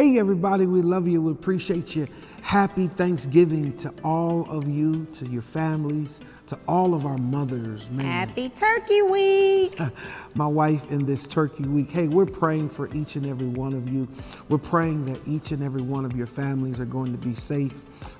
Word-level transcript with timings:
Hey, 0.00 0.18
everybody, 0.18 0.66
we 0.66 0.80
love 0.80 1.06
you. 1.06 1.20
We 1.20 1.32
appreciate 1.32 1.94
you. 1.94 2.08
Happy 2.40 2.86
Thanksgiving 2.86 3.76
to 3.76 3.92
all 4.02 4.48
of 4.48 4.66
you, 4.66 5.04
to 5.12 5.28
your 5.28 5.42
families, 5.42 6.22
to 6.46 6.58
all 6.66 6.94
of 6.94 7.04
our 7.04 7.18
mothers, 7.18 7.90
man. 7.90 8.06
Happy 8.06 8.48
Turkey 8.48 9.02
Week. 9.02 9.78
My 10.34 10.46
wife 10.46 10.90
in 10.90 11.04
this 11.04 11.26
Turkey 11.26 11.64
Week. 11.64 11.90
Hey, 11.90 12.08
we're 12.08 12.24
praying 12.24 12.70
for 12.70 12.88
each 12.94 13.16
and 13.16 13.26
every 13.26 13.48
one 13.48 13.74
of 13.74 13.90
you. 13.90 14.08
We're 14.48 14.56
praying 14.56 15.04
that 15.04 15.20
each 15.28 15.52
and 15.52 15.62
every 15.62 15.82
one 15.82 16.06
of 16.06 16.16
your 16.16 16.26
families 16.26 16.80
are 16.80 16.86
going 16.86 17.12
to 17.12 17.18
be 17.18 17.34
safe. 17.34 17.74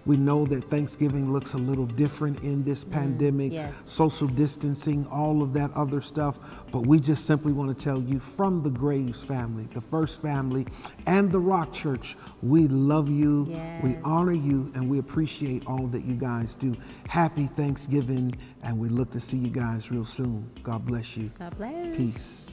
We 0.06 0.16
know 0.16 0.46
that 0.46 0.70
Thanksgiving 0.70 1.32
looks 1.32 1.54
a 1.54 1.58
little 1.58 1.86
different 1.86 2.42
in 2.42 2.64
this 2.64 2.84
mm, 2.84 2.92
pandemic, 2.92 3.52
yes. 3.52 3.74
social 3.86 4.26
distancing, 4.26 5.06
all 5.06 5.42
of 5.42 5.52
that 5.54 5.70
other 5.72 6.00
stuff. 6.00 6.38
But 6.70 6.86
we 6.86 7.00
just 7.00 7.26
simply 7.26 7.52
want 7.52 7.76
to 7.76 7.84
tell 7.84 8.00
you 8.00 8.18
from 8.18 8.62
the 8.62 8.70
Graves 8.70 9.22
family, 9.22 9.68
the 9.74 9.80
First 9.80 10.22
family, 10.22 10.66
and 11.06 11.30
the 11.30 11.38
Rock 11.38 11.72
Church, 11.72 12.16
we 12.42 12.68
love 12.68 13.08
you, 13.08 13.44
we 13.82 13.96
honor 14.04 14.32
you, 14.32 14.70
and 14.74 14.88
we 14.88 14.98
appreciate 14.98 15.66
all 15.66 15.86
that 15.88 16.04
you 16.04 16.14
guys 16.14 16.54
do. 16.54 16.76
Happy 17.08 17.46
Thanksgiving, 17.46 18.34
and 18.62 18.78
we 18.78 18.88
look 18.88 19.10
to 19.12 19.20
see 19.20 19.36
you 19.36 19.50
guys 19.50 19.90
real 19.90 20.04
soon. 20.04 20.48
God 20.62 20.86
bless 20.86 21.16
you. 21.16 21.30
God 21.38 21.56
bless. 21.56 21.96
Peace. 21.96 22.49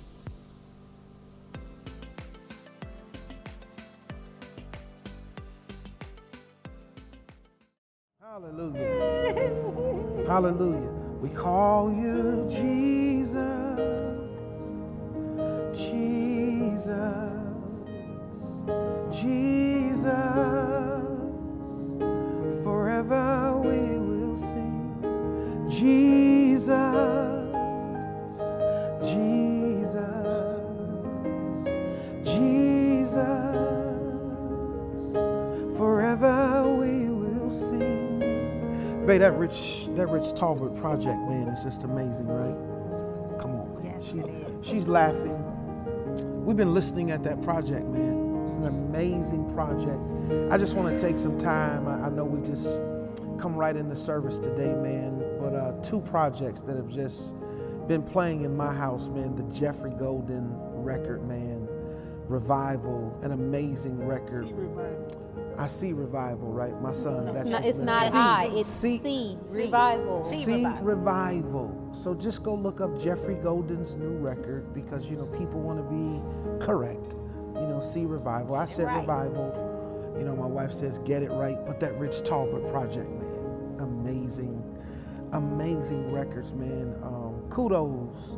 Hallelujah. 8.38 10.28
Hallelujah. 10.28 10.92
We 11.22 11.30
call 11.30 11.92
you 11.92 12.46
Jesus. 12.48 13.40
Jesus. 15.74 16.94
Jesus. 19.12 20.14
Forever 22.64 23.58
we 23.58 23.98
will 23.98 24.38
sing. 24.38 25.66
Jesus. 25.68 26.68
Jesus. 29.02 29.47
Babe, 39.08 39.22
that 39.22 39.38
Rich, 39.38 39.88
that 39.96 40.08
Rich 40.08 40.34
Tolbert 40.34 40.78
project, 40.82 41.18
man, 41.30 41.48
is 41.48 41.64
just 41.64 41.84
amazing, 41.86 42.28
right? 42.28 43.40
Come 43.40 43.52
on, 43.56 43.74
man. 43.76 43.94
Yes, 43.94 44.04
She-. 44.06 44.70
She's 44.70 44.86
laughing. 44.90 45.42
We've 46.44 46.58
been 46.58 46.74
listening 46.74 47.12
at 47.12 47.24
that 47.24 47.42
project, 47.42 47.86
man. 47.86 48.58
An 48.60 48.66
amazing 48.66 49.50
project. 49.54 49.98
I 50.52 50.58
just 50.58 50.76
want 50.76 50.94
to 50.94 51.02
take 51.02 51.18
some 51.18 51.40
time. 51.40 51.88
I, 51.88 52.08
I 52.08 52.10
know 52.10 52.26
we 52.26 52.46
just 52.46 52.82
come 53.40 53.56
right 53.56 53.78
into 53.78 53.96
service 53.96 54.40
today, 54.40 54.74
man. 54.74 55.24
But 55.40 55.56
uh, 55.56 55.82
two 55.82 56.02
projects 56.02 56.62
that 56.64 56.76
have 56.76 56.90
just 56.90 57.34
been 57.88 58.04
playing 58.04 58.42
in 58.42 58.58
my 58.58 58.74
house, 58.74 59.08
man. 59.08 59.38
The 59.38 59.44
Jeffrey 59.58 59.92
Golden 59.92 60.52
record, 60.84 61.26
man. 61.26 61.66
Revival, 62.28 63.18
an 63.22 63.32
amazing 63.32 64.06
record. 64.06 64.50
I 65.58 65.66
see 65.66 65.92
revival, 65.92 66.52
right? 66.52 66.80
My 66.82 66.92
son. 66.92 67.34
That's 67.34 67.50
not, 67.50 67.66
it's 67.66 67.80
not 67.80 68.14
ministry. 68.14 68.20
I, 68.20 68.50
it's 68.54 68.70
See- 68.70 69.00
C, 69.00 69.38
revival. 69.48 70.24
See 70.24 70.66
revival. 70.82 71.90
So 71.94 72.14
just 72.14 72.44
go 72.44 72.54
look 72.54 72.80
up 72.80 73.00
Jeffrey 73.00 73.36
Golden's 73.36 73.96
new 73.96 74.18
record 74.18 74.72
because 74.74 75.08
you 75.10 75.18
know 75.18 75.26
people 75.26 75.60
want 75.60 75.80
to 75.80 76.60
be 76.60 76.64
correct. 76.64 77.16
You 77.56 77.68
know, 77.68 77.80
see 77.80 78.06
revival. 78.06 78.56
I 78.56 78.66
said 78.66 78.86
right. 78.86 79.00
revival. 79.00 80.16
You 80.18 80.26
know, 80.26 80.36
my 80.36 80.46
wife 80.46 80.72
says 80.72 81.00
get 81.00 81.24
it 81.24 81.32
right. 81.32 81.58
But 81.66 81.80
that 81.80 81.98
Rich 81.98 82.18
Tolbert 82.24 82.72
project, 82.72 83.10
man, 83.10 83.78
amazing, 83.80 84.64
amazing 85.34 86.12
records, 86.12 86.54
man. 86.54 86.96
Um, 87.02 87.44
kudos 87.50 88.38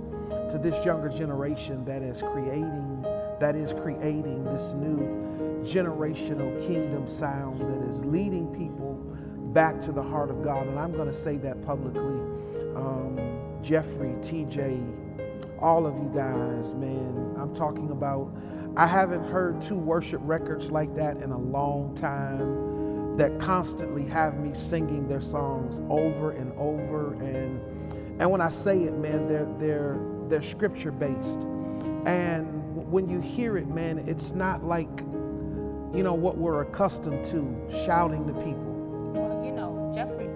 to 0.51 0.57
this 0.57 0.83
younger 0.85 1.09
generation 1.09 1.83
that 1.83 2.01
is 2.01 2.21
creating, 2.21 3.01
that 3.39 3.55
is 3.55 3.73
creating 3.73 4.45
this 4.45 4.73
new 4.73 5.28
generational 5.63 6.59
kingdom 6.65 7.07
sound 7.07 7.59
that 7.61 7.87
is 7.87 8.05
leading 8.05 8.53
people 8.55 8.93
back 9.53 9.79
to 9.81 9.91
the 9.91 10.03
heart 10.03 10.29
of 10.29 10.43
God. 10.43 10.67
And 10.67 10.79
I'm 10.79 10.91
going 10.91 11.07
to 11.07 11.13
say 11.13 11.37
that 11.37 11.61
publicly. 11.65 12.19
Um, 12.75 13.19
Jeffrey, 13.61 14.15
TJ, 14.21 15.59
all 15.59 15.85
of 15.85 15.95
you 15.97 16.11
guys, 16.13 16.73
man, 16.75 17.35
I'm 17.37 17.53
talking 17.53 17.91
about, 17.91 18.31
I 18.77 18.87
haven't 18.87 19.25
heard 19.25 19.61
two 19.61 19.77
worship 19.77 20.21
records 20.23 20.71
like 20.71 20.93
that 20.95 21.17
in 21.17 21.31
a 21.31 21.37
long 21.37 21.93
time 21.95 23.17
that 23.17 23.37
constantly 23.37 24.05
have 24.05 24.39
me 24.39 24.53
singing 24.53 25.07
their 25.07 25.19
songs 25.19 25.81
over 25.89 26.31
and 26.31 26.53
over. 26.53 27.13
And, 27.15 27.59
and 28.21 28.31
when 28.31 28.39
I 28.39 28.49
say 28.49 28.83
it, 28.83 28.93
man, 28.93 29.27
they're, 29.27 29.47
they're, 29.57 29.99
they're 30.29 30.41
scripture 30.41 30.91
based. 30.91 31.41
And 32.05 32.89
when 32.89 33.09
you 33.09 33.19
hear 33.19 33.57
it, 33.57 33.67
man, 33.67 33.97
it's 34.07 34.31
not 34.31 34.63
like, 34.63 34.87
you 35.93 36.03
know, 36.03 36.13
what 36.13 36.37
we're 36.37 36.61
accustomed 36.61 37.23
to, 37.25 37.57
shouting 37.85 38.25
to 38.27 38.33
people. 38.33 39.11
Well, 39.13 39.43
you 39.43 39.51
know, 39.51 39.91
Jeffrey 39.95 40.27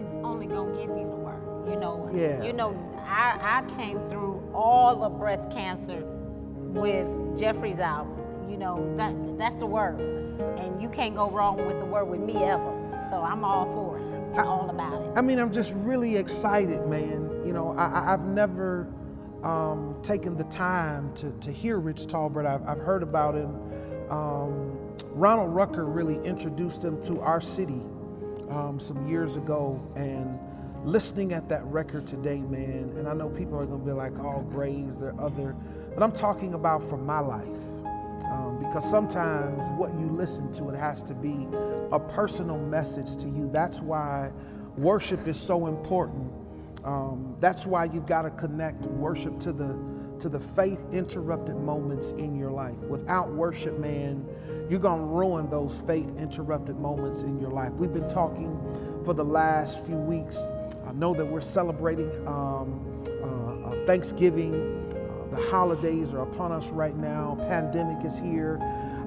is 0.00 0.16
only 0.24 0.46
gonna 0.46 0.72
give 0.76 0.88
you 0.90 1.04
the 1.08 1.16
word. 1.16 1.42
You 1.68 1.76
know. 1.76 2.08
Yeah. 2.12 2.42
You 2.42 2.52
know, 2.52 2.74
I 3.06 3.38
I 3.64 3.74
came 3.76 3.98
through 4.08 4.42
all 4.54 5.02
of 5.02 5.18
breast 5.18 5.50
cancer 5.50 6.02
with 6.56 7.06
Jeffrey's 7.38 7.78
album. 7.78 8.12
You 8.48 8.56
know, 8.56 8.94
that 8.96 9.14
that's 9.38 9.56
the 9.56 9.66
word, 9.66 9.98
and 10.58 10.80
you 10.80 10.88
can't 10.88 11.16
go 11.16 11.28
wrong 11.30 11.56
with 11.66 11.78
the 11.80 11.84
word 11.84 12.04
with 12.06 12.20
me 12.20 12.36
ever. 12.44 12.72
So 13.10 13.20
I'm 13.22 13.44
all 13.44 13.66
for 13.72 13.98
it 13.98 14.02
and 14.02 14.38
all 14.40 14.70
about 14.70 15.02
it. 15.02 15.10
I 15.16 15.20
mean, 15.22 15.38
I'm 15.38 15.52
just 15.52 15.74
really 15.74 16.16
excited, 16.16 16.86
man. 16.86 17.30
You 17.44 17.52
know, 17.52 17.72
I, 17.76 17.86
I- 17.86 18.12
I've 18.14 18.24
never 18.24 18.88
um, 19.42 19.96
taken 20.02 20.36
the 20.36 20.44
time 20.44 21.12
to, 21.14 21.30
to 21.40 21.52
hear 21.52 21.78
Rich 21.78 22.06
Tolbert. 22.06 22.46
I've, 22.46 22.66
I've 22.66 22.78
heard 22.78 23.02
about 23.02 23.34
him. 23.34 23.54
Um, 24.10 24.78
Ronald 25.12 25.54
Rucker 25.54 25.84
really 25.84 26.18
introduced 26.26 26.84
him 26.84 27.00
to 27.02 27.20
our 27.20 27.40
city 27.40 27.82
um, 28.50 28.78
some 28.78 29.08
years 29.08 29.36
ago, 29.36 29.80
and 29.96 30.38
listening 30.84 31.32
at 31.32 31.48
that 31.48 31.64
record 31.64 32.06
today, 32.06 32.40
man. 32.40 32.92
And 32.96 33.08
I 33.08 33.14
know 33.14 33.28
people 33.28 33.58
are 33.58 33.66
going 33.66 33.80
to 33.80 33.86
be 33.86 33.92
like, 33.92 34.18
"All 34.18 34.42
Graves, 34.42 34.98
they're 34.98 35.18
other," 35.20 35.56
but 35.94 36.02
I'm 36.02 36.12
talking 36.12 36.54
about 36.54 36.82
from 36.82 37.04
my 37.04 37.20
life. 37.20 37.46
Um, 38.30 38.58
because 38.58 38.88
sometimes 38.88 39.64
what 39.78 39.92
you 39.94 40.08
listen 40.08 40.52
to 40.54 40.68
it 40.68 40.76
has 40.76 41.02
to 41.04 41.14
be 41.14 41.46
a 41.92 41.98
personal 41.98 42.58
message 42.58 43.16
to 43.22 43.28
you. 43.28 43.48
That's 43.52 43.80
why 43.80 44.32
worship 44.76 45.26
is 45.28 45.38
so 45.38 45.66
important. 45.66 46.32
Um, 46.84 47.36
that's 47.40 47.66
why 47.66 47.84
you've 47.84 48.06
got 48.06 48.22
to 48.22 48.30
connect 48.30 48.84
worship 48.86 49.38
to 49.40 49.52
the 49.52 49.76
to 50.20 50.28
the 50.28 50.40
faith 50.40 50.84
interrupted 50.92 51.56
moments 51.56 52.12
in 52.12 52.36
your 52.36 52.50
life. 52.50 52.78
Without 52.78 53.30
worship 53.32 53.78
man 53.78 54.26
you're 54.68 54.80
going 54.80 55.00
to 55.00 55.06
ruin 55.06 55.48
those 55.48 55.80
faith 55.82 56.10
interrupted 56.18 56.76
moments 56.78 57.22
in 57.22 57.38
your 57.38 57.50
life. 57.50 57.72
We've 57.74 57.92
been 57.92 58.08
talking 58.08 58.58
for 59.04 59.14
the 59.14 59.24
last 59.24 59.84
few 59.86 59.96
weeks. 59.96 60.38
I 60.86 60.92
know 60.92 61.14
that 61.14 61.24
we're 61.24 61.40
celebrating 61.40 62.10
um, 62.26 63.02
uh, 63.06 63.68
uh, 63.68 63.86
thanksgiving. 63.86 64.54
Uh, 64.90 65.36
the 65.36 65.42
holidays 65.50 66.12
are 66.12 66.22
upon 66.22 66.50
us 66.50 66.68
right 66.70 66.96
now. 66.96 67.36
Pandemic 67.48 68.04
is 68.04 68.18
here. 68.18 68.58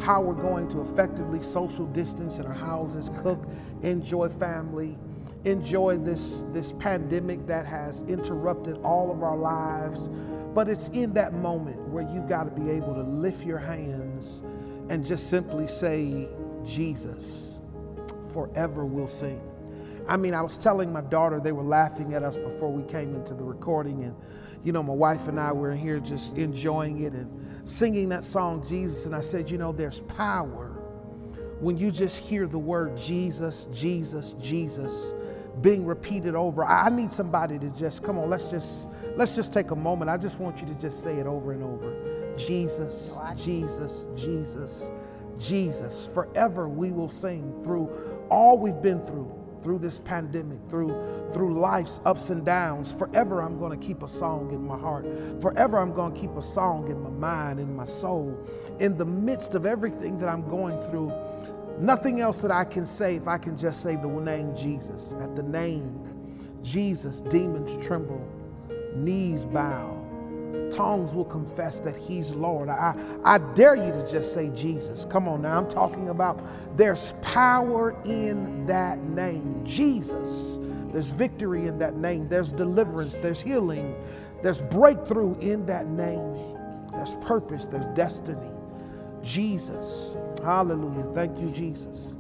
How 0.02 0.22
we're 0.22 0.42
going 0.42 0.70
to 0.70 0.82
effectively 0.82 1.42
social 1.42 1.86
distance 1.88 2.38
in 2.38 2.46
our 2.46 2.54
houses, 2.54 3.12
cook, 3.22 3.46
enjoy 3.82 4.30
family, 4.30 4.98
enjoy 5.46 5.98
this, 5.98 6.44
this 6.52 6.74
pandemic 6.74 7.48
that 7.48 7.66
has 7.66 8.02
interrupted 8.04 8.78
all 8.84 9.12
of 9.12 9.24
our 9.24 9.38
lives. 9.38 10.10
But 10.54 10.68
it's 10.68 10.90
in 10.90 11.14
that 11.14 11.34
moment 11.34 11.80
where 11.90 12.04
you've 12.04 12.28
got 12.28 12.44
to 12.44 12.52
be 12.52 12.70
able 12.72 12.94
to 12.96 13.04
lift 13.04 13.46
your 13.46 13.60
hands 13.60 14.44
and 14.90 15.06
just 15.06 15.30
simply 15.30 15.68
say, 15.68 16.28
Jesus, 16.66 17.62
forever 18.34 18.86
we'll 18.86 19.08
sing. 19.08 19.42
I 20.08 20.18
mean, 20.18 20.34
I 20.34 20.42
was 20.42 20.58
telling 20.58 20.92
my 20.92 21.02
daughter, 21.02 21.40
they 21.40 21.52
were 21.52 21.64
laughing 21.64 22.16
at 22.16 22.24
us 22.24 22.36
before 22.36 22.72
we 22.72 22.84
came 22.84 23.14
into 23.14 23.36
the 23.36 23.44
recording. 23.44 24.04
And, 24.04 24.16
you 24.64 24.72
know, 24.72 24.82
my 24.82 24.94
wife 24.94 25.28
and 25.28 25.40
I 25.40 25.52
were 25.52 25.76
here 25.76 26.00
just 26.00 26.36
enjoying 26.36 27.02
it 27.02 27.14
and 27.14 27.70
singing 27.70 28.10
that 28.10 28.26
song, 28.26 28.66
Jesus. 28.68 29.06
And 29.06 29.16
I 29.16 29.22
said, 29.22 29.52
you 29.52 29.60
know, 29.60 29.72
there's 29.72 30.02
power 30.02 30.79
when 31.60 31.78
you 31.78 31.92
just 31.92 32.20
hear 32.24 32.48
the 32.48 32.60
word 32.60 32.98
Jesus, 32.98 33.68
Jesus, 33.72 34.34
Jesus 34.42 35.14
being 35.62 35.86
repeated 35.86 36.36
over. 36.36 36.64
I 36.64 36.90
need 36.90 37.12
somebody 37.12 37.60
to 37.60 37.70
just, 37.72 38.04
come 38.04 38.18
on, 38.18 38.30
let's 38.30 38.46
just, 38.46 38.88
let's 39.16 39.36
just 39.36 39.52
take 39.52 39.72
a 39.72 39.76
moment. 39.76 40.10
I 40.10 40.18
just 40.18 40.40
want 40.40 40.62
you 40.62 40.68
to 40.68 40.74
just 40.76 41.04
say 41.04 41.18
it 41.18 41.28
over 41.28 41.52
and 41.52 41.64
over. 41.64 42.36
Jesus, 42.38 43.18
Jesus, 43.36 44.08
Jesus, 44.16 44.92
Jesus. 45.38 46.10
Forever 46.14 46.70
we 46.70 46.92
will 46.92 47.10
sing 47.10 47.62
through 47.64 47.90
all 48.30 48.58
we've 48.58 48.82
been 48.82 49.06
through 49.06 49.36
through 49.62 49.80
this 49.80 50.00
pandemic, 50.00 50.58
through 50.70 50.96
through 51.34 51.60
life's 51.60 52.00
ups 52.06 52.30
and 52.30 52.46
downs. 52.46 52.94
Forever 52.94 53.42
I'm 53.42 53.60
going 53.60 53.78
to 53.78 53.86
keep 53.86 54.04
a 54.04 54.08
song 54.08 54.54
in 54.54 54.66
my 54.66 54.78
heart. 54.78 55.06
Forever 55.42 55.80
I'm 55.80 55.94
going 55.94 56.14
to 56.14 56.20
keep 56.20 56.32
a 56.32 56.42
song 56.42 56.90
in 56.90 57.02
my 57.02 57.10
mind, 57.10 57.60
in 57.60 57.76
my 57.76 57.86
soul. 57.86 58.38
In 58.80 58.98
the 58.98 59.06
midst 59.06 59.56
of 59.56 59.66
everything 59.66 60.18
that 60.20 60.30
I'm 60.30 60.48
going 60.50 60.82
through, 60.90 61.12
nothing 61.80 62.20
else 62.22 62.40
that 62.40 62.52
I 62.52 62.64
can 62.64 62.86
say 62.86 63.16
if 63.16 63.28
I 63.28 63.38
can 63.38 63.58
just 63.58 63.82
say 63.82 63.96
the 63.96 64.08
name 64.08 64.56
Jesus. 64.56 65.14
At 65.20 65.36
the 65.36 65.44
name 65.44 66.60
Jesus, 66.64 67.22
demons 67.22 67.84
tremble, 67.86 68.26
knees 68.96 69.46
bow 69.46 70.00
tongues 70.70 71.14
will 71.14 71.26
confess 71.26 71.80
that 71.80 71.96
He's 71.96 72.32
Lord. 72.32 72.70
I, 72.70 72.96
I 73.26 73.38
dare 73.38 73.76
you 73.76 73.92
to 73.92 74.10
just 74.10 74.34
say 74.34 74.50
Jesus. 74.56 75.06
Come 75.06 75.28
on 75.28 75.42
now, 75.42 75.58
I'm 75.58 75.68
talking 75.68 76.10
about 76.10 76.40
there's 76.78 77.14
power 77.22 77.96
in 78.06 78.66
that 78.68 79.00
name, 79.04 79.62
Jesus. 79.66 80.60
There's 80.92 81.12
victory 81.12 81.68
in 81.68 81.78
that 81.80 81.96
name, 81.96 82.28
there's 82.30 82.52
deliverance, 82.52 83.16
there's 83.16 83.42
healing, 83.42 83.96
there's 84.42 84.62
breakthrough 84.62 85.38
in 85.40 85.66
that 85.68 85.88
name, 85.88 86.58
there's 86.94 87.16
purpose, 87.18 87.66
there's 87.68 87.88
destiny. 87.90 88.54
Jesus. 89.24 90.18
Hallelujah. 90.44 91.04
Thank 91.16 91.40
you, 91.40 91.52
Jesus. 91.52 92.19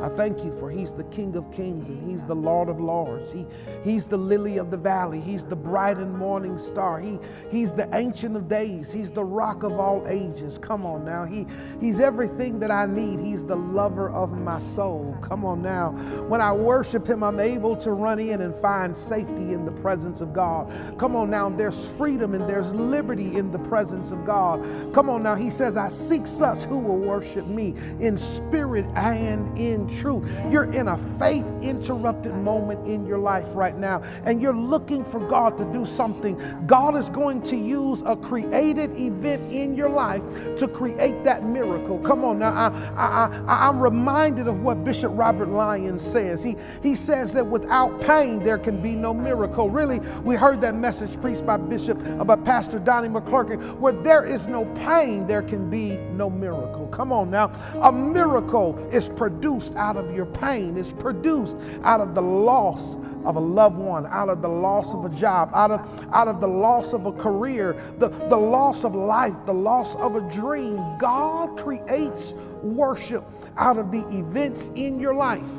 I 0.00 0.08
thank 0.08 0.44
you 0.44 0.52
for 0.58 0.70
He's 0.70 0.92
the 0.92 1.04
King 1.04 1.36
of 1.36 1.50
Kings 1.52 1.88
and 1.88 2.10
He's 2.10 2.24
the 2.24 2.34
Lord 2.34 2.68
of 2.68 2.80
Lords. 2.80 3.32
He, 3.32 3.46
he's 3.84 4.06
the 4.06 4.16
lily 4.16 4.58
of 4.58 4.70
the 4.70 4.76
valley. 4.76 5.20
He's 5.20 5.44
the 5.44 5.56
bright 5.56 5.96
and 5.98 6.16
morning 6.16 6.58
star. 6.58 7.00
He, 7.00 7.18
he's 7.50 7.72
the 7.72 7.88
ancient 7.94 8.36
of 8.36 8.48
days. 8.48 8.92
He's 8.92 9.10
the 9.10 9.24
rock 9.24 9.62
of 9.62 9.72
all 9.72 10.06
ages. 10.08 10.58
Come 10.58 10.86
on 10.86 11.04
now. 11.04 11.24
He, 11.24 11.46
he's 11.80 12.00
everything 12.00 12.60
that 12.60 12.70
I 12.70 12.86
need. 12.86 13.20
He's 13.20 13.44
the 13.44 13.56
lover 13.56 14.10
of 14.10 14.38
my 14.38 14.58
soul. 14.58 15.16
Come 15.22 15.44
on 15.44 15.62
now. 15.62 15.90
When 16.28 16.40
I 16.40 16.52
worship 16.52 17.06
Him, 17.06 17.22
I'm 17.22 17.40
able 17.40 17.76
to 17.76 17.92
run 17.92 18.18
in 18.18 18.40
and 18.40 18.54
find 18.54 18.96
safety 18.96 19.52
in 19.52 19.64
the 19.64 19.72
presence 19.72 20.20
of 20.20 20.32
God. 20.32 20.70
Come 20.98 21.16
on 21.16 21.30
now. 21.30 21.50
There's 21.50 21.86
freedom 21.96 22.34
and 22.34 22.48
there's 22.48 22.74
liberty 22.74 23.36
in 23.36 23.50
the 23.52 23.58
presence 23.58 24.10
of 24.10 24.24
God. 24.24 24.62
Come 24.92 25.10
on 25.10 25.22
now. 25.22 25.34
He 25.34 25.50
says, 25.50 25.76
I 25.76 25.88
seek 25.88 26.26
such 26.26 26.64
who 26.64 26.78
will 26.78 26.98
worship 26.98 27.46
me 27.46 27.74
in 28.00 28.16
spirit 28.16 28.86
and 28.96 29.56
in 29.58 29.79
truth. 29.88 30.28
You're 30.50 30.72
in 30.72 30.88
a 30.88 30.96
faith 30.96 31.46
interrupted 31.62 32.34
moment 32.34 32.86
in 32.86 33.06
your 33.06 33.18
life 33.18 33.54
right 33.54 33.76
now, 33.76 34.02
and 34.24 34.40
you're 34.40 34.54
looking 34.54 35.04
for 35.04 35.20
God 35.20 35.56
to 35.58 35.64
do 35.72 35.84
something. 35.84 36.40
God 36.66 36.96
is 36.96 37.10
going 37.10 37.42
to 37.42 37.56
use 37.56 38.02
a 38.06 38.16
created 38.16 38.98
event 38.98 39.52
in 39.52 39.74
your 39.76 39.88
life 39.88 40.22
to 40.56 40.68
create 40.68 41.24
that 41.24 41.44
miracle. 41.44 41.98
Come 42.00 42.24
on 42.24 42.38
now. 42.38 42.50
I, 42.50 42.68
I, 42.96 43.44
I, 43.46 43.68
I'm 43.68 43.80
reminded 43.80 44.48
of 44.48 44.62
what 44.62 44.84
Bishop 44.84 45.12
Robert 45.14 45.48
Lyons 45.48 46.02
says. 46.02 46.42
He, 46.42 46.56
he 46.82 46.94
says 46.94 47.32
that 47.34 47.46
without 47.46 48.00
pain, 48.00 48.42
there 48.42 48.58
can 48.58 48.80
be 48.80 48.94
no 48.94 49.12
miracle. 49.12 49.70
Really, 49.70 50.00
we 50.24 50.34
heard 50.34 50.60
that 50.62 50.74
message 50.74 51.20
preached 51.20 51.44
by 51.46 51.56
Bishop, 51.56 52.00
uh, 52.02 52.18
about 52.18 52.44
Pastor 52.44 52.78
Donnie 52.78 53.08
McClurkin, 53.08 53.78
where 53.78 53.92
there 53.92 54.24
is 54.24 54.46
no 54.46 54.64
pain, 54.74 55.26
there 55.26 55.42
can 55.42 55.68
be 55.70 55.96
no 56.12 56.30
miracle. 56.30 56.86
Come 56.88 57.12
on 57.12 57.30
now. 57.30 57.52
A 57.82 57.92
miracle 57.92 58.78
is 58.92 59.08
produced 59.08 59.69
out 59.76 59.96
of 59.96 60.14
your 60.14 60.26
pain, 60.26 60.76
it's 60.76 60.92
produced 60.92 61.56
out 61.82 62.00
of 62.00 62.14
the 62.14 62.22
loss 62.22 62.96
of 63.24 63.36
a 63.36 63.40
loved 63.40 63.78
one, 63.78 64.06
out 64.06 64.28
of 64.28 64.42
the 64.42 64.48
loss 64.48 64.94
of 64.94 65.04
a 65.04 65.08
job, 65.10 65.50
out 65.54 65.70
of, 65.70 66.12
out 66.12 66.28
of 66.28 66.40
the 66.40 66.48
loss 66.48 66.92
of 66.92 67.06
a 67.06 67.12
career, 67.12 67.80
the, 67.98 68.08
the 68.08 68.36
loss 68.36 68.84
of 68.84 68.94
life, 68.94 69.34
the 69.46 69.54
loss 69.54 69.96
of 69.96 70.16
a 70.16 70.20
dream. 70.30 70.76
God 70.98 71.58
creates 71.58 72.32
worship 72.62 73.24
out 73.56 73.78
of 73.78 73.90
the 73.90 74.06
events 74.08 74.70
in 74.74 74.98
your 74.98 75.14
life 75.14 75.50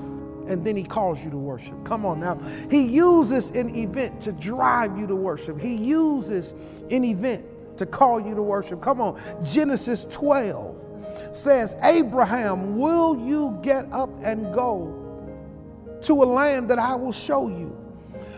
and 0.47 0.65
then 0.65 0.75
he 0.75 0.83
calls 0.83 1.23
you 1.23 1.29
to 1.29 1.37
worship. 1.37 1.83
Come 1.85 2.05
on 2.05 2.19
now. 2.19 2.35
He 2.69 2.83
uses 2.83 3.51
an 3.51 3.75
event 3.75 4.21
to 4.21 4.31
drive 4.31 4.97
you 4.97 5.07
to 5.07 5.15
worship. 5.15 5.59
He 5.59 5.75
uses 5.75 6.53
an 6.89 7.05
event 7.05 7.45
to 7.77 7.85
call 7.85 8.19
you 8.19 8.35
to 8.35 8.41
worship. 8.41 8.81
Come 8.81 9.01
on. 9.01 9.19
Genesis 9.43 10.05
12 10.05 10.80
says, 11.31 11.75
Abraham, 11.81 12.77
will 12.77 13.17
you 13.17 13.57
get 13.61 13.91
up 13.91 14.09
and 14.23 14.53
go 14.53 14.97
to 16.01 16.23
a 16.23 16.25
land 16.25 16.69
that 16.69 16.79
I 16.79 16.95
will 16.95 17.11
show 17.11 17.47
you? 17.47 17.77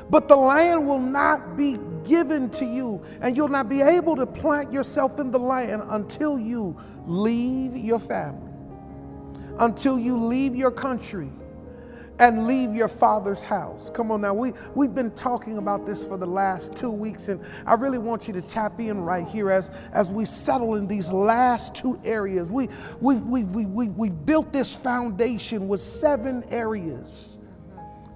But 0.09 0.27
the 0.27 0.35
land 0.35 0.87
will 0.87 0.99
not 0.99 1.57
be 1.57 1.77
given 2.03 2.49
to 2.51 2.65
you, 2.65 3.03
and 3.21 3.35
you'll 3.35 3.47
not 3.47 3.69
be 3.69 3.81
able 3.81 4.15
to 4.15 4.25
plant 4.25 4.71
yourself 4.71 5.19
in 5.19 5.31
the 5.31 5.39
land 5.39 5.81
until 5.87 6.37
you 6.37 6.75
leave 7.05 7.75
your 7.77 7.99
family, 7.99 8.51
until 9.59 9.97
you 9.97 10.17
leave 10.17 10.55
your 10.55 10.71
country 10.71 11.31
and 12.23 12.47
leave 12.47 12.73
your 12.73 12.87
father's 12.87 13.43
house. 13.43 13.89
Come 13.89 14.09
on 14.09 14.21
now, 14.21 14.33
we, 14.33 14.53
we've 14.75 14.95
been 14.95 15.11
talking 15.11 15.57
about 15.57 15.85
this 15.85 16.07
for 16.07 16.15
the 16.15 16.25
last 16.25 16.73
two 16.73 16.89
weeks, 16.89 17.27
and 17.27 17.43
I 17.65 17.73
really 17.73 17.97
want 17.97 18.29
you 18.29 18.33
to 18.35 18.41
tap 18.41 18.79
in 18.79 19.01
right 19.01 19.27
here 19.27 19.51
as, 19.51 19.71
as 19.91 20.09
we 20.09 20.23
settle 20.23 20.75
in 20.75 20.87
these 20.87 21.11
last 21.11 21.75
two 21.75 21.99
areas. 22.05 22.49
We, 22.49 22.69
we, 23.01 23.15
we, 23.17 23.43
we, 23.43 23.65
we, 23.65 23.89
we 23.89 24.09
built 24.09 24.53
this 24.53 24.73
foundation 24.73 25.67
with 25.67 25.81
seven 25.81 26.45
areas 26.49 27.39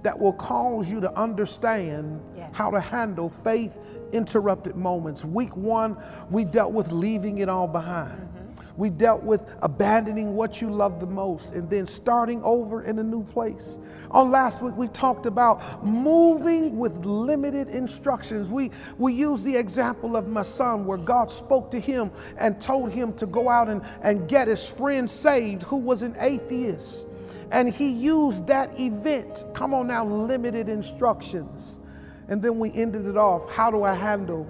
that 0.02 0.18
will 0.18 0.32
cause 0.32 0.90
you 0.90 1.00
to 1.00 1.14
understand 1.14 2.22
yes. 2.34 2.48
how 2.54 2.70
to 2.70 2.80
handle 2.80 3.28
faith 3.28 3.78
interrupted 4.12 4.74
moments. 4.74 5.22
Week 5.22 5.54
one, 5.54 5.98
we 6.30 6.46
dealt 6.46 6.72
with 6.72 6.90
leaving 6.90 7.38
it 7.38 7.50
all 7.50 7.68
behind. 7.68 8.22
Mm-hmm. 8.22 8.37
We 8.78 8.90
dealt 8.90 9.24
with 9.24 9.42
abandoning 9.60 10.34
what 10.34 10.62
you 10.62 10.70
love 10.70 11.00
the 11.00 11.06
most 11.06 11.52
and 11.52 11.68
then 11.68 11.84
starting 11.88 12.40
over 12.44 12.84
in 12.84 13.00
a 13.00 13.02
new 13.02 13.24
place. 13.24 13.76
On 14.12 14.30
last 14.30 14.62
week, 14.62 14.76
we 14.76 14.86
talked 14.86 15.26
about 15.26 15.84
moving 15.84 16.78
with 16.78 17.04
limited 17.04 17.70
instructions. 17.70 18.52
We, 18.52 18.70
we 18.96 19.14
used 19.14 19.44
the 19.44 19.56
example 19.56 20.16
of 20.16 20.28
my 20.28 20.42
son 20.42 20.86
where 20.86 20.96
God 20.96 21.32
spoke 21.32 21.72
to 21.72 21.80
him 21.80 22.12
and 22.38 22.60
told 22.60 22.92
him 22.92 23.12
to 23.14 23.26
go 23.26 23.48
out 23.48 23.68
and, 23.68 23.82
and 24.00 24.28
get 24.28 24.46
his 24.46 24.68
friend 24.68 25.10
saved 25.10 25.64
who 25.64 25.76
was 25.76 26.02
an 26.02 26.14
atheist. 26.20 27.08
And 27.50 27.68
he 27.68 27.90
used 27.90 28.46
that 28.46 28.78
event, 28.78 29.42
come 29.54 29.74
on 29.74 29.88
now, 29.88 30.04
limited 30.04 30.68
instructions. 30.68 31.80
And 32.28 32.40
then 32.40 32.60
we 32.60 32.72
ended 32.74 33.06
it 33.06 33.16
off. 33.16 33.50
How 33.50 33.72
do 33.72 33.82
I 33.82 33.94
handle 33.94 34.46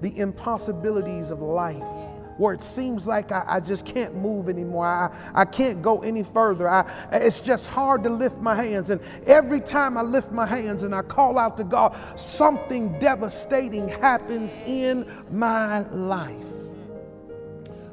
the 0.00 0.16
impossibilities 0.18 1.30
of 1.30 1.42
life? 1.42 1.99
Where 2.40 2.54
it 2.54 2.62
seems 2.62 3.06
like 3.06 3.30
I, 3.32 3.44
I 3.46 3.60
just 3.60 3.84
can't 3.84 4.16
move 4.16 4.48
anymore. 4.48 4.86
I, 4.86 5.14
I 5.34 5.44
can't 5.44 5.82
go 5.82 6.00
any 6.00 6.22
further. 6.22 6.66
I, 6.66 6.90
it's 7.12 7.42
just 7.42 7.66
hard 7.66 8.02
to 8.04 8.10
lift 8.10 8.40
my 8.40 8.54
hands. 8.54 8.88
And 8.88 8.98
every 9.26 9.60
time 9.60 9.98
I 9.98 10.02
lift 10.02 10.32
my 10.32 10.46
hands 10.46 10.82
and 10.82 10.94
I 10.94 11.02
call 11.02 11.38
out 11.38 11.58
to 11.58 11.64
God, 11.64 11.94
something 12.18 12.98
devastating 12.98 13.88
happens 13.88 14.58
in 14.64 15.06
my 15.30 15.80
life. 15.90 16.50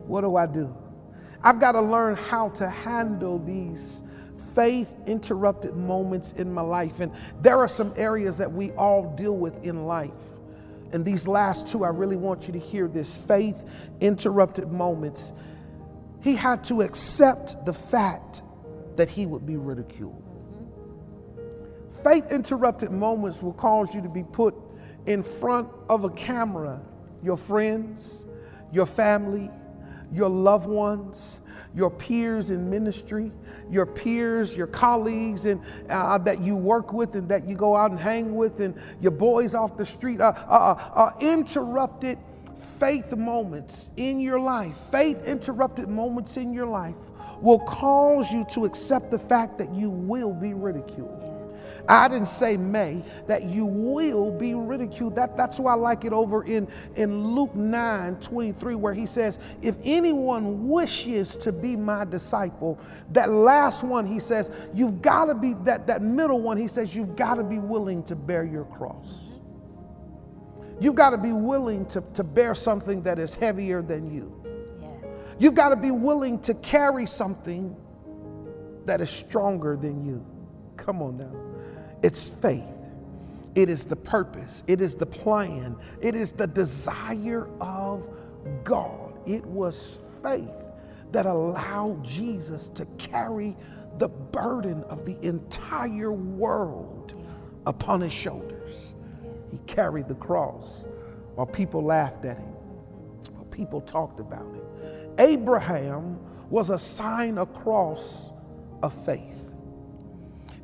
What 0.06 0.22
do 0.22 0.38
I 0.38 0.46
do? 0.46 0.74
I've 1.44 1.60
got 1.60 1.74
to 1.74 1.82
learn 1.82 2.16
how 2.16 2.48
to 2.50 2.70
handle 2.70 3.40
these 3.40 4.02
faith 4.56 4.96
interrupted 5.06 5.76
moments 5.76 6.32
in 6.34 6.54
my 6.54 6.62
life. 6.62 7.02
And 7.02 7.12
there 7.42 7.58
are 7.58 7.68
some 7.68 7.94
areas 7.98 8.38
that 8.38 8.52
we 8.52 8.72
all 8.72 9.14
deal 9.16 9.36
with 9.36 9.62
in 9.66 9.86
life. 9.86 10.37
And 10.94 11.04
these 11.04 11.28
last 11.28 11.68
two, 11.68 11.84
I 11.84 11.90
really 11.90 12.16
want 12.16 12.48
you 12.48 12.54
to 12.54 12.60
hear 12.60 12.88
this 12.88 13.22
faith 13.22 13.90
interrupted 14.00 14.72
moments. 14.72 15.34
He 16.22 16.36
had 16.36 16.64
to 16.66 16.82
accept 16.82 17.66
the 17.66 17.74
fact 17.74 18.42
that 18.96 19.10
he 19.10 19.26
would 19.26 19.46
be 19.46 19.58
ridiculed. 19.58 20.24
Faith 22.04 22.32
interrupted 22.32 22.92
moments 22.92 23.42
will 23.42 23.54
cause 23.54 23.94
you 23.94 24.02
to 24.02 24.10
be 24.10 24.24
put 24.24 24.56
in 25.06 25.24
front 25.24 25.70
of 25.90 26.04
a 26.04 26.10
camera, 26.10 26.82
your 27.24 27.38
friends, 27.38 28.26
your 28.72 28.86
family, 28.86 29.50
your 30.12 30.30
loved 30.30 30.68
ones, 30.68 31.42
your 31.76 31.90
peers 31.90 32.52
in 32.52 32.70
ministry, 32.70 33.32
your 33.70 33.86
peers, 33.86 34.56
your 34.56 34.68
colleagues, 34.68 35.46
and 35.46 35.62
uh, 35.90 36.18
that 36.20 36.42
you 36.42 36.56
work 36.56 36.94
with 36.94 37.16
and 37.16 37.30
that 37.30 37.48
you 37.48 37.56
go 37.56 37.76
out 37.76 37.92
and 37.92 38.00
hang 38.00 38.36
with, 38.36 38.60
and 38.60 38.80
your 39.02 39.12
boys 39.12 39.54
off 39.54 39.78
the 39.78 39.86
street. 39.86 40.22
Uh, 40.22 40.34
uh, 40.48 40.52
uh, 40.52 40.90
uh 40.94 41.12
interrupted 41.20 42.18
faith 42.58 43.16
moments 43.16 43.92
in 43.98 44.20
your 44.20 44.40
life, 44.40 44.78
faith 44.92 45.24
interrupted 45.26 45.88
moments 45.88 46.38
in 46.38 46.54
your 46.54 46.66
life 46.66 46.96
will 47.42 47.60
cause 47.60 48.32
you 48.32 48.46
to 48.52 48.66
accept 48.66 49.12
the 49.12 49.20
fact 49.20 49.58
that 49.60 49.72
you 49.74 49.90
will 49.90 50.34
be 50.34 50.54
ridiculed. 50.54 51.27
I 51.90 52.08
didn't 52.10 52.28
say 52.28 52.58
may, 52.58 53.02
that 53.28 53.44
you 53.44 53.66
will 53.66 54.32
be 54.32 54.54
ridiculed. 54.54 55.16
That, 55.16 55.38
that's 55.38 55.60
why 55.60 55.72
I 55.72 55.76
like 55.76 56.04
it 56.04 56.12
over 56.12 56.44
in, 56.44 56.68
in 56.96 57.24
Luke 57.24 57.56
9 57.56 58.18
23, 58.20 58.76
where 58.76 58.94
he 58.94 59.06
says, 59.06 59.40
If 59.62 59.78
anyone 59.84 60.68
wishes 60.68 61.38
to 61.38 61.52
be 61.52 61.78
my 61.78 62.04
disciple, 62.04 62.78
that 63.12 63.30
last 63.30 63.84
one, 63.84 64.06
he 64.06 64.20
says, 64.20 64.52
you've 64.74 65.02
got 65.02 65.26
to 65.26 65.36
be, 65.36 65.54
that, 65.64 65.88
that 65.88 66.02
middle 66.02 66.42
one, 66.42 66.58
he 66.58 66.68
says, 66.68 66.96
you've 66.96 67.16
got 67.16 67.36
to 67.36 67.44
be 67.44 67.60
willing 67.60 68.04
to 68.04 68.16
bear 68.16 68.44
your 68.44 68.66
cross. 68.66 69.40
You've 70.80 70.96
got 70.96 71.12
to 71.12 71.18
be 71.18 71.32
willing 71.32 71.86
to, 71.88 72.04
to 72.14 72.24
bear 72.24 72.54
something 72.54 73.02
that 73.04 73.18
is 73.18 73.34
heavier 73.34 73.82
than 73.82 74.14
you. 74.14 74.34
Yes. 74.82 75.12
You've 75.40 75.56
got 75.56 75.70
to 75.70 75.76
be 75.76 75.92
willing 75.92 76.40
to 76.42 76.54
carry 76.56 77.08
something 77.08 77.76
that 78.86 79.02
is 79.02 79.10
stronger 79.10 79.76
than 79.76 80.04
you. 80.04 80.26
Come 80.76 81.02
on 81.02 81.18
now. 81.18 81.47
It's 82.04 82.28
faith. 82.28 82.66
It 83.56 83.70
is 83.70 83.86
the 83.86 83.96
purpose. 83.96 84.64
It 84.68 84.82
is 84.82 84.96
the 84.96 85.06
plan. 85.06 85.76
It 86.02 86.16
is 86.16 86.32
the 86.32 86.48
desire 86.48 87.50
of 87.60 88.08
God. 88.64 89.14
It 89.26 89.44
was 89.46 90.08
faith 90.22 90.52
that 91.12 91.26
allowed 91.26 92.04
Jesus 92.04 92.70
to 92.70 92.86
carry 92.98 93.56
the 93.98 94.10
burden 94.10 94.84
of 94.86 95.06
the 95.06 95.18
entire 95.26 96.12
world 96.12 97.20
upon 97.66 98.02
his 98.02 98.14
shoulders. 98.14 98.94
He 99.52 99.58
carried 99.66 100.08
the 100.08 100.16
cross 100.16 100.86
while 101.36 101.48
people 101.48 101.84
laughed 101.84 102.26
at 102.26 102.38
him, 102.38 102.54
while 103.34 103.46
people 103.46 103.82
talked 103.82 104.20
about 104.20 104.54
him. 104.54 104.62
Abraham 105.18 106.20
was 106.50 106.70
a 106.70 106.78
sign 106.78 107.40
across 107.40 108.32
of 108.84 108.94
faith. 109.06 109.52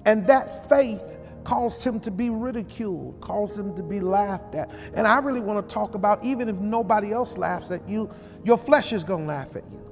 And 0.05 0.27
that 0.27 0.69
faith 0.69 1.17
caused 1.43 1.83
him 1.83 1.99
to 2.01 2.11
be 2.11 2.29
ridiculed, 2.29 3.19
caused 3.21 3.57
him 3.57 3.75
to 3.75 3.83
be 3.83 3.99
laughed 3.99 4.55
at. 4.55 4.69
And 4.93 5.07
I 5.07 5.19
really 5.19 5.41
want 5.41 5.67
to 5.67 5.73
talk 5.73 5.95
about 5.95 6.23
even 6.23 6.49
if 6.49 6.55
nobody 6.57 7.11
else 7.11 7.37
laughs 7.37 7.71
at 7.71 7.87
you, 7.87 8.09
your 8.43 8.57
flesh 8.57 8.93
is 8.93 9.03
going 9.03 9.21
to 9.21 9.27
laugh 9.27 9.55
at 9.55 9.63
you. 9.71 9.82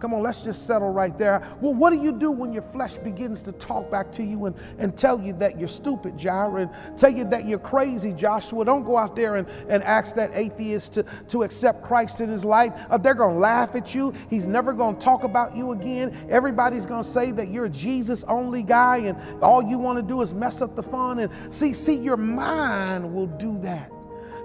Come 0.00 0.12
on, 0.12 0.22
let's 0.22 0.44
just 0.44 0.66
settle 0.66 0.90
right 0.90 1.16
there. 1.16 1.42
Well, 1.60 1.74
what 1.74 1.90
do 1.90 2.00
you 2.00 2.12
do 2.12 2.30
when 2.30 2.52
your 2.52 2.62
flesh 2.62 2.98
begins 2.98 3.42
to 3.44 3.52
talk 3.52 3.90
back 3.90 4.10
to 4.12 4.22
you 4.22 4.46
and, 4.46 4.56
and 4.78 4.96
tell 4.96 5.20
you 5.20 5.32
that 5.34 5.58
you're 5.58 5.68
stupid, 5.68 6.16
Jaira, 6.16 6.62
and 6.62 6.98
tell 6.98 7.12
you 7.12 7.24
that 7.26 7.46
you're 7.46 7.58
crazy, 7.58 8.12
Joshua? 8.12 8.64
Don't 8.64 8.84
go 8.84 8.98
out 8.98 9.16
there 9.16 9.36
and, 9.36 9.48
and 9.68 9.82
ask 9.82 10.14
that 10.16 10.30
atheist 10.34 10.94
to, 10.94 11.04
to 11.28 11.42
accept 11.42 11.82
Christ 11.82 12.20
in 12.20 12.28
his 12.28 12.44
life. 12.44 12.72
Uh, 12.90 12.98
they're 12.98 13.14
going 13.14 13.34
to 13.34 13.40
laugh 13.40 13.74
at 13.74 13.94
you. 13.94 14.12
He's 14.28 14.46
never 14.46 14.72
going 14.72 14.96
to 14.96 15.00
talk 15.00 15.24
about 15.24 15.56
you 15.56 15.72
again. 15.72 16.14
Everybody's 16.28 16.86
going 16.86 17.04
to 17.04 17.08
say 17.08 17.32
that 17.32 17.48
you're 17.48 17.66
a 17.66 17.70
Jesus 17.70 18.24
only 18.24 18.62
guy 18.62 18.98
and 18.98 19.42
all 19.42 19.62
you 19.62 19.78
want 19.78 19.98
to 19.98 20.02
do 20.02 20.20
is 20.20 20.34
mess 20.34 20.60
up 20.60 20.76
the 20.76 20.82
fun. 20.82 21.20
And 21.20 21.32
see, 21.54 21.72
see, 21.72 21.96
your 21.96 22.16
mind 22.16 23.14
will 23.14 23.26
do 23.26 23.58
that. 23.58 23.93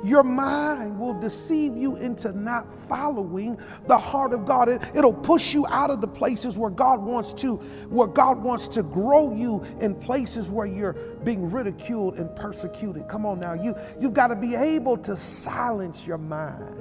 Your 0.04 0.24
mind 0.24 1.00
will 1.00 1.14
deceive 1.14 1.76
you 1.76 1.98
into 1.98 2.32
not 2.32 2.74
following 2.74 3.60
the 3.88 3.98
heart 3.98 4.34
of 4.34 4.46
God. 4.46 4.70
It, 4.70 4.82
it'll 4.94 5.14
push 5.14 5.54
you 5.54 5.68
out 5.68 5.90
of 5.90 6.02
the 6.02 6.08
places 6.08 6.58
where 6.58 6.70
God 6.70 7.02
wants 7.02 7.34
to, 7.36 7.56
where 7.90 8.08
God 8.08 8.42
wants 8.42 8.68
to 8.70 8.84
grow 8.84 9.34
you 9.34 9.64
in 9.82 9.96
places 9.96 10.50
where 10.50 10.68
you're 10.68 10.94
being 11.24 11.52
ridiculed 11.52 12.18
and 12.18 12.34
persecuted. 12.36 13.08
Come 13.08 13.26
on 13.26 13.40
now. 13.40 13.54
You, 13.54 13.76
you've 14.00 14.14
got 14.14 14.28
to 14.28 14.36
be 14.36 14.56
able 14.56 14.98
to 15.00 15.18
silence 15.18 16.06
your 16.08 16.18
mind 16.18 16.78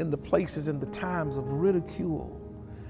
in 0.00 0.10
the 0.10 0.18
places 0.18 0.68
and 0.68 0.80
the 0.80 0.86
times 0.86 1.36
of 1.36 1.46
ridicule. 1.50 2.35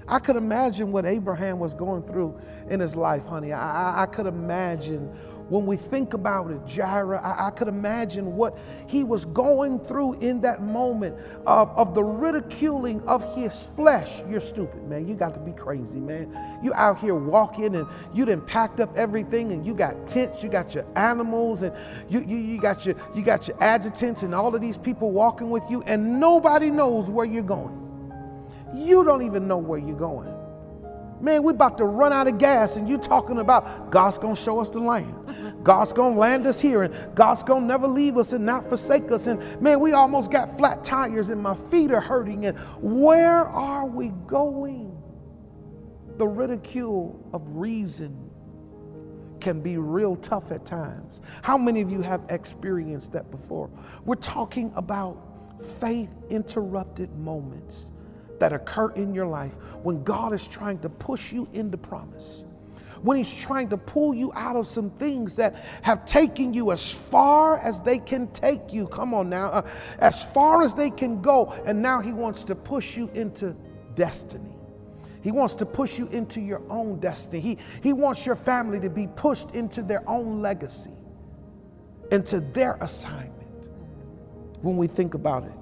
I 0.07 0.19
could 0.19 0.37
imagine 0.37 0.91
what 0.91 1.05
Abraham 1.05 1.59
was 1.59 1.73
going 1.73 2.03
through 2.03 2.39
in 2.69 2.79
his 2.79 2.95
life, 2.95 3.25
honey. 3.25 3.51
I, 3.51 4.03
I, 4.03 4.05
could 4.05 4.25
imagine 4.25 5.07
when 5.49 5.65
we 5.65 5.75
think 5.75 6.13
about 6.13 6.49
it, 6.49 6.63
Jaira, 6.65 7.21
I, 7.21 7.47
I, 7.47 7.51
could 7.51 7.67
imagine 7.67 8.37
what 8.37 8.57
he 8.87 9.03
was 9.03 9.25
going 9.25 9.79
through 9.79 10.13
in 10.19 10.39
that 10.41 10.61
moment 10.61 11.17
of, 11.45 11.69
of 11.77 11.93
the 11.93 12.03
ridiculing 12.03 13.01
of 13.01 13.35
his 13.35 13.67
flesh. 13.75 14.21
You're 14.29 14.39
stupid, 14.39 14.83
man. 14.87 15.07
You 15.07 15.15
got 15.15 15.33
to 15.33 15.41
be 15.41 15.51
crazy, 15.51 15.99
man. 15.99 16.33
You 16.63 16.73
out 16.73 16.99
here 16.99 17.15
walking 17.15 17.75
and 17.75 17.85
you 18.13 18.25
done 18.25 18.41
packed 18.41 18.79
up 18.79 18.95
everything 18.97 19.51
and 19.51 19.65
you 19.65 19.73
got 19.73 20.07
tents, 20.07 20.41
you 20.41 20.49
got 20.49 20.73
your 20.73 20.85
animals 20.95 21.63
and 21.63 21.75
you, 22.09 22.21
you, 22.21 22.37
you 22.37 22.61
got 22.61 22.85
your 22.85 22.95
you 23.13 23.23
got 23.23 23.47
your 23.47 23.61
adjutants 23.61 24.23
and 24.23 24.33
all 24.33 24.55
of 24.55 24.61
these 24.61 24.77
people 24.77 25.11
walking 25.11 25.49
with 25.49 25.63
you 25.69 25.81
and 25.83 26.19
nobody 26.19 26.69
knows 26.69 27.09
where 27.09 27.25
you're 27.25 27.43
going. 27.43 27.86
You 28.73 29.03
don't 29.03 29.23
even 29.23 29.47
know 29.47 29.57
where 29.57 29.79
you're 29.79 29.97
going. 29.97 30.33
Man, 31.19 31.41
we're 31.41 31.51
about 31.51 31.79
to 31.79 31.85
run 31.85 32.13
out 32.13 32.27
of 32.27 32.37
gas, 32.37 32.75
and 32.75 32.87
you 32.87 32.97
talking 32.97 33.39
about 33.39 33.89
God's 33.89 34.19
gonna 34.19 34.35
show 34.35 34.59
us 34.59 34.69
the 34.69 34.79
land. 34.79 35.15
God's 35.63 35.91
gonna 35.91 36.15
land 36.15 36.45
us 36.45 36.59
here, 36.59 36.83
and 36.83 37.15
God's 37.15 37.41
gonna 37.41 37.65
never 37.65 37.87
leave 37.87 38.17
us 38.17 38.33
and 38.33 38.45
not 38.45 38.63
forsake 38.69 39.11
us. 39.11 39.25
And 39.25 39.41
man, 39.59 39.79
we 39.79 39.93
almost 39.93 40.31
got 40.31 40.57
flat 40.57 40.83
tires, 40.83 41.29
and 41.29 41.41
my 41.41 41.55
feet 41.55 41.91
are 41.91 42.01
hurting. 42.01 42.45
And 42.45 42.57
where 42.81 43.45
are 43.45 43.85
we 43.87 44.09
going? 44.27 44.95
The 46.17 46.27
ridicule 46.27 47.19
of 47.33 47.41
reason 47.55 48.29
can 49.39 49.61
be 49.61 49.77
real 49.77 50.15
tough 50.17 50.51
at 50.51 50.65
times. 50.65 51.21
How 51.41 51.57
many 51.57 51.81
of 51.81 51.91
you 51.91 52.01
have 52.01 52.21
experienced 52.29 53.13
that 53.13 53.31
before? 53.31 53.71
We're 54.05 54.15
talking 54.15 54.71
about 54.75 55.17
faith 55.59 56.09
interrupted 56.29 57.17
moments 57.17 57.91
that 58.39 58.53
occur 58.53 58.91
in 58.91 59.13
your 59.13 59.27
life 59.27 59.55
when 59.83 60.03
God 60.03 60.33
is 60.33 60.47
trying 60.47 60.79
to 60.79 60.89
push 60.89 61.31
you 61.31 61.47
into 61.53 61.77
promise. 61.77 62.45
When 63.01 63.17
he's 63.17 63.33
trying 63.33 63.69
to 63.69 63.77
pull 63.77 64.15
you 64.15 64.31
out 64.33 64.55
of 64.55 64.65
some 64.65 64.89
things 64.91 65.35
that 65.35 65.55
have 65.83 66.05
taken 66.05 66.53
you 66.53 66.71
as 66.71 66.91
far 66.91 67.59
as 67.59 67.79
they 67.81 67.99
can 67.99 68.27
take 68.31 68.73
you. 68.73 68.87
Come 68.87 69.13
on 69.13 69.29
now, 69.29 69.47
uh, 69.47 69.69
as 69.99 70.25
far 70.25 70.63
as 70.63 70.73
they 70.73 70.89
can 70.89 71.21
go. 71.21 71.53
And 71.65 71.81
now 71.81 72.01
he 72.01 72.11
wants 72.11 72.43
to 72.45 72.55
push 72.55 72.97
you 72.97 73.09
into 73.13 73.55
destiny. 73.93 74.55
He 75.21 75.31
wants 75.31 75.55
to 75.55 75.65
push 75.65 75.99
you 75.99 76.07
into 76.07 76.39
your 76.39 76.61
own 76.69 76.99
destiny. 76.99 77.39
He, 77.39 77.57
he 77.83 77.93
wants 77.93 78.25
your 78.25 78.35
family 78.35 78.79
to 78.79 78.89
be 78.89 79.07
pushed 79.07 79.51
into 79.51 79.83
their 79.83 80.07
own 80.09 80.41
legacy, 80.41 80.93
into 82.11 82.39
their 82.39 82.77
assignment. 82.81 83.33
When 84.61 84.77
we 84.77 84.87
think 84.87 85.13
about 85.13 85.43
it, 85.43 85.56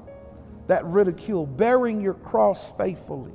that 0.68 0.86
ridicule, 0.86 1.46
bearing 1.46 2.02
your 2.02 2.16
cross 2.16 2.74
faithfully. 2.74 3.32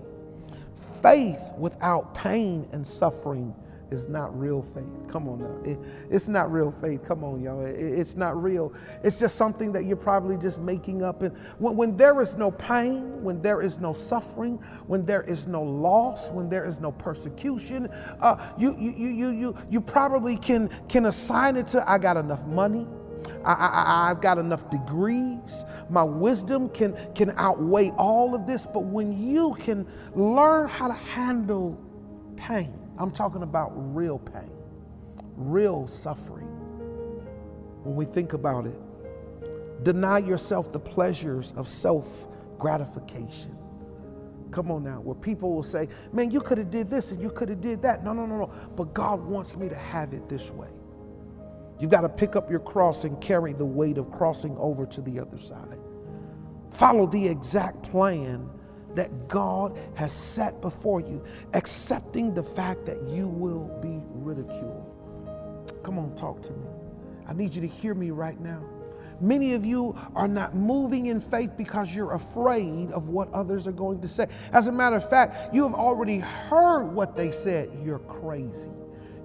Faith 1.02 1.40
without 1.56 2.14
pain 2.14 2.68
and 2.72 2.86
suffering 2.86 3.54
is 3.90 4.08
not 4.08 4.38
real 4.38 4.62
faith. 4.62 4.84
Come 5.10 5.28
on 5.28 5.40
now. 5.40 5.70
It, 5.70 5.78
it's 6.10 6.28
not 6.28 6.52
real 6.52 6.72
faith. 6.80 7.02
Come 7.04 7.24
on, 7.24 7.42
y'all. 7.42 7.64
It, 7.64 7.74
it's 7.74 8.16
not 8.16 8.40
real. 8.40 8.72
It's 9.02 9.18
just 9.18 9.36
something 9.36 9.72
that 9.72 9.84
you're 9.84 9.96
probably 9.96 10.36
just 10.36 10.60
making 10.60 11.02
up. 11.02 11.22
And 11.22 11.36
when, 11.58 11.76
when 11.76 11.96
there 11.96 12.20
is 12.20 12.36
no 12.36 12.50
pain, 12.52 13.22
when 13.22 13.42
there 13.42 13.60
is 13.60 13.80
no 13.80 13.92
suffering, 13.92 14.56
when 14.86 15.04
there 15.04 15.22
is 15.22 15.46
no 15.46 15.62
loss, 15.62 16.30
when 16.30 16.48
there 16.48 16.64
is 16.64 16.80
no 16.80 16.92
persecution, 16.92 17.88
uh, 18.20 18.52
you, 18.58 18.76
you, 18.78 18.92
you, 18.92 19.08
you, 19.08 19.28
you, 19.30 19.56
you 19.70 19.80
probably 19.80 20.36
can, 20.36 20.68
can 20.88 21.06
assign 21.06 21.56
it 21.56 21.66
to 21.68 21.90
I 21.90 21.98
got 21.98 22.16
enough 22.16 22.46
money. 22.46 22.86
I, 23.44 24.08
have 24.08 24.20
got 24.20 24.38
enough 24.38 24.68
degrees. 24.70 25.64
My 25.88 26.02
wisdom 26.02 26.68
can, 26.70 26.96
can 27.14 27.30
outweigh 27.36 27.90
all 27.90 28.34
of 28.34 28.46
this. 28.46 28.66
But 28.66 28.84
when 28.84 29.18
you 29.20 29.56
can 29.58 29.86
learn 30.14 30.68
how 30.68 30.88
to 30.88 30.94
handle 30.94 31.78
pain, 32.36 32.78
I'm 32.98 33.10
talking 33.10 33.42
about 33.42 33.72
real 33.74 34.18
pain, 34.18 34.50
real 35.36 35.86
suffering. 35.86 36.48
When 37.82 37.96
we 37.96 38.04
think 38.04 38.34
about 38.34 38.66
it, 38.66 38.78
deny 39.84 40.18
yourself 40.18 40.72
the 40.72 40.80
pleasures 40.80 41.52
of 41.56 41.66
self 41.66 42.28
gratification. 42.58 43.56
Come 44.50 44.70
on 44.70 44.84
now, 44.84 45.00
where 45.00 45.14
people 45.14 45.54
will 45.54 45.62
say, 45.62 45.88
man, 46.12 46.30
you 46.30 46.40
could 46.40 46.58
have 46.58 46.70
did 46.70 46.90
this 46.90 47.12
and 47.12 47.22
you 47.22 47.30
could 47.30 47.48
have 47.48 47.60
did 47.60 47.82
that. 47.82 48.04
No, 48.04 48.12
no, 48.12 48.26
no, 48.26 48.38
no. 48.38 48.52
But 48.76 48.94
God 48.94 49.20
wants 49.24 49.56
me 49.56 49.68
to 49.68 49.76
have 49.76 50.12
it 50.12 50.28
this 50.28 50.50
way. 50.50 50.68
You've 51.80 51.90
got 51.90 52.02
to 52.02 52.08
pick 52.08 52.36
up 52.36 52.50
your 52.50 52.60
cross 52.60 53.04
and 53.04 53.18
carry 53.20 53.54
the 53.54 53.64
weight 53.64 53.96
of 53.96 54.12
crossing 54.12 54.56
over 54.58 54.84
to 54.86 55.00
the 55.00 55.18
other 55.18 55.38
side. 55.38 55.78
Follow 56.70 57.06
the 57.06 57.26
exact 57.26 57.82
plan 57.82 58.48
that 58.94 59.28
God 59.28 59.78
has 59.94 60.12
set 60.12 60.60
before 60.60 61.00
you, 61.00 61.24
accepting 61.54 62.34
the 62.34 62.42
fact 62.42 62.84
that 62.86 63.00
you 63.08 63.28
will 63.28 63.68
be 63.80 64.00
ridiculed. 64.12 64.86
Come 65.82 65.98
on, 65.98 66.14
talk 66.16 66.42
to 66.42 66.52
me. 66.52 66.66
I 67.26 67.32
need 67.32 67.54
you 67.54 67.60
to 67.62 67.66
hear 67.66 67.94
me 67.94 68.10
right 68.10 68.38
now. 68.40 68.62
Many 69.20 69.54
of 69.54 69.64
you 69.64 69.96
are 70.14 70.28
not 70.28 70.54
moving 70.54 71.06
in 71.06 71.20
faith 71.20 71.52
because 71.56 71.94
you're 71.94 72.12
afraid 72.12 72.90
of 72.90 73.08
what 73.08 73.32
others 73.32 73.66
are 73.66 73.72
going 73.72 74.00
to 74.00 74.08
say. 74.08 74.26
As 74.52 74.66
a 74.66 74.72
matter 74.72 74.96
of 74.96 75.08
fact, 75.08 75.54
you 75.54 75.62
have 75.62 75.74
already 75.74 76.18
heard 76.18 76.84
what 76.84 77.16
they 77.16 77.30
said. 77.30 77.70
You're 77.84 77.98
crazy. 78.00 78.70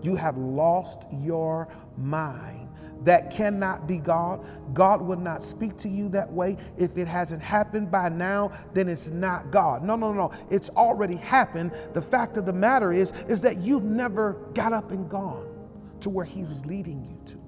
You 0.01 0.15
have 0.15 0.37
lost 0.37 1.07
your 1.21 1.67
mind. 1.97 2.69
That 3.03 3.29
cannot 3.29 3.87
be 3.87 3.97
God. 3.99 4.45
God 4.73 5.01
would 5.01 5.19
not 5.19 5.43
speak 5.43 5.77
to 5.77 5.89
you 5.89 6.09
that 6.09 6.31
way. 6.31 6.57
If 6.77 6.97
it 6.97 7.07
hasn't 7.07 7.41
happened 7.41 7.91
by 7.91 8.09
now, 8.09 8.51
then 8.73 8.89
it's 8.89 9.09
not 9.09 9.51
God. 9.51 9.83
No, 9.83 9.95
no, 9.95 10.11
no. 10.11 10.31
It's 10.49 10.69
already 10.71 11.15
happened. 11.17 11.71
The 11.93 12.01
fact 12.01 12.37
of 12.37 12.45
the 12.45 12.53
matter 12.53 12.91
is, 12.91 13.11
is 13.27 13.41
that 13.41 13.57
you've 13.57 13.83
never 13.83 14.33
got 14.53 14.73
up 14.73 14.91
and 14.91 15.09
gone 15.09 15.47
to 16.01 16.09
where 16.09 16.25
He 16.25 16.43
was 16.43 16.65
leading 16.65 17.03
you 17.03 17.19
to. 17.33 17.41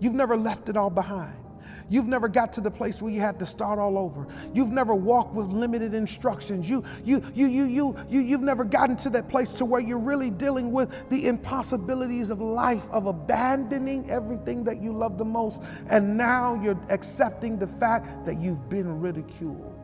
You've 0.00 0.14
never 0.14 0.36
left 0.36 0.68
it 0.68 0.76
all 0.76 0.90
behind. 0.90 1.43
You've 1.88 2.06
never 2.06 2.28
got 2.28 2.52
to 2.54 2.60
the 2.60 2.70
place 2.70 3.02
where 3.02 3.12
you 3.12 3.20
had 3.20 3.38
to 3.38 3.46
start 3.46 3.78
all 3.78 3.98
over. 3.98 4.26
You've 4.52 4.70
never 4.70 4.94
walked 4.94 5.34
with 5.34 5.48
limited 5.48 5.94
instructions. 5.94 6.68
You, 6.68 6.84
you, 7.04 7.22
you, 7.34 7.46
you, 7.46 7.64
you, 7.64 7.96
you, 8.08 8.20
you've 8.20 8.42
never 8.42 8.64
gotten 8.64 8.96
to 8.98 9.10
that 9.10 9.28
place 9.28 9.54
to 9.54 9.64
where 9.64 9.80
you're 9.80 9.98
really 9.98 10.30
dealing 10.30 10.72
with 10.72 11.08
the 11.10 11.26
impossibilities 11.26 12.30
of 12.30 12.40
life, 12.40 12.88
of 12.90 13.06
abandoning 13.06 14.10
everything 14.10 14.64
that 14.64 14.80
you 14.80 14.92
love 14.92 15.18
the 15.18 15.24
most. 15.24 15.62
And 15.90 16.16
now 16.16 16.60
you're 16.62 16.80
accepting 16.90 17.58
the 17.58 17.66
fact 17.66 18.24
that 18.26 18.38
you've 18.38 18.68
been 18.68 19.00
ridiculed. 19.00 19.74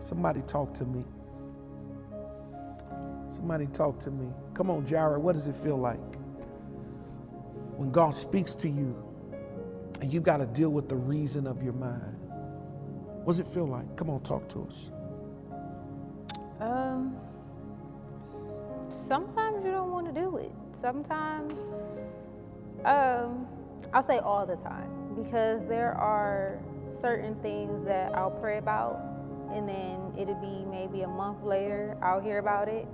Somebody 0.00 0.42
talk 0.42 0.74
to 0.74 0.84
me. 0.84 1.04
Somebody 3.28 3.66
talk 3.66 4.00
to 4.00 4.10
me. 4.10 4.28
Come 4.54 4.70
on, 4.70 4.86
Jared, 4.86 5.22
what 5.22 5.34
does 5.34 5.48
it 5.48 5.56
feel 5.56 5.76
like? 5.76 6.00
when 7.78 7.92
God 7.92 8.16
speaks 8.16 8.56
to 8.56 8.68
you 8.68 8.96
and 10.00 10.12
you've 10.12 10.22
got 10.22 10.38
to 10.38 10.46
deal 10.46 10.70
with 10.70 10.88
the 10.88 10.96
reason 10.96 11.46
of 11.46 11.62
your 11.62 11.72
mind? 11.72 12.16
What 13.24 13.36
does 13.36 13.40
it 13.40 13.46
feel 13.46 13.66
like? 13.66 13.96
Come 13.96 14.10
on, 14.10 14.20
talk 14.20 14.48
to 14.50 14.66
us. 14.68 14.90
Um, 16.60 17.16
sometimes 18.90 19.64
you 19.64 19.70
don't 19.70 19.90
want 19.90 20.12
to 20.12 20.20
do 20.20 20.36
it. 20.38 20.52
Sometimes, 20.72 21.52
um, 22.84 23.46
I'll 23.92 24.02
say 24.02 24.18
all 24.18 24.46
the 24.46 24.56
time 24.56 24.90
because 25.14 25.66
there 25.66 25.94
are 25.94 26.58
certain 26.88 27.34
things 27.42 27.84
that 27.84 28.16
I'll 28.16 28.30
pray 28.30 28.58
about, 28.58 29.00
and 29.52 29.68
then 29.68 30.12
it'll 30.16 30.34
be 30.36 30.64
maybe 30.70 31.02
a 31.02 31.08
month 31.08 31.42
later 31.42 31.96
I'll 32.00 32.20
hear 32.20 32.38
about 32.38 32.68
it, 32.68 32.86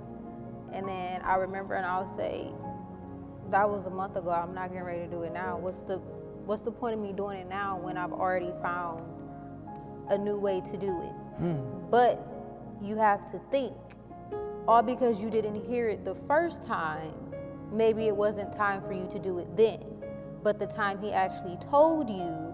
and 0.73 0.87
then 0.87 1.21
I 1.21 1.35
remember 1.35 1.75
and 1.75 1.85
I'll 1.85 2.13
say, 2.17 2.51
"That 3.51 3.69
was 3.69 3.85
a 3.85 3.89
month 3.89 4.15
ago. 4.15 4.31
I'm 4.31 4.53
not 4.53 4.69
getting 4.69 4.83
ready 4.83 5.03
to 5.05 5.07
do 5.07 5.21
it 5.23 5.33
now. 5.33 5.57
What's 5.57 5.81
the 5.81 6.01
What's 6.45 6.61
the 6.61 6.71
point 6.71 6.95
of 6.95 7.01
me 7.01 7.11
doing 7.11 7.39
it 7.39 7.49
now 7.49 7.79
when 7.79 7.97
I've 7.97 8.13
already 8.13 8.51
found 8.61 9.03
a 10.09 10.17
new 10.17 10.39
way 10.39 10.61
to 10.61 10.77
do 10.77 11.01
it?" 11.01 11.13
Hmm. 11.37 11.89
But 11.89 12.19
you 12.81 12.95
have 12.97 13.29
to 13.31 13.39
think 13.51 13.75
all 14.67 14.81
because 14.81 15.21
you 15.21 15.29
didn't 15.29 15.63
hear 15.65 15.87
it 15.89 16.03
the 16.03 16.15
first 16.27 16.63
time, 16.63 17.13
maybe 17.71 18.07
it 18.07 18.15
wasn't 18.15 18.51
time 18.53 18.81
for 18.81 18.93
you 18.93 19.07
to 19.11 19.19
do 19.19 19.37
it 19.37 19.55
then. 19.55 19.79
But 20.43 20.59
the 20.59 20.67
time 20.67 20.99
he 20.99 21.11
actually 21.11 21.57
told 21.57 22.09
you, 22.09 22.53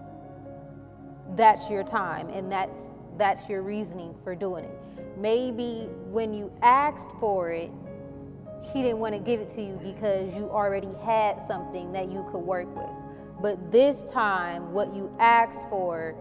that's 1.36 1.70
your 1.70 1.82
time 1.82 2.28
and 2.28 2.50
that's 2.50 2.92
that's 3.16 3.48
your 3.48 3.62
reasoning 3.62 4.14
for 4.22 4.34
doing 4.34 4.64
it. 4.64 4.78
Maybe 5.16 5.88
when 6.10 6.32
you 6.34 6.50
asked 6.62 7.10
for 7.20 7.50
it, 7.50 7.70
he 8.72 8.82
didn't 8.82 8.98
want 8.98 9.14
to 9.14 9.20
give 9.20 9.40
it 9.40 9.50
to 9.50 9.62
you 9.62 9.78
because 9.82 10.34
you 10.34 10.50
already 10.50 10.94
had 11.04 11.42
something 11.42 11.92
that 11.92 12.10
you 12.10 12.26
could 12.30 12.40
work 12.40 12.74
with. 12.74 13.01
But 13.42 13.72
this 13.72 14.04
time, 14.04 14.72
what 14.72 14.94
you 14.94 15.12
asked 15.18 15.68
for, 15.68 16.14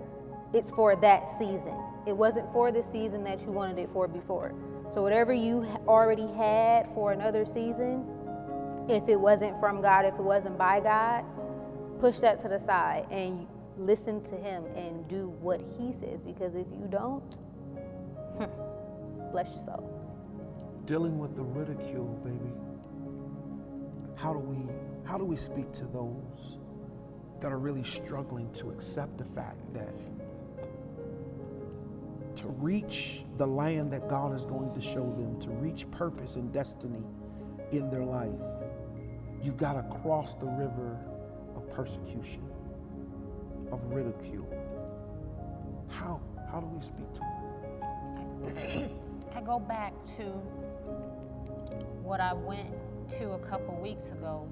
it's 0.54 0.72
for 0.72 0.96
that 0.96 1.30
season. 1.30 1.78
It 2.08 2.18
wasn't 2.18 2.52
for 2.52 2.72
the 2.72 2.84
season 2.84 3.24
that 3.26 3.42
you 3.42 3.52
wanted 3.52 3.78
it 3.78 3.90
for 3.90 4.08
before. 4.08 4.56
So 4.90 5.04
whatever 5.04 5.32
you 5.32 5.66
already 5.88 6.28
had 6.34 6.92
for 6.96 7.12
another 7.12 7.46
season, 7.46 8.08
if 8.90 9.08
it 9.08 9.20
wasn't 9.20 9.60
from 9.60 9.82
God, 9.82 10.06
if 10.06 10.16
it 10.16 10.24
wasn't 10.24 10.58
by 10.58 10.80
God, 10.80 11.24
push 12.00 12.18
that 12.18 12.42
to 12.42 12.48
the 12.48 12.60
side 12.60 13.06
and 13.12 13.48
listen 13.78 14.24
to 14.24 14.36
Him 14.36 14.66
and 14.76 15.08
do 15.08 15.30
what 15.40 15.62
He 15.62 15.94
says. 15.94 16.20
Because 16.22 16.56
if 16.56 16.68
you 16.72 16.88
don't, 16.90 17.38
hmm, 18.36 19.32
bless 19.32 19.50
your 19.50 19.64
soul. 19.64 20.84
Dealing 20.86 21.20
with 21.20 21.36
the 21.36 21.44
ridicule, 21.44 22.20
baby. 22.24 22.52
How 24.16 24.34
do 24.34 24.40
we 24.40 24.58
how 25.06 25.18
do 25.18 25.26
we 25.26 25.36
speak 25.36 25.72
to 25.74 25.86
those 25.86 26.58
that 27.42 27.52
are 27.52 27.60
really 27.60 27.84
struggling 27.84 28.52
to 28.54 28.70
accept 28.70 29.18
the 29.18 29.26
fact 29.26 29.74
that 29.74 29.94
to 32.38 32.48
reach 32.48 33.24
the 33.38 33.46
land 33.46 33.92
that 33.92 34.08
God 34.08 34.36
is 34.36 34.46
going 34.46 34.74
to 34.74 34.82
show 34.82 35.14
them, 35.18 35.40
to 35.42 35.50
reach 35.50 35.90
purpose 35.92 36.36
and 36.36 36.52
destiny 36.52 37.04
in 37.72 37.90
their 37.90 38.04
life, 38.04 38.30
you've 39.44 39.58
got 39.58 39.74
to 39.74 39.98
cross 40.02 40.36
the 40.36 40.46
river 40.46 40.98
of 41.56 41.70
persecution, 41.72 42.44
of 43.72 43.84
ridicule. 43.92 44.48
How? 45.88 46.22
How 46.52 46.62
do 46.62 46.68
we 46.68 46.82
speak 46.82 47.12
to 47.14 47.20
them? 47.20 48.90
I 49.36 49.42
go 49.42 49.60
back 49.60 49.94
to 50.18 50.24
what 52.04 52.20
I 52.20 52.34
went 52.34 52.70
to 53.20 53.32
a 53.32 53.40
couple 53.40 53.76
weeks 53.82 54.08
ago, 54.08 54.48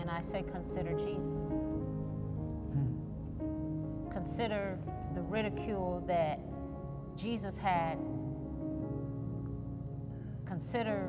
and 0.00 0.10
I 0.10 0.20
say, 0.20 0.42
consider 0.50 0.92
Jesus. 0.94 1.50
Hmm. 2.70 4.12
Consider 4.12 4.78
the 5.14 5.22
ridicule 5.22 6.02
that 6.06 6.40
Jesus 7.16 7.58
had. 7.58 7.98
Consider 10.46 11.06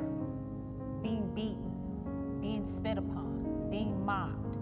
being 1.02 1.32
beaten, 1.34 2.40
being 2.42 2.66
spit 2.66 2.98
upon, 2.98 3.70
being 3.70 4.06
mocked, 4.06 4.58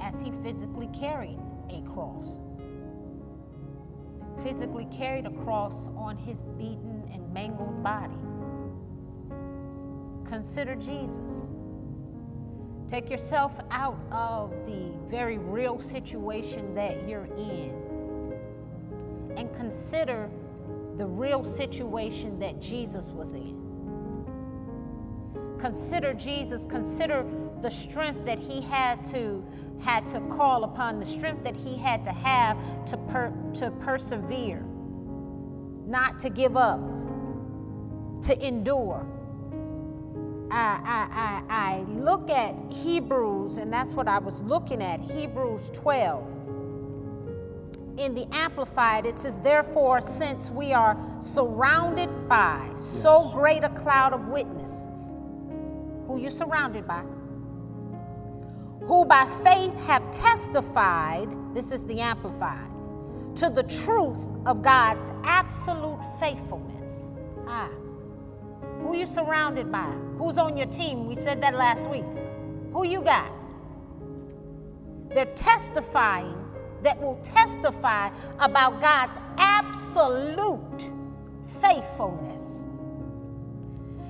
as 0.00 0.20
he 0.20 0.30
physically 0.42 0.88
carried 0.92 1.38
a 1.70 1.80
cross 1.92 2.26
physically 4.42 4.86
carried 4.86 5.26
a 5.26 5.30
cross 5.30 5.86
on 5.96 6.16
his 6.16 6.42
beaten 6.58 7.08
and 7.12 7.32
mangled 7.32 7.82
body. 7.82 8.14
Consider 10.28 10.74
Jesus. 10.74 11.48
Take 12.94 13.10
yourself 13.10 13.58
out 13.72 13.98
of 14.12 14.52
the 14.66 14.92
very 15.08 15.36
real 15.36 15.80
situation 15.80 16.76
that 16.76 17.08
you're 17.08 17.26
in 17.36 17.74
and 19.36 19.52
consider 19.56 20.30
the 20.96 21.04
real 21.04 21.42
situation 21.42 22.38
that 22.38 22.60
Jesus 22.60 23.06
was 23.06 23.32
in. 23.32 23.58
Consider 25.58 26.14
Jesus, 26.14 26.66
consider 26.66 27.26
the 27.62 27.68
strength 27.68 28.24
that 28.26 28.38
he 28.38 28.60
had 28.60 29.02
to 29.06 29.44
had 29.80 30.06
to 30.06 30.20
call 30.20 30.62
upon, 30.62 31.00
the 31.00 31.04
strength 31.04 31.42
that 31.42 31.56
he 31.56 31.76
had 31.76 32.04
to 32.04 32.12
have 32.12 32.56
to 32.86 32.96
per, 32.96 33.32
to 33.54 33.72
persevere, 33.80 34.62
not 35.84 36.20
to 36.20 36.30
give 36.30 36.56
up, 36.56 36.78
to 38.22 38.40
endure. 38.46 39.04
I, 40.50 40.80
I, 40.84 41.48
I, 41.48 41.76
I 41.76 41.80
look 42.00 42.30
at 42.30 42.54
Hebrews, 42.70 43.58
and 43.58 43.72
that's 43.72 43.92
what 43.92 44.08
I 44.08 44.18
was 44.18 44.42
looking 44.42 44.82
at 44.82 45.00
Hebrews 45.00 45.70
12. 45.72 46.26
In 47.96 48.14
the 48.14 48.26
Amplified, 48.32 49.06
it 49.06 49.18
says, 49.18 49.38
Therefore, 49.38 50.00
since 50.00 50.50
we 50.50 50.72
are 50.72 50.98
surrounded 51.20 52.28
by 52.28 52.70
so 52.74 53.30
great 53.30 53.64
a 53.64 53.68
cloud 53.70 54.12
of 54.12 54.28
witnesses, 54.28 55.14
who 56.06 56.18
you 56.18 56.30
surrounded 56.30 56.86
by? 56.86 57.04
Who 58.80 59.04
by 59.04 59.26
faith 59.42 59.74
have 59.86 60.10
testified, 60.10 61.28
this 61.54 61.72
is 61.72 61.86
the 61.86 62.00
Amplified, 62.00 62.70
to 63.36 63.48
the 63.48 63.62
truth 63.62 64.30
of 64.46 64.62
God's 64.62 65.12
absolute 65.24 66.00
faithfulness. 66.20 67.14
Ah. 67.46 67.70
Who 68.84 68.94
you 68.96 69.06
surrounded 69.06 69.72
by? 69.72 69.90
Who's 70.18 70.36
on 70.36 70.58
your 70.58 70.66
team? 70.66 71.06
We 71.06 71.14
said 71.14 71.42
that 71.42 71.54
last 71.54 71.88
week. 71.88 72.04
Who 72.72 72.84
you 72.86 73.00
got? 73.00 73.32
They're 75.08 75.24
testifying 75.34 76.36
that 76.82 77.00
will 77.00 77.18
testify 77.22 78.10
about 78.38 78.82
God's 78.82 79.16
absolute 79.38 80.90
faithfulness. 81.62 82.66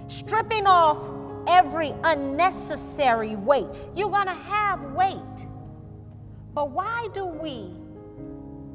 Stripping 0.08 0.66
off 0.66 1.08
every 1.46 1.94
unnecessary 2.02 3.36
weight. 3.36 3.68
You're 3.94 4.10
going 4.10 4.26
to 4.26 4.34
have 4.34 4.82
weight. 4.92 5.46
But 6.52 6.70
why 6.70 7.08
do 7.14 7.26
we 7.26 7.70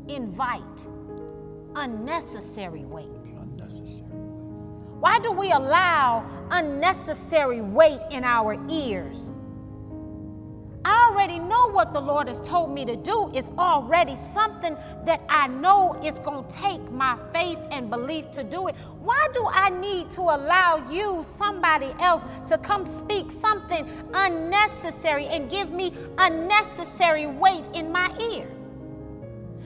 invite 0.07 0.63
unnecessary 1.75 2.85
weight? 2.85 3.33
Unnecessary. 3.41 4.18
Why 4.99 5.17
do 5.19 5.31
we 5.31 5.51
allow 5.51 6.25
unnecessary 6.51 7.61
weight 7.61 8.01
in 8.11 8.25
our 8.25 8.57
ears? 8.69 9.31
I 10.83 11.09
already 11.09 11.39
know 11.39 11.69
what 11.71 11.93
the 11.93 12.01
Lord 12.01 12.27
has 12.27 12.41
told 12.41 12.73
me 12.73 12.83
to 12.83 12.97
do 12.97 13.31
is 13.33 13.49
already 13.57 14.15
something 14.15 14.75
that 15.05 15.21
I 15.29 15.47
know 15.47 15.97
is 16.03 16.19
going 16.19 16.45
to 16.45 16.53
take 16.53 16.91
my 16.91 17.17
faith 17.31 17.59
and 17.71 17.89
belief 17.89 18.31
to 18.31 18.43
do 18.43 18.67
it. 18.67 18.75
Why 19.01 19.27
do 19.33 19.47
I 19.49 19.69
need 19.69 20.11
to 20.11 20.21
allow 20.21 20.89
you, 20.89 21.25
somebody 21.37 21.93
else, 21.99 22.25
to 22.47 22.57
come 22.57 22.85
speak 22.85 23.31
something 23.31 23.89
unnecessary 24.13 25.27
and 25.27 25.49
give 25.49 25.71
me 25.71 25.93
unnecessary 26.17 27.27
weight 27.27 27.65
in 27.73 27.91
my 27.91 28.13
ear? 28.19 28.47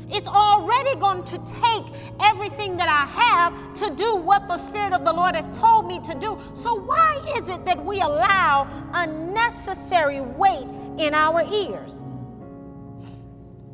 It's 0.09 0.27
already 0.27 0.95
going 0.99 1.23
to 1.25 1.37
take 1.61 1.85
everything 2.19 2.77
that 2.77 2.89
I 2.89 3.05
have 3.05 3.73
to 3.75 3.95
do 3.95 4.15
what 4.15 4.47
the 4.47 4.57
Spirit 4.57 4.93
of 4.93 5.05
the 5.05 5.13
Lord 5.13 5.35
has 5.35 5.55
told 5.57 5.87
me 5.87 5.99
to 6.01 6.13
do. 6.15 6.39
So, 6.53 6.75
why 6.75 7.23
is 7.37 7.49
it 7.49 7.65
that 7.65 7.83
we 7.83 8.01
allow 8.01 8.67
unnecessary 8.93 10.21
weight 10.21 10.67
in 10.97 11.13
our 11.13 11.41
ears? 11.41 12.03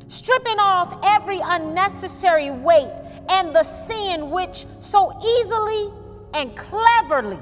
Stripping 0.08 0.58
off 0.58 0.98
every 1.04 1.40
unnecessary 1.42 2.50
weight 2.50 2.92
and 3.28 3.54
the 3.54 3.62
sin 3.62 4.30
which 4.30 4.66
so 4.80 5.12
easily 5.24 5.92
and 6.34 6.56
cleverly 6.56 7.38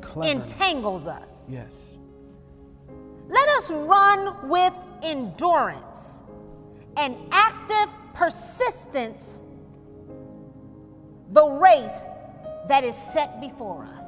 Clever. 0.00 0.30
entangles 0.30 1.06
us. 1.06 1.42
yes. 1.48 1.92
Let 3.28 3.48
us 3.50 3.70
run 3.72 4.48
with 4.48 4.72
endurance 5.02 6.15
and 6.96 7.16
active 7.30 7.92
persistence 8.14 9.42
the 11.32 11.46
race 11.46 12.06
that 12.68 12.84
is 12.84 12.96
set 12.96 13.40
before 13.40 13.84
us. 13.84 14.04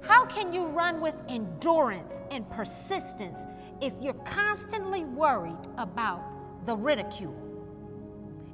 How 0.00 0.24
can 0.24 0.52
you 0.52 0.66
run 0.66 1.00
with 1.00 1.14
endurance 1.28 2.20
and 2.30 2.48
persistence 2.50 3.38
if 3.80 3.92
you're 4.00 4.14
constantly 4.14 5.04
worried 5.04 5.68
about 5.76 6.22
the 6.66 6.74
ridicule? 6.74 7.36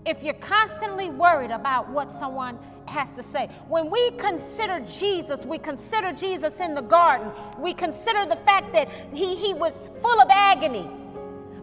If 0.04 0.22
you're 0.22 0.34
constantly 0.34 1.08
worried 1.10 1.50
about 1.50 1.88
what 1.88 2.12
someone 2.12 2.58
has 2.86 3.10
to 3.12 3.22
say. 3.22 3.48
When 3.68 3.90
we 3.90 4.10
consider 4.12 4.80
Jesus, 4.80 5.44
we 5.44 5.58
consider 5.58 6.12
Jesus 6.12 6.60
in 6.60 6.74
the 6.74 6.82
garden. 6.82 7.32
We 7.58 7.72
consider 7.72 8.26
the 8.26 8.36
fact 8.36 8.72
that 8.72 8.90
he, 9.12 9.36
he 9.36 9.54
was 9.54 9.90
full 10.02 10.20
of 10.20 10.28
agony. 10.30 10.88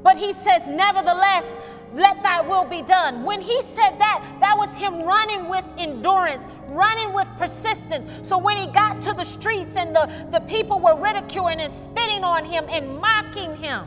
But 0.03 0.17
he 0.17 0.33
says, 0.33 0.67
Nevertheless, 0.67 1.53
let 1.93 2.23
thy 2.23 2.41
will 2.41 2.63
be 2.63 2.81
done. 2.81 3.23
When 3.23 3.41
he 3.41 3.61
said 3.61 3.99
that, 3.99 4.37
that 4.39 4.57
was 4.57 4.69
him 4.75 5.03
running 5.03 5.49
with 5.49 5.65
endurance, 5.77 6.45
running 6.67 7.13
with 7.13 7.27
persistence. 7.37 8.27
So 8.27 8.37
when 8.37 8.57
he 8.57 8.67
got 8.67 9.01
to 9.01 9.13
the 9.13 9.25
streets 9.25 9.75
and 9.75 9.95
the, 9.95 10.09
the 10.31 10.39
people 10.41 10.79
were 10.79 10.95
ridiculing 10.95 11.59
and 11.59 11.75
spitting 11.75 12.23
on 12.23 12.45
him 12.45 12.65
and 12.69 12.97
mocking 12.97 13.57
him, 13.57 13.85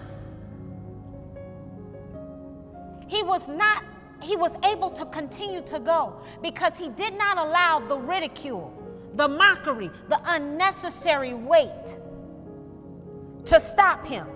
he 3.06 3.22
was 3.22 3.46
not, 3.48 3.84
he 4.20 4.36
was 4.36 4.54
able 4.64 4.90
to 4.90 5.06
continue 5.06 5.62
to 5.62 5.78
go 5.80 6.20
because 6.42 6.72
he 6.76 6.88
did 6.90 7.16
not 7.16 7.38
allow 7.38 7.80
the 7.80 7.96
ridicule, 7.96 8.72
the 9.14 9.28
mockery, 9.28 9.90
the 10.08 10.20
unnecessary 10.26 11.32
weight 11.32 11.96
to 13.46 13.60
stop 13.60 14.06
him. 14.06 14.26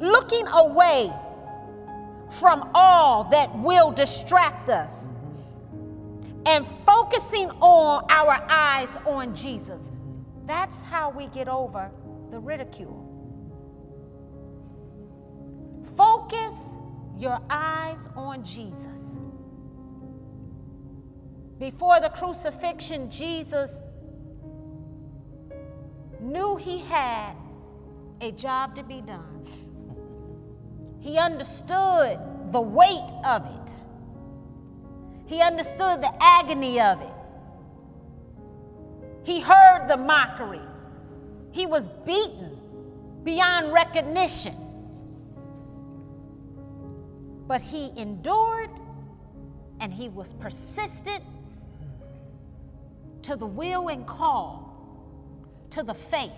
Looking 0.00 0.46
away 0.48 1.12
from 2.30 2.70
all 2.74 3.24
that 3.24 3.56
will 3.58 3.90
distract 3.90 4.68
us 4.68 5.10
and 6.44 6.66
focusing 6.84 7.50
on 7.60 8.04
our 8.08 8.44
eyes 8.48 8.88
on 9.06 9.34
Jesus. 9.34 9.90
That's 10.46 10.80
how 10.82 11.10
we 11.10 11.26
get 11.28 11.48
over 11.48 11.90
the 12.30 12.38
ridicule. 12.38 13.02
Focus 15.96 16.78
your 17.16 17.40
eyes 17.48 18.08
on 18.14 18.44
Jesus. 18.44 19.00
Before 21.58 22.00
the 22.00 22.10
crucifixion, 22.10 23.10
Jesus 23.10 23.80
knew 26.20 26.56
he 26.56 26.78
had 26.78 27.32
a 28.20 28.30
job 28.32 28.76
to 28.76 28.82
be 28.82 29.00
done. 29.00 29.46
He 31.06 31.18
understood 31.18 32.18
the 32.50 32.60
weight 32.60 33.12
of 33.24 33.46
it. 33.46 33.74
He 35.26 35.40
understood 35.40 36.02
the 36.02 36.12
agony 36.20 36.80
of 36.80 37.00
it. 37.00 37.14
He 39.22 39.38
heard 39.38 39.86
the 39.86 39.96
mockery. 39.96 40.66
He 41.52 41.64
was 41.64 41.86
beaten 42.04 42.58
beyond 43.22 43.72
recognition. 43.72 44.56
But 47.46 47.62
he 47.62 47.92
endured 47.96 48.70
and 49.78 49.94
he 49.94 50.08
was 50.08 50.32
persistent 50.40 51.22
to 53.22 53.36
the 53.36 53.46
will 53.46 53.90
and 53.90 54.04
call, 54.08 54.74
to 55.70 55.84
the 55.84 55.94
faith. 55.94 56.32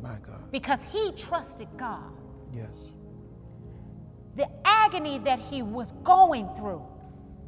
My 0.00 0.18
God. 0.24 0.52
Because 0.52 0.78
he 0.92 1.10
trusted 1.16 1.66
God. 1.76 2.12
Yes 2.52 2.92
the 4.36 4.48
agony 4.64 5.18
that 5.20 5.38
he 5.38 5.62
was 5.62 5.92
going 6.02 6.48
through. 6.56 6.82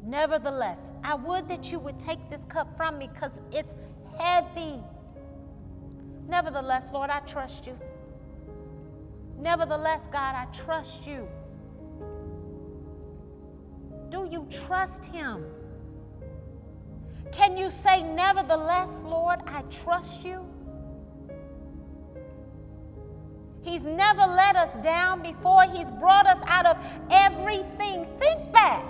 Nevertheless, 0.03 0.79
I 1.03 1.15
would 1.15 1.49
that 1.49 1.71
you 1.71 1.79
would 1.79 1.99
take 1.99 2.29
this 2.29 2.45
cup 2.45 2.75
from 2.77 2.97
me 2.97 3.09
because 3.13 3.31
it's 3.51 3.73
heavy. 4.17 4.79
Nevertheless, 6.27 6.91
Lord, 6.93 7.09
I 7.09 7.19
trust 7.21 7.67
you. 7.67 7.77
Nevertheless, 9.37 10.07
God, 10.11 10.35
I 10.35 10.45
trust 10.53 11.05
you. 11.05 11.27
Do 14.09 14.27
you 14.31 14.47
trust 14.49 15.05
him? 15.05 15.43
Can 17.31 17.57
you 17.57 17.69
say, 17.69 18.01
Nevertheless, 18.01 18.89
Lord, 19.03 19.39
I 19.45 19.61
trust 19.63 20.23
you? 20.23 20.45
He's 23.67 23.83
never 23.83 24.21
let 24.21 24.55
us 24.55 24.73
down 24.81 25.21
before. 25.21 25.63
He's 25.63 25.91
brought 25.91 26.25
us 26.25 26.39
out 26.45 26.65
of 26.65 26.77
everything. 27.11 28.07
Think 28.17 28.53
back. 28.53 28.85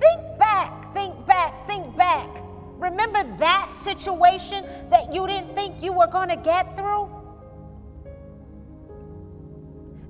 Think 0.00 0.20
back. 0.36 0.92
Think 0.92 1.26
back. 1.26 1.66
Think 1.68 1.96
back. 1.96 2.28
Remember 2.78 3.22
that 3.38 3.72
situation 3.72 4.66
that 4.90 5.14
you 5.14 5.28
didn't 5.28 5.54
think 5.54 5.80
you 5.80 5.92
were 5.92 6.08
going 6.08 6.28
to 6.28 6.36
get 6.36 6.74
through? 6.74 7.08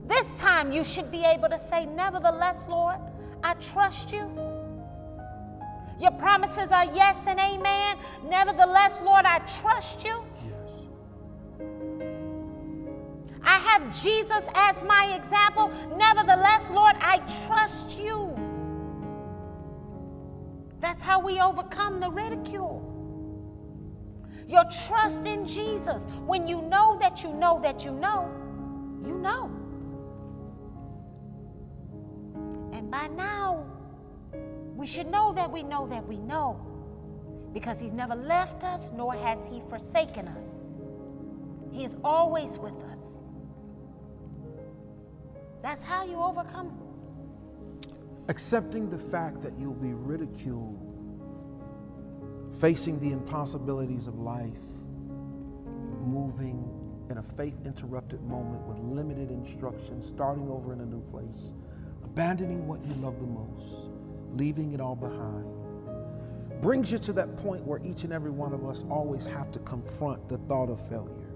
This 0.07 0.39
time 0.39 0.73
you 0.73 0.83
should 0.83 1.11
be 1.11 1.25
able 1.25 1.51
to 1.51 1.59
say, 1.59 1.85
Nevertheless, 1.85 2.65
Lord, 2.71 2.97
I 3.45 3.53
trust 3.55 4.13
you. 4.13 4.31
Your 6.01 6.13
promises 6.13 6.73
are 6.73 6.87
yes 6.87 7.19
and 7.27 7.39
amen. 7.39 7.99
Nevertheless, 8.25 9.03
Lord, 9.03 9.27
I 9.27 9.41
trust 9.41 10.07
you. 10.07 10.25
I 13.49 13.61
have 13.61 14.03
Jesus 14.03 14.47
as 14.55 14.83
my 14.83 15.15
example. 15.17 15.73
Nevertheless, 15.97 16.69
Lord, 16.71 16.97
I 17.01 17.17
trust 17.47 17.99
you. 17.99 18.37
That's 20.81 21.01
how 21.01 21.19
we 21.21 21.41
overcome 21.41 21.99
the 21.99 22.11
ridicule. 22.11 22.85
Your 24.47 24.65
trust 24.87 25.25
in 25.25 25.47
Jesus. 25.47 26.05
When 26.27 26.47
you 26.47 26.61
know 26.61 26.99
that 27.01 27.23
you 27.23 27.33
know 27.33 27.59
that 27.63 27.87
you 27.87 27.93
know, 27.93 28.31
you 29.07 29.17
know. 29.17 29.51
And 32.75 32.91
by 32.91 33.07
now, 33.07 33.65
we 34.77 34.87
should 34.87 35.07
know 35.07 35.33
that 35.33 35.51
we 35.51 35.63
know 35.63 35.87
that 35.87 36.07
we 36.07 36.19
know 36.19 36.61
because 37.55 37.81
He's 37.81 37.95
never 37.95 38.15
left 38.15 38.63
us, 38.63 38.91
nor 38.95 39.15
has 39.15 39.39
He 39.51 39.63
forsaken 39.71 40.29
us. 40.29 40.55
He 41.73 41.85
is 41.85 41.97
always 42.05 42.59
with 42.59 42.83
us. 42.85 43.08
That's 45.63 45.83
how 45.83 46.05
you 46.05 46.17
overcome. 46.17 46.79
Accepting 48.29 48.91
the 48.91 48.99
fact 48.99 49.43
that 49.43 49.59
you'll 49.59 49.75
be 49.75 49.95
ridiculed, 49.95 50.85
facing 52.61 53.01
the 53.01 53.13
impossibilities 53.13 54.07
of 54.07 54.19
life, 54.19 54.53
moving 56.05 56.69
in 57.11 57.19
a 57.19 57.23
faith 57.23 57.55
interrupted 57.65 58.23
moment 58.23 58.63
with 58.67 58.79
limited 58.79 59.31
instruction, 59.31 60.03
starting 60.03 60.49
over 60.49 60.73
in 60.73 60.81
a 60.81 60.87
new 60.87 61.01
place, 61.11 61.51
abandoning 62.05 62.67
what 62.67 62.83
you 62.83 62.93
love 62.95 63.19
the 63.21 63.27
most, 63.27 63.91
leaving 64.35 64.73
it 64.73 64.81
all 64.81 64.97
behind, 64.97 65.47
brings 66.61 66.93
you 66.93 66.99
to 66.99 67.13
that 67.13 67.37
point 67.39 67.65
where 67.65 67.81
each 67.85 68.05
and 68.05 68.13
every 68.13 68.31
one 68.31 68.53
of 68.53 68.67
us 68.67 68.85
always 68.91 69.27
have 69.27 69.51
to 69.53 69.59
confront 69.61 70.29
the 70.29 70.39
thought 70.39 70.69
of 70.69 70.87
failure. 70.89 71.33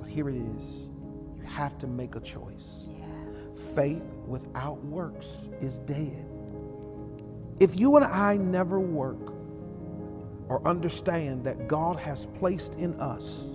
But 0.00 0.08
here 0.08 0.28
it 0.28 0.36
is 0.36 0.88
you 1.38 1.44
have 1.46 1.78
to 1.78 1.86
make 1.86 2.16
a 2.16 2.20
choice. 2.20 2.88
Faith 3.60 4.02
without 4.26 4.82
works 4.84 5.48
is 5.60 5.80
dead. 5.80 6.26
If 7.60 7.78
you 7.78 7.96
and 7.96 8.04
I 8.04 8.36
never 8.36 8.80
work 8.80 9.34
or 10.48 10.66
understand 10.66 11.44
that 11.44 11.68
God 11.68 11.98
has 11.98 12.26
placed 12.26 12.76
in 12.76 12.98
us 13.00 13.52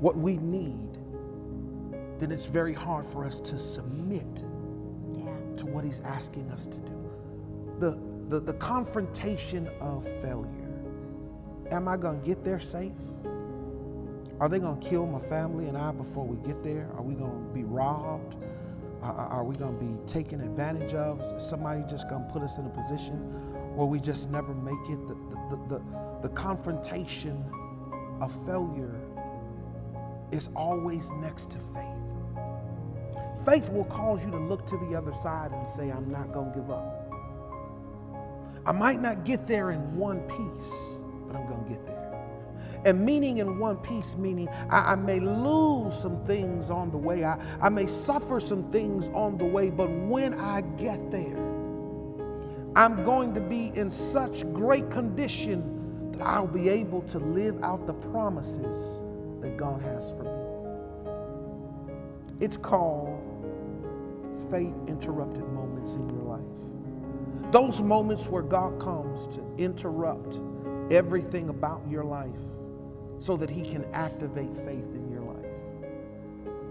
what 0.00 0.16
we 0.16 0.36
need, 0.36 0.98
then 2.18 2.32
it's 2.32 2.46
very 2.46 2.74
hard 2.74 3.06
for 3.06 3.24
us 3.24 3.40
to 3.40 3.58
submit 3.58 4.26
yeah. 5.12 5.34
to 5.56 5.66
what 5.66 5.84
He's 5.84 6.00
asking 6.00 6.50
us 6.50 6.66
to 6.66 6.78
do. 6.78 7.10
The, 7.78 8.00
the, 8.28 8.40
the 8.40 8.54
confrontation 8.54 9.68
of 9.80 10.04
failure. 10.22 10.50
Am 11.70 11.88
I 11.88 11.96
going 11.96 12.20
to 12.20 12.26
get 12.26 12.44
there 12.44 12.60
safe? 12.60 12.92
Are 14.40 14.48
they 14.48 14.58
going 14.58 14.80
to 14.80 14.88
kill 14.88 15.06
my 15.06 15.20
family 15.20 15.68
and 15.68 15.78
I 15.78 15.92
before 15.92 16.26
we 16.26 16.36
get 16.46 16.62
there? 16.62 16.90
Are 16.96 17.02
we 17.02 17.14
going 17.14 17.30
to 17.30 17.54
be 17.54 17.62
robbed? 17.62 18.36
Uh, 19.02 19.06
uh, 19.06 19.10
are 19.10 19.44
we 19.44 19.54
going 19.54 19.78
to 19.78 19.84
be 19.84 20.06
taken 20.06 20.40
advantage 20.40 20.94
of? 20.94 21.20
Is 21.36 21.46
somebody 21.46 21.82
just 21.88 22.08
going 22.08 22.26
to 22.26 22.32
put 22.32 22.42
us 22.42 22.58
in 22.58 22.66
a 22.66 22.70
position 22.70 23.14
where 23.76 23.86
we 23.86 24.00
just 24.00 24.30
never 24.30 24.54
make 24.54 24.88
it? 24.88 25.06
The, 25.06 25.14
the, 25.50 25.56
the, 25.68 25.82
the, 26.22 26.28
confrontation 26.30 27.44
of 28.20 28.32
failure 28.44 28.98
is 30.32 30.48
always 30.56 31.10
next 31.20 31.50
to 31.50 31.58
faith. 31.58 31.84
Faith 33.44 33.70
will 33.70 33.84
cause 33.84 34.24
you 34.24 34.30
to 34.30 34.38
look 34.38 34.66
to 34.66 34.78
the 34.78 34.96
other 34.96 35.12
side 35.12 35.52
and 35.52 35.68
say, 35.68 35.90
I'm 35.90 36.10
not 36.10 36.32
going 36.32 36.50
to 36.52 36.58
give 36.58 36.70
up. 36.70 37.12
I 38.66 38.72
might 38.72 39.00
not 39.00 39.24
get 39.24 39.46
there 39.46 39.70
in 39.70 39.96
one 39.96 40.20
piece, 40.22 40.74
but 41.26 41.36
I'm 41.36 41.46
going 41.46 41.62
to 41.64 41.70
get 41.70 41.86
there. 41.86 41.93
And 42.84 43.04
meaning 43.04 43.38
in 43.38 43.58
one 43.58 43.78
piece, 43.78 44.16
meaning 44.16 44.48
I, 44.70 44.92
I, 44.92 44.96
may 44.96 45.18
lose 45.18 45.96
some 45.96 46.24
things 46.26 46.68
on 46.68 46.90
the 46.90 46.98
way, 46.98 47.24
I, 47.24 47.38
I 47.60 47.70
may 47.70 47.86
suffer 47.86 48.40
some 48.40 48.70
things 48.70 49.08
on 49.14 49.38
the 49.38 49.44
way, 49.44 49.70
but 49.70 49.90
when 49.90 50.34
I 50.34 50.60
get 50.60 51.10
there, 51.10 51.38
I'm 52.76 53.04
going 53.04 53.32
to 53.34 53.40
be 53.40 53.72
in 53.74 53.90
such 53.90 54.42
great 54.52 54.90
condition 54.90 56.10
that 56.12 56.20
I'll 56.22 56.46
be 56.46 56.68
able 56.68 57.00
to 57.02 57.18
live 57.18 57.62
out 57.62 57.86
the 57.86 57.94
promises 57.94 59.02
that 59.40 59.56
God 59.56 59.80
has 59.80 60.12
for 60.12 60.24
me. 60.24 60.30
It's 62.40 62.56
called 62.56 63.20
faith 64.50 64.74
interrupted 64.88 65.48
moments 65.48 65.94
in 65.94 66.08
your 66.08 66.22
life. 66.22 67.52
Those 67.52 67.80
moments 67.80 68.26
where 68.26 68.42
God 68.42 68.78
comes 68.80 69.26
to 69.28 69.40
interrupt 69.56 70.40
everything 70.90 71.48
about 71.48 71.82
your 71.88 72.04
life 72.04 72.30
so 73.24 73.38
that 73.38 73.48
He 73.48 73.62
can 73.62 73.86
activate 73.94 74.54
faith 74.54 74.84
in 74.94 75.10
your 75.10 75.22
life. 75.22 75.46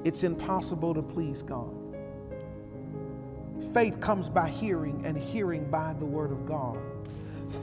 It's 0.04 0.24
impossible 0.24 0.94
to 0.94 1.02
please 1.02 1.42
God. 1.42 1.74
Faith 3.74 4.00
comes 4.00 4.30
by 4.30 4.50
hearing, 4.50 5.04
and 5.04 5.18
hearing 5.18 5.68
by 5.72 5.94
the 5.94 6.06
Word 6.06 6.32
of 6.32 6.46
God. 6.46 6.78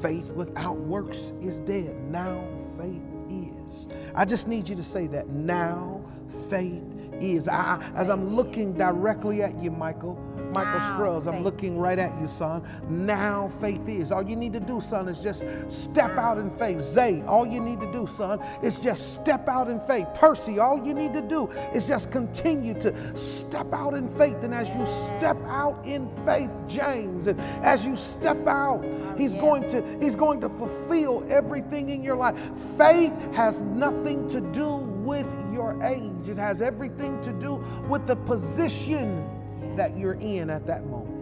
Faith 0.02 0.30
without 0.30 0.76
works 0.76 1.32
is 1.40 1.60
dead. 1.60 1.94
Now 2.10 2.44
faith 2.76 3.00
is. 3.28 3.86
I 4.12 4.24
just 4.24 4.48
need 4.48 4.68
you 4.68 4.74
to 4.74 4.82
say 4.82 5.06
that. 5.06 5.28
Now 5.28 6.04
faith 6.50 6.82
is. 7.20 7.46
I, 7.46 7.92
as 7.94 8.10
I'm 8.10 8.34
looking 8.34 8.76
directly 8.76 9.44
at 9.44 9.56
you, 9.62 9.70
Michael, 9.70 10.18
Michael 10.50 10.80
Scruggs, 10.80 11.26
I'm 11.26 11.42
looking 11.42 11.78
right 11.78 11.98
at 11.98 12.20
you, 12.20 12.28
son. 12.28 12.62
Now 12.88 13.48
faith 13.60 13.88
is. 13.88 14.12
All 14.12 14.22
you 14.22 14.36
need 14.36 14.52
to 14.54 14.60
do, 14.60 14.80
son, 14.80 15.08
is 15.08 15.22
just 15.22 15.44
step 15.70 16.16
out 16.18 16.38
in 16.38 16.50
faith. 16.50 16.80
Zay, 16.80 17.22
all 17.26 17.46
you 17.46 17.60
need 17.60 17.80
to 17.80 17.90
do, 17.92 18.06
son, 18.06 18.40
is 18.62 18.80
just 18.80 19.14
step 19.14 19.48
out 19.48 19.68
in 19.68 19.80
faith. 19.80 20.06
Percy, 20.14 20.58
all 20.58 20.84
you 20.84 20.94
need 20.94 21.14
to 21.14 21.22
do 21.22 21.48
is 21.74 21.86
just 21.86 22.10
continue 22.10 22.74
to 22.80 23.16
step 23.16 23.72
out 23.72 23.94
in 23.94 24.08
faith. 24.08 24.42
And 24.42 24.52
as 24.52 24.68
you 24.74 24.84
step 24.86 25.36
out 25.46 25.80
in 25.84 26.08
faith, 26.24 26.50
James, 26.66 27.26
and 27.26 27.40
as 27.64 27.86
you 27.86 27.96
step 27.96 28.46
out, 28.46 28.84
he's 29.16 29.34
going 29.34 29.68
to 29.68 29.98
he's 30.00 30.16
going 30.16 30.40
to 30.40 30.48
fulfill 30.48 31.24
everything 31.30 31.90
in 31.90 32.02
your 32.02 32.16
life. 32.16 32.36
Faith 32.76 33.12
has 33.34 33.62
nothing 33.62 34.28
to 34.28 34.40
do 34.40 34.76
with 34.76 35.26
your 35.52 35.80
age. 35.82 36.28
It 36.28 36.36
has 36.36 36.62
everything 36.62 37.20
to 37.22 37.32
do 37.32 37.56
with 37.88 38.06
the 38.06 38.16
position 38.16 39.39
that 39.76 39.96
you're 39.96 40.14
in 40.14 40.50
at 40.50 40.66
that 40.66 40.86
moment. 40.86 41.20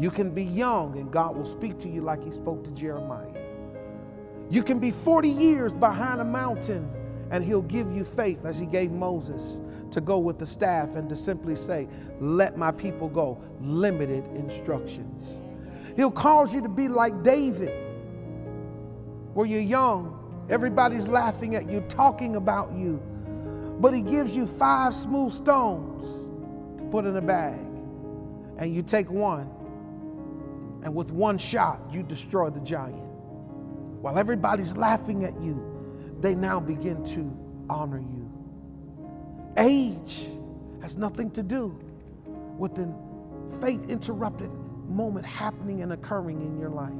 You 0.00 0.10
can 0.10 0.30
be 0.30 0.44
young 0.44 0.96
and 0.98 1.10
God 1.10 1.36
will 1.36 1.44
speak 1.44 1.78
to 1.80 1.88
you 1.88 2.00
like 2.00 2.24
he 2.24 2.30
spoke 2.30 2.64
to 2.64 2.70
Jeremiah. 2.70 3.26
You 4.48 4.62
can 4.62 4.78
be 4.78 4.90
40 4.90 5.28
years 5.28 5.74
behind 5.74 6.20
a 6.20 6.24
mountain 6.24 6.90
and 7.30 7.44
he'll 7.44 7.62
give 7.62 7.94
you 7.94 8.04
faith 8.04 8.44
as 8.44 8.58
he 8.58 8.66
gave 8.66 8.90
Moses 8.90 9.60
to 9.92 10.00
go 10.00 10.18
with 10.18 10.38
the 10.38 10.46
staff 10.46 10.94
and 10.94 11.08
to 11.08 11.16
simply 11.16 11.54
say, 11.54 11.86
Let 12.18 12.56
my 12.56 12.72
people 12.72 13.08
go. 13.08 13.42
Limited 13.60 14.24
instructions. 14.34 15.40
He'll 15.96 16.10
cause 16.10 16.54
you 16.54 16.62
to 16.62 16.68
be 16.68 16.88
like 16.88 17.22
David, 17.22 17.72
where 19.34 19.46
you're 19.46 19.60
young, 19.60 20.46
everybody's 20.48 21.08
laughing 21.08 21.54
at 21.54 21.70
you, 21.70 21.80
talking 21.88 22.36
about 22.36 22.72
you, 22.72 23.02
but 23.80 23.92
he 23.92 24.00
gives 24.00 24.34
you 24.34 24.46
five 24.46 24.94
smooth 24.94 25.32
stones 25.32 26.06
to 26.06 26.29
put 26.90 27.04
in 27.04 27.16
a 27.16 27.22
bag, 27.22 27.58
and 28.58 28.74
you 28.74 28.82
take 28.82 29.10
one, 29.10 29.48
and 30.82 30.94
with 30.94 31.10
one 31.10 31.38
shot, 31.38 31.80
you 31.92 32.02
destroy 32.02 32.50
the 32.50 32.60
giant. 32.60 32.96
While 34.00 34.18
everybody's 34.18 34.76
laughing 34.76 35.24
at 35.24 35.38
you, 35.40 35.62
they 36.20 36.34
now 36.34 36.60
begin 36.60 37.04
to 37.04 37.36
honor 37.68 38.00
you. 38.00 38.30
Age 39.56 40.28
has 40.82 40.96
nothing 40.96 41.30
to 41.32 41.42
do 41.42 41.78
with 42.56 42.74
the 42.74 42.92
faith 43.60 43.88
interrupted 43.88 44.50
moment 44.88 45.24
happening 45.24 45.82
and 45.82 45.92
occurring 45.92 46.40
in 46.40 46.58
your 46.58 46.70
life. 46.70 46.92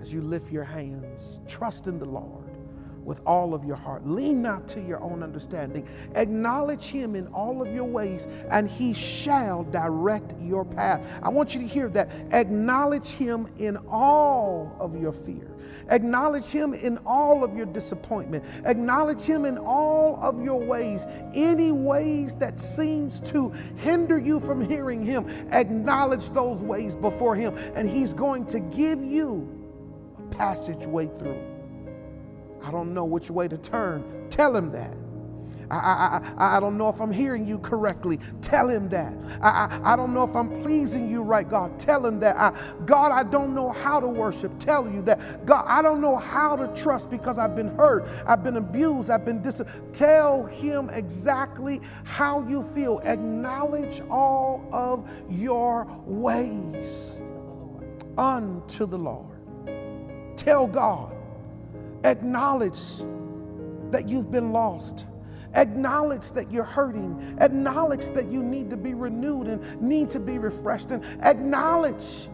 As 0.00 0.12
you 0.12 0.22
lift 0.22 0.50
your 0.52 0.64
hands, 0.64 1.40
trust 1.46 1.86
in 1.86 1.98
the 1.98 2.04
Lord 2.04 2.37
with 3.08 3.22
all 3.26 3.54
of 3.54 3.64
your 3.64 3.74
heart. 3.74 4.06
Lean 4.06 4.42
not 4.42 4.68
to 4.68 4.82
your 4.82 5.02
own 5.02 5.22
understanding. 5.22 5.88
Acknowledge 6.14 6.84
Him 6.84 7.16
in 7.16 7.26
all 7.28 7.62
of 7.62 7.74
your 7.74 7.86
ways, 7.86 8.28
and 8.50 8.70
He 8.70 8.92
shall 8.92 9.64
direct 9.64 10.38
your 10.40 10.64
path. 10.64 11.00
I 11.22 11.30
want 11.30 11.54
you 11.54 11.62
to 11.62 11.66
hear 11.66 11.88
that. 11.88 12.10
Acknowledge 12.32 13.08
Him 13.08 13.48
in 13.58 13.78
all 13.90 14.76
of 14.78 15.00
your 15.00 15.12
fear. 15.12 15.50
Acknowledge 15.88 16.46
Him 16.46 16.74
in 16.74 16.98
all 17.06 17.42
of 17.42 17.56
your 17.56 17.64
disappointment. 17.64 18.44
Acknowledge 18.66 19.22
Him 19.22 19.46
in 19.46 19.56
all 19.56 20.18
of 20.22 20.42
your 20.44 20.60
ways. 20.60 21.06
Any 21.32 21.72
ways 21.72 22.34
that 22.36 22.58
seems 22.58 23.20
to 23.32 23.50
hinder 23.76 24.18
you 24.18 24.38
from 24.38 24.68
hearing 24.68 25.02
Him, 25.02 25.26
acknowledge 25.50 26.30
those 26.32 26.62
ways 26.62 26.94
before 26.94 27.34
Him, 27.34 27.56
and 27.74 27.88
He's 27.88 28.12
going 28.12 28.44
to 28.46 28.60
give 28.60 29.02
you 29.02 29.48
a 30.18 30.34
passageway 30.34 31.08
through. 31.16 31.47
I 32.62 32.70
don't 32.70 32.94
know 32.94 33.04
which 33.04 33.30
way 33.30 33.48
to 33.48 33.58
turn. 33.58 34.28
Tell 34.30 34.54
him 34.54 34.72
that. 34.72 34.94
I, 35.70 36.22
I, 36.36 36.56
I, 36.56 36.60
don't 36.60 36.78
know 36.78 36.88
if 36.88 37.00
I'm 37.00 37.12
hearing 37.12 37.46
you 37.46 37.58
correctly. 37.58 38.18
Tell 38.40 38.68
him 38.68 38.88
that. 38.88 39.12
I, 39.42 39.48
I, 39.48 39.92
I 39.92 39.96
don't 39.96 40.14
know 40.14 40.24
if 40.24 40.34
I'm 40.34 40.48
pleasing 40.62 41.10
you 41.10 41.22
right, 41.22 41.48
God. 41.48 41.78
Tell 41.78 42.04
him 42.06 42.20
that. 42.20 42.36
I, 42.36 42.58
God, 42.86 43.12
I 43.12 43.22
don't 43.22 43.54
know 43.54 43.70
how 43.70 44.00
to 44.00 44.06
worship. 44.06 44.58
Tell 44.58 44.90
you 44.90 45.02
that. 45.02 45.44
God, 45.44 45.64
I 45.68 45.82
don't 45.82 46.00
know 46.00 46.16
how 46.16 46.56
to 46.56 46.68
trust 46.74 47.10
because 47.10 47.38
I've 47.38 47.54
been 47.54 47.74
hurt. 47.76 48.08
I've 48.26 48.42
been 48.42 48.56
abused. 48.56 49.10
I've 49.10 49.24
been 49.24 49.42
dis. 49.42 49.60
Tell 49.92 50.46
him 50.46 50.88
exactly 50.90 51.80
how 52.04 52.46
you 52.48 52.62
feel. 52.62 53.00
Acknowledge 53.00 54.00
all 54.08 54.66
of 54.72 55.08
your 55.28 55.86
ways 56.06 57.12
unto 58.16 58.86
the 58.86 58.98
Lord. 58.98 59.26
Tell 60.36 60.66
God 60.66 61.17
acknowledge 62.04 62.80
that 63.90 64.08
you've 64.08 64.30
been 64.30 64.52
lost. 64.52 65.06
Acknowledge 65.54 66.32
that 66.32 66.52
you're 66.52 66.64
hurting. 66.64 67.36
Acknowledge 67.40 68.06
that 68.10 68.30
you 68.30 68.42
need 68.42 68.70
to 68.70 68.76
be 68.76 68.94
renewed 68.94 69.46
and 69.46 69.80
need 69.80 70.08
to 70.10 70.20
be 70.20 70.38
refreshed. 70.38 70.90
And 70.90 71.04
acknowledge, 71.24 72.28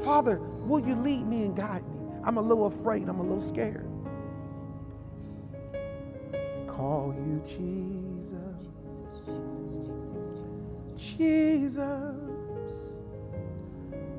Father, 0.00 0.38
will 0.38 0.80
you 0.86 0.94
lead 0.94 1.26
me 1.26 1.44
and 1.44 1.56
guide 1.56 1.86
me? 1.88 2.00
I'm 2.24 2.38
a 2.38 2.42
little 2.42 2.66
afraid. 2.66 3.08
I'm 3.08 3.20
a 3.20 3.22
little 3.22 3.42
scared. 3.42 3.86
Call 6.66 7.14
you 7.16 7.42
Jesus. 7.46 8.36
Jesus. 10.96 11.76
Jesus. 11.76 12.16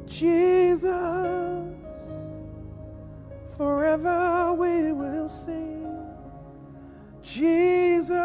Jesus. 0.05 1.76
Forever 3.57 4.53
we 4.53 4.91
will 4.91 5.27
sing. 5.27 5.97
Jesus, 7.23 8.17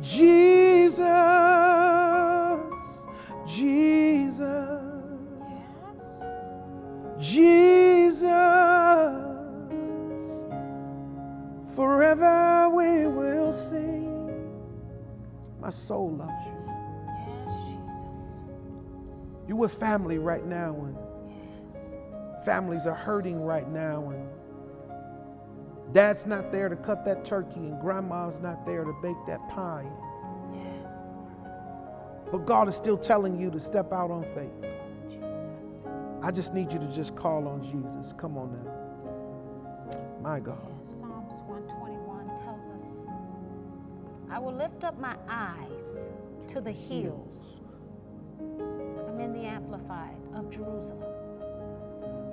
Jesus, 0.00 1.08
Jesus, 3.46 4.70
Jesus. 7.18 7.49
With 19.60 19.74
family 19.74 20.18
right 20.18 20.46
now, 20.46 20.74
and 20.74 20.96
families 22.44 22.86
are 22.86 22.94
hurting 22.94 23.40
right 23.40 23.68
now, 23.70 24.08
and 24.10 24.26
dad's 25.92 26.26
not 26.26 26.50
there 26.50 26.70
to 26.70 26.76
cut 26.76 27.04
that 27.04 27.24
turkey, 27.26 27.60
and 27.60 27.78
grandma's 27.80 28.40
not 28.40 28.64
there 28.66 28.84
to 28.84 28.92
bake 29.02 29.18
that 29.26 29.46
pie. 29.50 29.86
Yes, 30.54 30.90
But 32.32 32.46
God 32.46 32.68
is 32.68 32.74
still 32.74 32.96
telling 32.96 33.38
you 33.38 33.50
to 33.50 33.60
step 33.60 33.92
out 33.92 34.10
on 34.10 34.24
faith. 34.34 34.70
Jesus. 35.10 35.86
I 36.22 36.30
just 36.30 36.54
need 36.54 36.72
you 36.72 36.78
to 36.78 36.90
just 36.92 37.14
call 37.14 37.46
on 37.46 37.62
Jesus. 37.62 38.14
Come 38.16 38.38
on 38.38 38.52
now. 38.52 38.72
My 40.22 40.40
God. 40.40 40.58
Psalms 40.86 41.34
121 41.46 42.26
tells 42.44 42.66
us, 42.70 43.06
I 44.30 44.38
will 44.38 44.54
lift 44.54 44.84
up 44.84 44.98
my 44.98 45.16
eyes 45.28 46.10
to 46.48 46.60
the 46.62 46.72
hills. 46.72 47.29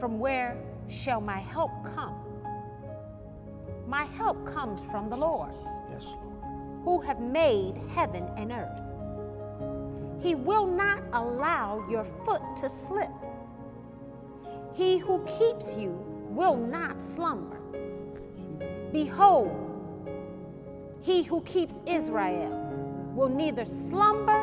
From 0.08 0.20
where 0.20 0.56
shall 0.88 1.20
my 1.20 1.39
help 1.39 1.70
come? 1.93 2.15
My 3.86 4.06
help 4.06 4.48
comes 4.48 4.80
from 4.80 5.10
the 5.10 5.17
Lord, 5.17 5.52
Yes, 5.91 6.15
Lord. 6.24 6.86
who 6.86 7.02
have 7.02 7.20
made 7.20 7.76
heaven 7.89 8.24
and 8.38 8.54
earth. 8.54 10.24
He 10.24 10.34
will 10.34 10.65
not 10.65 11.04
allow 11.12 11.86
your 11.89 12.06
foot 12.06 12.41
to 12.56 12.70
slip. 12.70 13.12
He 14.74 14.98
who 14.98 15.22
keeps 15.26 15.76
you 15.76 15.91
will 16.30 16.56
not 16.56 17.02
slumber. 17.02 17.60
Behold, 18.93 19.52
he 21.02 21.24
who 21.24 21.41
keeps 21.41 21.82
Israel 21.86 22.52
will 23.13 23.28
neither 23.28 23.65
slumber 23.65 24.41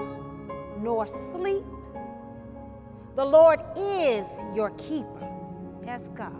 nor 0.82 1.06
sleep. 1.06 1.64
The 3.16 3.24
Lord 3.24 3.62
is 3.78 4.26
your 4.54 4.68
keeper. 4.72 5.33
Yes, 5.86 6.08
God. 6.14 6.32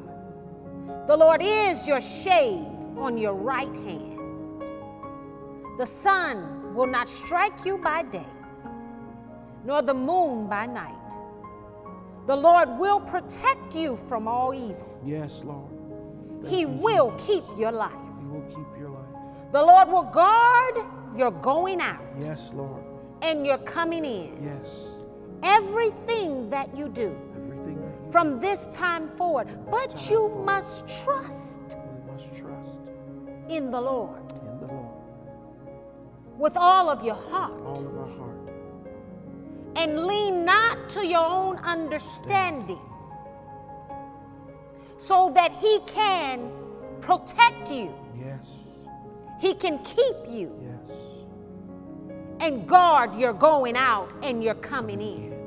The 1.06 1.16
Lord 1.16 1.42
is 1.42 1.86
your 1.86 2.00
shade 2.00 2.66
on 2.96 3.18
your 3.18 3.34
right 3.34 3.74
hand. 3.76 4.18
The 5.78 5.86
sun 5.86 6.74
will 6.74 6.86
not 6.86 7.08
strike 7.08 7.64
you 7.64 7.78
by 7.78 8.02
day, 8.02 8.26
nor 9.64 9.82
the 9.82 9.94
moon 9.94 10.46
by 10.46 10.66
night. 10.66 10.94
The 12.26 12.36
Lord 12.36 12.78
will 12.78 13.00
protect 13.00 13.74
you 13.74 13.96
from 13.96 14.26
all 14.28 14.54
evil. 14.54 14.98
Yes, 15.04 15.42
Lord. 15.44 15.70
Thank 16.42 16.54
He 16.54 16.66
will 16.66 17.12
Jesus. 17.12 17.26
keep 17.26 17.44
your 17.58 17.72
life. 17.72 17.92
He 18.20 18.26
will 18.26 18.46
keep 18.48 18.78
your 18.78 18.90
life. 18.90 19.08
The 19.52 19.62
Lord 19.62 19.88
will 19.88 20.04
guard 20.04 20.78
your 21.16 21.30
going 21.30 21.80
out 21.80 22.00
Yes, 22.20 22.52
Lord. 22.54 22.82
and 23.22 23.46
your 23.46 23.58
coming 23.58 24.04
in. 24.04 24.42
Yes. 24.42 24.88
Everything 25.42 26.48
that 26.50 26.74
you 26.74 26.88
do 26.88 27.04
Everything 27.04 27.10
that 27.10 27.18
you 27.18 27.23
from 28.10 28.38
this 28.40 28.66
time 28.68 29.08
forward. 29.16 29.48
But 29.70 29.90
time 29.90 30.10
you 30.10 30.28
forward. 30.28 30.44
must 30.46 30.86
trust 31.04 31.60
we 31.76 32.12
must 32.12 32.34
trust 32.36 32.80
in 33.48 33.70
the 33.70 33.80
Lord 33.80 34.20
in 34.32 34.60
the 34.60 34.66
Lord. 34.66 34.88
with 36.38 36.56
all 36.56 36.88
of 36.90 37.04
your 37.04 37.14
heart 37.30 37.52
All 37.64 37.78
of 37.78 37.98
our 37.98 38.08
heart. 38.18 38.50
and 39.76 40.06
lean 40.06 40.44
not 40.44 40.88
to 40.90 41.06
your 41.06 41.24
own 41.24 41.56
understanding 41.58 42.78
so 44.96 45.30
that 45.34 45.52
He 45.52 45.80
can 45.86 46.50
protect 47.00 47.70
you, 47.70 47.92
Yes. 48.18 48.70
He 49.40 49.52
can 49.54 49.78
keep 49.80 50.16
you 50.28 50.50
Yes. 50.62 50.96
and 52.40 52.66
guard 52.66 53.14
your 53.16 53.32
going 53.34 53.76
out 53.76 54.08
and 54.22 54.42
your 54.42 54.54
coming 54.54 55.00
in. 55.02 55.43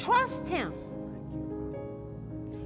Trust 0.00 0.48
Him. 0.48 0.72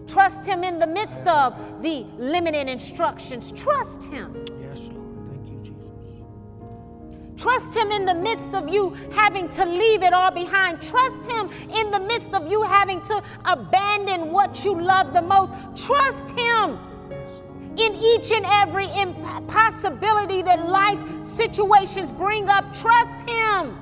Trust 0.06 0.46
Him 0.46 0.62
in 0.62 0.78
the 0.78 0.86
midst 0.86 1.26
of 1.26 1.82
the 1.82 2.06
limited 2.16 2.68
instructions. 2.68 3.50
Trust 3.50 4.04
Him. 4.04 4.44
Yes, 4.60 4.88
Lord. 4.92 5.30
Thank 5.30 5.48
you, 5.48 5.60
Jesus. 5.62 5.90
Trust 7.36 7.76
Him 7.76 7.90
in 7.90 8.04
the 8.04 8.14
midst 8.14 8.54
of 8.54 8.68
you 8.68 8.90
having 9.12 9.48
to 9.48 9.64
leave 9.64 10.04
it 10.04 10.12
all 10.12 10.30
behind. 10.30 10.80
Trust 10.80 11.28
Him 11.28 11.50
in 11.70 11.90
the 11.90 11.98
midst 11.98 12.32
of 12.34 12.48
you 12.48 12.62
having 12.62 13.02
to 13.02 13.20
abandon 13.44 14.30
what 14.30 14.64
you 14.64 14.80
love 14.80 15.12
the 15.12 15.22
most. 15.22 15.50
Trust 15.84 16.30
Him 16.38 16.78
in 17.76 17.96
each 17.96 18.30
and 18.30 18.46
every 18.46 18.86
impossibility 18.96 20.42
that 20.42 20.68
life 20.68 21.00
situations 21.26 22.12
bring 22.12 22.48
up. 22.48 22.72
Trust 22.72 23.28
Him 23.28 23.76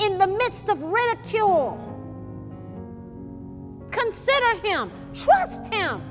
in 0.00 0.18
the 0.18 0.26
midst 0.26 0.68
of 0.68 0.82
ridicule. 0.82 1.84
Consider 3.90 4.54
Him. 4.66 4.90
Trust 5.14 5.72
Him. 5.72 6.02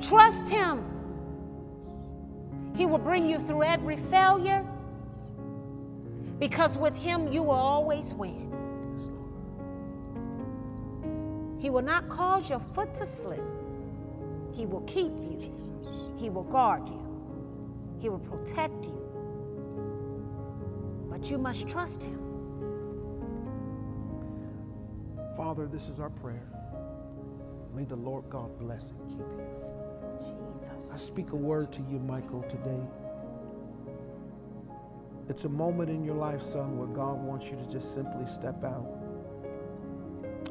Trust 0.00 0.48
Him. 0.48 0.84
He 2.76 2.86
will 2.86 2.98
bring 2.98 3.28
you 3.28 3.38
through 3.38 3.62
every 3.64 3.96
failure 3.96 4.64
because 6.38 6.76
with 6.76 6.94
Him 6.94 7.32
you 7.32 7.42
will 7.42 7.52
always 7.52 8.12
win. 8.12 8.46
He 11.58 11.70
will 11.70 11.82
not 11.82 12.08
cause 12.08 12.48
your 12.48 12.60
foot 12.60 12.94
to 12.96 13.06
slip. 13.06 13.42
He 14.52 14.66
will 14.66 14.82
keep 14.82 15.12
you. 15.12 15.26
He 16.16 16.30
will 16.30 16.44
guard 16.44 16.88
you. 16.88 17.02
He 17.98 18.08
will 18.08 18.18
protect 18.18 18.84
you. 18.84 19.05
But 21.16 21.30
you 21.30 21.38
must 21.38 21.66
trust 21.66 22.04
Him. 22.04 22.20
Father, 25.34 25.66
this 25.66 25.88
is 25.88 25.98
our 25.98 26.10
prayer. 26.10 26.46
May 27.74 27.84
the 27.84 27.96
Lord 27.96 28.28
God 28.28 28.58
bless 28.58 28.90
and 28.90 29.08
keep 29.08 29.20
you. 29.20 30.60
Jesus. 30.60 30.90
I 30.92 30.98
speak 30.98 31.32
a 31.32 31.36
word 31.36 31.72
to 31.72 31.80
you, 31.90 32.00
Michael, 32.00 32.42
today. 32.42 32.82
It's 35.30 35.46
a 35.46 35.48
moment 35.48 35.88
in 35.88 36.04
your 36.04 36.16
life, 36.16 36.42
son, 36.42 36.76
where 36.76 36.86
God 36.86 37.14
wants 37.14 37.46
you 37.46 37.56
to 37.56 37.72
just 37.72 37.94
simply 37.94 38.26
step 38.26 38.62
out. 38.62 38.86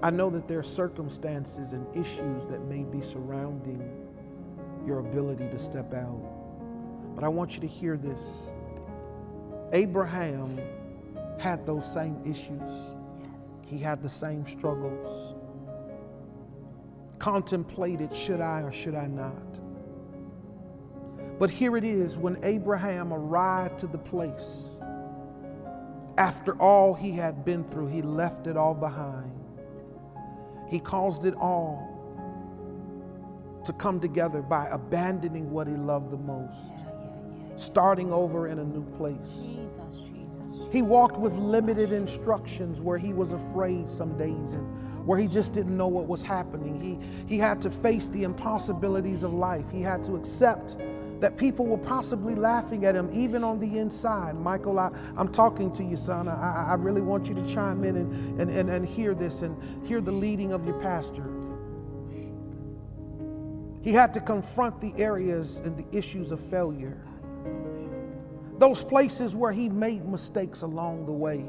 I 0.01 0.09
know 0.09 0.31
that 0.31 0.47
there 0.47 0.57
are 0.57 0.63
circumstances 0.63 1.73
and 1.73 1.85
issues 1.95 2.47
that 2.47 2.65
may 2.65 2.85
be 2.85 3.01
surrounding 3.01 3.87
your 4.83 4.97
ability 4.97 5.47
to 5.47 5.59
step 5.59 5.93
out. 5.93 6.19
But 7.13 7.23
I 7.23 7.27
want 7.27 7.53
you 7.53 7.61
to 7.61 7.67
hear 7.67 7.97
this. 7.97 8.51
Abraham 9.73 10.59
had 11.39 11.65
those 11.65 11.91
same 11.91 12.21
issues. 12.25 12.71
He 13.65 13.79
had 13.79 14.01
the 14.01 14.09
same 14.09 14.47
struggles. 14.47 15.35
Contemplated, 17.19 18.15
should 18.15 18.41
I 18.41 18.61
or 18.61 18.71
should 18.71 18.95
I 18.95 19.07
not? 19.07 19.59
But 21.39 21.49
here 21.49 21.75
it 21.75 21.83
is 21.83 22.17
when 22.17 22.37
Abraham 22.43 23.11
arrived 23.11 23.79
to 23.79 23.87
the 23.87 23.97
place, 23.97 24.77
after 26.17 26.53
all 26.61 26.93
he 26.93 27.11
had 27.11 27.43
been 27.43 27.63
through, 27.65 27.87
he 27.87 28.01
left 28.01 28.47
it 28.47 28.55
all 28.55 28.73
behind. 28.73 29.31
He 30.69 30.79
caused 30.79 31.25
it 31.25 31.35
all 31.35 31.91
to 33.65 33.73
come 33.73 33.99
together 33.99 34.41
by 34.41 34.67
abandoning 34.67 35.51
what 35.51 35.67
he 35.67 35.75
loved 35.75 36.11
the 36.11 36.17
most, 36.17 36.71
starting 37.57 38.11
over 38.11 38.47
in 38.47 38.59
a 38.59 38.63
new 38.63 38.83
place. 38.97 39.41
Jesus, 39.41 39.95
Jesus. 39.95 40.69
He 40.71 40.81
walked 40.81 41.17
with 41.17 41.33
limited 41.35 41.91
instructions 41.91 42.81
where 42.81 42.97
he 42.97 43.13
was 43.13 43.33
afraid 43.33 43.89
some 43.89 44.17
days 44.17 44.53
and 44.53 45.05
where 45.05 45.19
he 45.19 45.27
just 45.27 45.53
didn't 45.53 45.77
know 45.77 45.87
what 45.87 46.07
was 46.07 46.23
happening. 46.23 46.81
He, 46.81 47.33
he 47.33 47.39
had 47.39 47.61
to 47.61 47.69
face 47.69 48.07
the 48.07 48.23
impossibilities 48.23 49.23
of 49.23 49.33
life. 49.33 49.69
He 49.71 49.81
had 49.81 50.03
to 50.05 50.15
accept 50.15 50.77
that 51.19 51.37
people 51.37 51.65
were 51.65 51.77
possibly 51.77 52.35
laughing 52.35 52.85
at 52.85 52.95
him, 52.95 53.09
even 53.13 53.43
on 53.43 53.59
the 53.59 53.77
inside. 53.77 54.35
Michael, 54.35 54.79
I, 54.79 54.91
I'm 55.15 55.29
talking 55.31 55.71
to 55.73 55.83
you, 55.83 55.95
son. 55.95 56.27
I, 56.27 56.71
I 56.71 56.73
really 56.73 57.01
want 57.01 57.27
you 57.27 57.35
to 57.35 57.47
chime 57.47 57.83
in 57.83 57.95
and, 57.95 58.41
and, 58.41 58.49
and, 58.49 58.69
and 58.69 58.85
hear 58.85 59.13
this 59.13 59.41
and 59.41 59.87
hear 59.87 60.01
the 60.01 60.11
leading 60.11 60.51
of 60.51 60.65
your 60.65 60.79
pastor. 60.79 61.25
He 63.81 63.91
had 63.91 64.13
to 64.15 64.19
confront 64.19 64.81
the 64.81 64.93
areas 64.97 65.59
and 65.59 65.77
the 65.77 65.85
issues 65.97 66.31
of 66.31 66.39
failure 66.39 66.99
those 68.59 68.83
places 68.83 69.35
where 69.35 69.51
he 69.51 69.69
made 69.69 70.05
mistakes 70.05 70.61
along 70.61 71.05
the 71.05 71.11
way. 71.11 71.45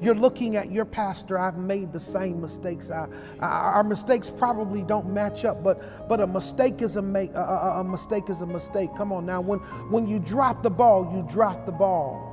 You're 0.00 0.14
looking 0.14 0.56
at 0.56 0.70
your 0.70 0.84
pastor, 0.84 1.38
I've 1.38 1.56
made 1.56 1.90
the 1.92 2.00
same 2.00 2.40
mistakes. 2.42 2.90
I, 2.90 3.08
I- 3.40 3.46
our 3.46 3.82
mistakes 3.84 4.30
probably 4.30 4.82
don't 4.82 5.08
match 5.12 5.44
up, 5.46 5.62
but, 5.64 6.06
but 6.08 6.20
a 6.20 6.26
mistake 6.26 6.82
is 6.82 6.96
a, 6.96 7.02
ma- 7.02 7.20
a, 7.34 7.40
a- 7.40 7.80
a 7.80 7.84
mistake 7.84 8.28
is 8.28 8.42
a 8.42 8.46
mistake. 8.46 8.90
Come 8.96 9.10
on 9.10 9.24
now, 9.24 9.40
when, 9.40 9.58
when 9.90 10.06
you 10.06 10.18
drop 10.20 10.62
the 10.62 10.70
ball, 10.70 11.10
you 11.14 11.26
drop 11.32 11.64
the 11.64 11.72
ball. 11.72 12.25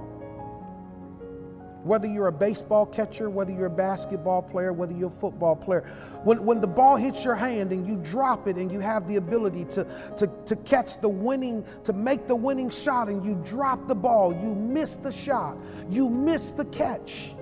Whether 1.83 2.07
you're 2.07 2.27
a 2.27 2.31
baseball 2.31 2.85
catcher, 2.85 3.29
whether 3.29 3.51
you're 3.51 3.65
a 3.65 3.69
basketball 3.69 4.41
player, 4.41 4.71
whether 4.71 4.93
you're 4.93 5.09
a 5.09 5.11
football 5.11 5.55
player, 5.55 5.81
when, 6.23 6.43
when 6.45 6.61
the 6.61 6.67
ball 6.67 6.95
hits 6.95 7.25
your 7.25 7.35
hand 7.35 7.73
and 7.73 7.85
you 7.85 7.97
drop 7.97 8.47
it 8.47 8.55
and 8.55 8.71
you 8.71 8.79
have 8.79 9.07
the 9.07 9.17
ability 9.17 9.65
to, 9.65 9.85
to, 10.15 10.29
to 10.45 10.55
catch 10.57 11.01
the 11.01 11.09
winning, 11.09 11.65
to 11.83 11.91
make 11.91 12.27
the 12.27 12.35
winning 12.35 12.69
shot 12.69 13.09
and 13.09 13.25
you 13.25 13.35
drop 13.43 13.85
the 13.87 13.95
ball, 13.95 14.33
you 14.33 14.55
miss 14.55 14.95
the 14.95 15.11
shot, 15.11 15.57
you 15.89 16.09
miss 16.09 16.53
the 16.53 16.65
catch, 16.65 17.35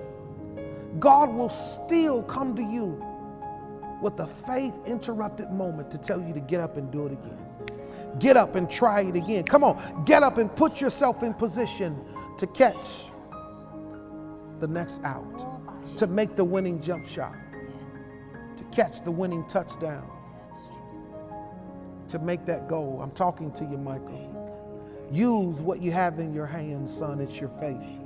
God 0.98 1.32
will 1.32 1.48
still 1.48 2.22
come 2.24 2.56
to 2.56 2.62
you 2.62 3.00
with 4.02 4.18
a 4.18 4.26
faith 4.26 4.74
interrupted 4.86 5.52
moment 5.52 5.88
to 5.92 5.98
tell 5.98 6.20
you 6.20 6.34
to 6.34 6.40
get 6.40 6.60
up 6.60 6.76
and 6.76 6.90
do 6.90 7.06
it 7.06 7.12
again. 7.12 7.38
Get 8.18 8.36
up 8.36 8.56
and 8.56 8.68
try 8.68 9.02
it 9.02 9.14
again. 9.14 9.44
Come 9.44 9.62
on, 9.62 10.04
get 10.04 10.24
up 10.24 10.38
and 10.38 10.54
put 10.54 10.80
yourself 10.80 11.22
in 11.22 11.32
position 11.32 12.04
to 12.38 12.46
catch 12.48 13.11
the 14.62 14.68
next 14.68 15.02
out, 15.02 15.96
to 15.96 16.06
make 16.06 16.36
the 16.36 16.44
winning 16.44 16.80
jump 16.80 17.06
shot, 17.06 17.34
to 18.56 18.62
catch 18.70 19.02
the 19.02 19.10
winning 19.10 19.44
touchdown, 19.48 20.08
to 22.08 22.20
make 22.20 22.46
that 22.46 22.68
goal. 22.68 23.00
I'm 23.02 23.10
talking 23.10 23.50
to 23.54 23.64
you, 23.64 23.76
Michael. 23.76 24.28
Use 25.10 25.60
what 25.60 25.82
you 25.82 25.90
have 25.90 26.20
in 26.20 26.32
your 26.32 26.46
hands, 26.46 26.96
son. 26.96 27.20
It's 27.20 27.40
your 27.40 27.48
faith. 27.48 27.98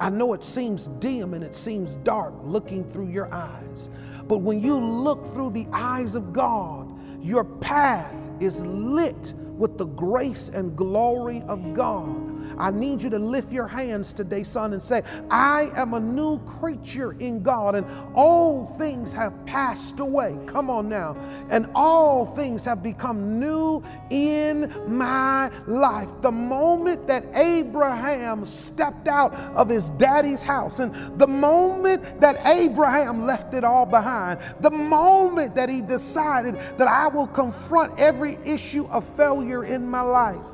I 0.00 0.10
know 0.10 0.32
it 0.32 0.42
seems 0.42 0.88
dim 0.98 1.34
and 1.34 1.44
it 1.44 1.54
seems 1.54 1.94
dark 1.96 2.34
looking 2.42 2.90
through 2.90 3.08
your 3.08 3.32
eyes, 3.32 3.88
but 4.26 4.38
when 4.38 4.60
you 4.60 4.74
look 4.74 5.32
through 5.32 5.50
the 5.50 5.68
eyes 5.72 6.16
of 6.16 6.32
God, 6.32 6.92
your 7.24 7.44
path 7.44 8.16
is 8.40 8.66
lit 8.66 9.34
with 9.56 9.78
the 9.78 9.86
grace 9.86 10.48
and 10.48 10.74
glory 10.74 11.44
of 11.46 11.74
God. 11.74 12.21
I 12.62 12.70
need 12.70 13.02
you 13.02 13.10
to 13.10 13.18
lift 13.18 13.52
your 13.52 13.66
hands 13.66 14.12
today, 14.12 14.44
son, 14.44 14.72
and 14.72 14.80
say, 14.80 15.02
I 15.28 15.72
am 15.74 15.94
a 15.94 16.00
new 16.00 16.38
creature 16.38 17.10
in 17.12 17.42
God, 17.42 17.74
and 17.74 17.84
old 18.14 18.78
things 18.78 19.12
have 19.14 19.44
passed 19.46 19.98
away. 19.98 20.38
Come 20.46 20.70
on 20.70 20.88
now. 20.88 21.16
And 21.50 21.66
all 21.74 22.24
things 22.24 22.64
have 22.64 22.80
become 22.80 23.40
new 23.40 23.82
in 24.10 24.72
my 24.86 25.50
life. 25.66 26.08
The 26.20 26.30
moment 26.30 27.08
that 27.08 27.24
Abraham 27.34 28.46
stepped 28.46 29.08
out 29.08 29.34
of 29.56 29.68
his 29.68 29.90
daddy's 29.90 30.44
house, 30.44 30.78
and 30.78 30.94
the 31.18 31.26
moment 31.26 32.20
that 32.20 32.46
Abraham 32.46 33.26
left 33.26 33.54
it 33.54 33.64
all 33.64 33.86
behind, 33.86 34.38
the 34.60 34.70
moment 34.70 35.56
that 35.56 35.68
he 35.68 35.82
decided 35.82 36.54
that 36.78 36.86
I 36.86 37.08
will 37.08 37.26
confront 37.26 37.98
every 37.98 38.38
issue 38.44 38.86
of 38.86 39.04
failure 39.04 39.64
in 39.64 39.84
my 39.84 40.02
life, 40.02 40.46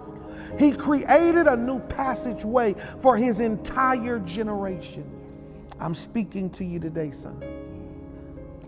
he 0.58 0.72
created 0.72 1.46
a 1.46 1.56
new 1.56 1.80
passageway 1.80 2.74
for 3.00 3.16
his 3.16 3.40
entire 3.40 4.18
generation. 4.20 5.10
I'm 5.80 5.94
speaking 5.94 6.50
to 6.50 6.64
you 6.64 6.80
today, 6.80 7.10
son. 7.10 7.42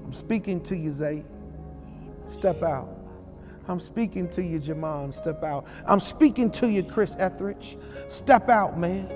I'm 0.04 0.12
speaking 0.12 0.60
to 0.62 0.76
you, 0.76 0.90
Zay. 0.90 1.24
Step 2.26 2.62
out. 2.62 2.88
I'm 3.68 3.80
speaking 3.80 4.28
to 4.30 4.42
you, 4.42 4.58
Jamon. 4.58 5.14
Step 5.14 5.44
out. 5.44 5.66
I'm 5.86 6.00
speaking 6.00 6.50
to 6.52 6.68
you, 6.68 6.82
Chris 6.82 7.14
Etheridge. 7.18 7.78
Step 8.08 8.48
out, 8.48 8.78
man. 8.78 9.08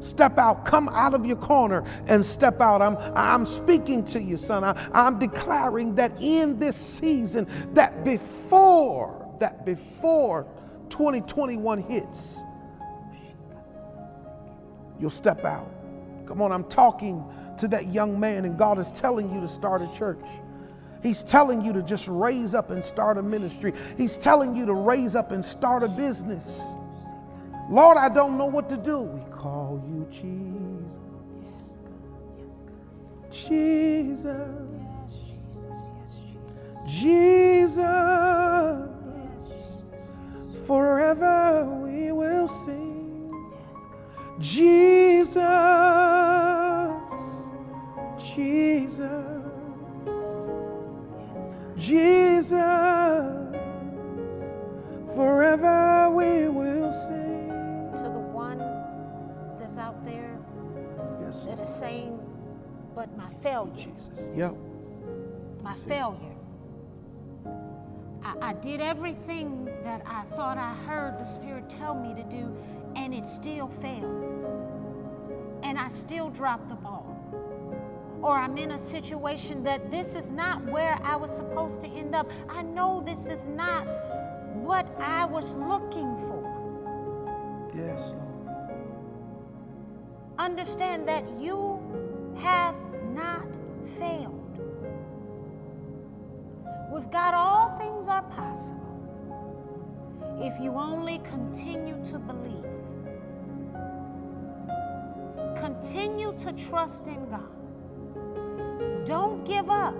Step 0.00 0.38
out. 0.38 0.64
Come 0.64 0.88
out 0.90 1.14
of 1.14 1.26
your 1.26 1.36
corner 1.36 1.84
and 2.06 2.24
step 2.24 2.60
out. 2.60 2.82
I'm, 2.82 2.96
I'm 3.14 3.46
speaking 3.46 4.04
to 4.06 4.22
you, 4.22 4.36
son. 4.36 4.64
I, 4.64 4.88
I'm 4.92 5.18
declaring 5.18 5.94
that 5.96 6.12
in 6.20 6.58
this 6.58 6.76
season, 6.76 7.46
that 7.74 8.04
before, 8.04 9.34
that 9.40 9.64
before 9.64 10.46
2021 10.94 11.82
hits, 11.82 12.44
you'll 15.00 15.10
step 15.10 15.44
out. 15.44 15.68
Come 16.24 16.40
on, 16.40 16.52
I'm 16.52 16.62
talking 16.62 17.24
to 17.58 17.66
that 17.66 17.88
young 17.88 18.20
man, 18.20 18.44
and 18.44 18.56
God 18.56 18.78
is 18.78 18.92
telling 18.92 19.34
you 19.34 19.40
to 19.40 19.48
start 19.48 19.82
a 19.82 19.92
church. 19.92 20.24
He's 21.02 21.24
telling 21.24 21.64
you 21.64 21.72
to 21.72 21.82
just 21.82 22.06
raise 22.06 22.54
up 22.54 22.70
and 22.70 22.84
start 22.84 23.18
a 23.18 23.22
ministry. 23.22 23.72
He's 23.98 24.16
telling 24.16 24.54
you 24.54 24.66
to 24.66 24.72
raise 24.72 25.16
up 25.16 25.32
and 25.32 25.44
start 25.44 25.82
a 25.82 25.88
business. 25.88 26.62
Lord, 27.68 27.98
I 27.98 28.08
don't 28.08 28.38
know 28.38 28.46
what 28.46 28.68
to 28.68 28.76
do. 28.76 29.00
We 29.00 29.20
call 29.32 29.82
you 29.88 30.06
Jesus. 30.12 30.94
Jesus. 33.32 34.48
Jesus. 36.86 37.84
Forever 40.66 41.64
we 41.82 42.10
will 42.12 42.48
sing. 42.48 43.30
Jesus. 44.38 45.36
Jesus. 48.18 49.42
Jesus. 51.76 52.54
Forever 55.14 56.10
we 56.10 56.48
will 56.48 56.90
sing. 56.92 57.48
To 57.96 58.02
the 58.02 58.24
one 58.32 58.58
that's 59.60 59.76
out 59.78 60.04
there 60.04 60.38
Yes, 61.20 61.44
that 61.44 61.58
is 61.60 61.68
saying, 61.68 62.18
but 62.94 63.14
my 63.16 63.30
failure, 63.42 63.74
Jesus. 63.76 64.10
Yep. 64.36 64.54
my 65.62 65.72
failure. 65.72 66.33
I, 68.40 68.50
I 68.50 68.52
did 68.54 68.80
everything 68.80 69.68
that 69.84 70.02
I 70.06 70.22
thought 70.36 70.58
I 70.58 70.74
heard 70.86 71.18
the 71.18 71.24
Spirit 71.24 71.68
tell 71.68 71.94
me 71.94 72.14
to 72.14 72.22
do, 72.24 72.56
and 72.96 73.14
it 73.14 73.26
still 73.26 73.68
failed. 73.68 75.60
And 75.62 75.78
I 75.78 75.88
still 75.88 76.30
dropped 76.30 76.68
the 76.68 76.76
ball. 76.76 77.10
Or 78.22 78.38
I'm 78.38 78.56
in 78.56 78.72
a 78.72 78.78
situation 78.78 79.62
that 79.64 79.90
this 79.90 80.16
is 80.16 80.30
not 80.30 80.64
where 80.64 80.98
I 81.02 81.16
was 81.16 81.30
supposed 81.30 81.80
to 81.82 81.88
end 81.88 82.14
up. 82.14 82.30
I 82.48 82.62
know 82.62 83.02
this 83.04 83.28
is 83.28 83.44
not 83.44 83.86
what 84.54 84.86
I 84.98 85.26
was 85.26 85.54
looking 85.56 86.16
for. 86.18 87.70
Yes, 87.76 88.12
Lord. 88.12 88.24
Understand 90.38 91.06
that 91.08 91.24
you 91.38 91.80
have 92.38 92.76
not 93.12 93.46
failed. 93.98 94.43
With 96.94 97.10
God, 97.10 97.34
all 97.34 97.76
things 97.76 98.06
are 98.06 98.22
possible 98.22 98.80
if 100.40 100.60
you 100.60 100.74
only 100.74 101.18
continue 101.24 101.96
to 102.04 102.20
believe. 102.20 102.64
Continue 105.56 106.32
to 106.38 106.52
trust 106.52 107.08
in 107.08 107.28
God. 107.28 107.50
Don't 109.04 109.44
give 109.44 109.68
up. 109.70 109.96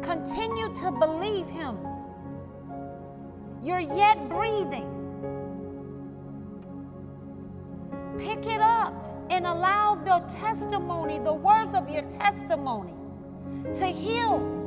Continue 0.00 0.74
to 0.76 0.92
believe 0.92 1.46
Him. 1.50 1.76
You're 3.62 3.80
yet 3.80 4.30
breathing. 4.30 4.88
Pick 8.18 8.46
it 8.46 8.62
up 8.62 8.94
and 9.28 9.46
allow 9.46 9.96
the 9.96 10.20
testimony, 10.34 11.18
the 11.18 11.34
words 11.34 11.74
of 11.74 11.90
your 11.90 12.04
testimony, 12.04 12.94
to 13.74 13.84
heal 13.84 14.59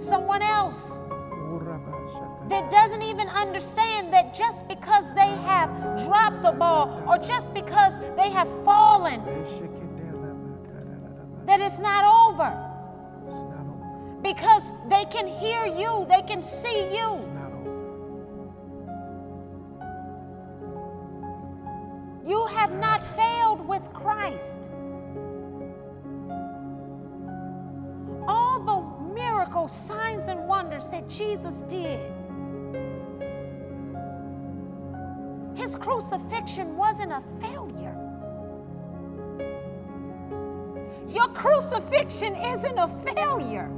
someone 0.00 0.42
else 0.42 0.98
oh, 1.10 1.20
that 2.48 2.70
doesn't 2.70 3.02
even 3.02 3.28
understand 3.28 4.12
that 4.12 4.34
just 4.34 4.66
because 4.66 5.14
they 5.14 5.28
have 5.44 5.70
dropped 6.04 6.42
the 6.42 6.52
ball 6.52 7.02
or 7.06 7.18
just 7.18 7.52
because 7.54 7.98
they 8.16 8.30
have 8.30 8.48
fallen, 8.64 9.20
that 11.46 11.60
it's 11.60 11.78
not 11.78 12.04
over. 12.04 12.50
It's 13.26 13.42
not 13.42 13.60
over. 13.60 14.20
Because 14.22 14.62
they 14.88 15.04
can 15.04 15.26
hear 15.26 15.66
you, 15.66 16.06
they 16.08 16.22
can 16.22 16.42
see 16.42 16.90
you. 16.96 17.14
It's 17.14 17.34
not 17.34 17.52
over. 17.52 18.52
You 22.26 22.46
have 22.54 22.72
not 22.72 23.02
failed 23.16 23.66
with 23.68 23.92
Christ. 23.92 24.70
Miracles, 29.60 29.72
signs, 29.72 30.28
and 30.28 30.46
wonders 30.46 30.88
that 30.88 31.08
Jesus 31.08 31.62
did. 31.62 32.00
His 35.54 35.76
crucifixion 35.76 36.76
wasn't 36.76 37.12
a 37.12 37.22
failure. 37.40 37.96
Your 41.08 41.28
crucifixion 41.28 42.34
isn't 42.36 42.78
a 42.78 42.88
failure. 43.14 43.70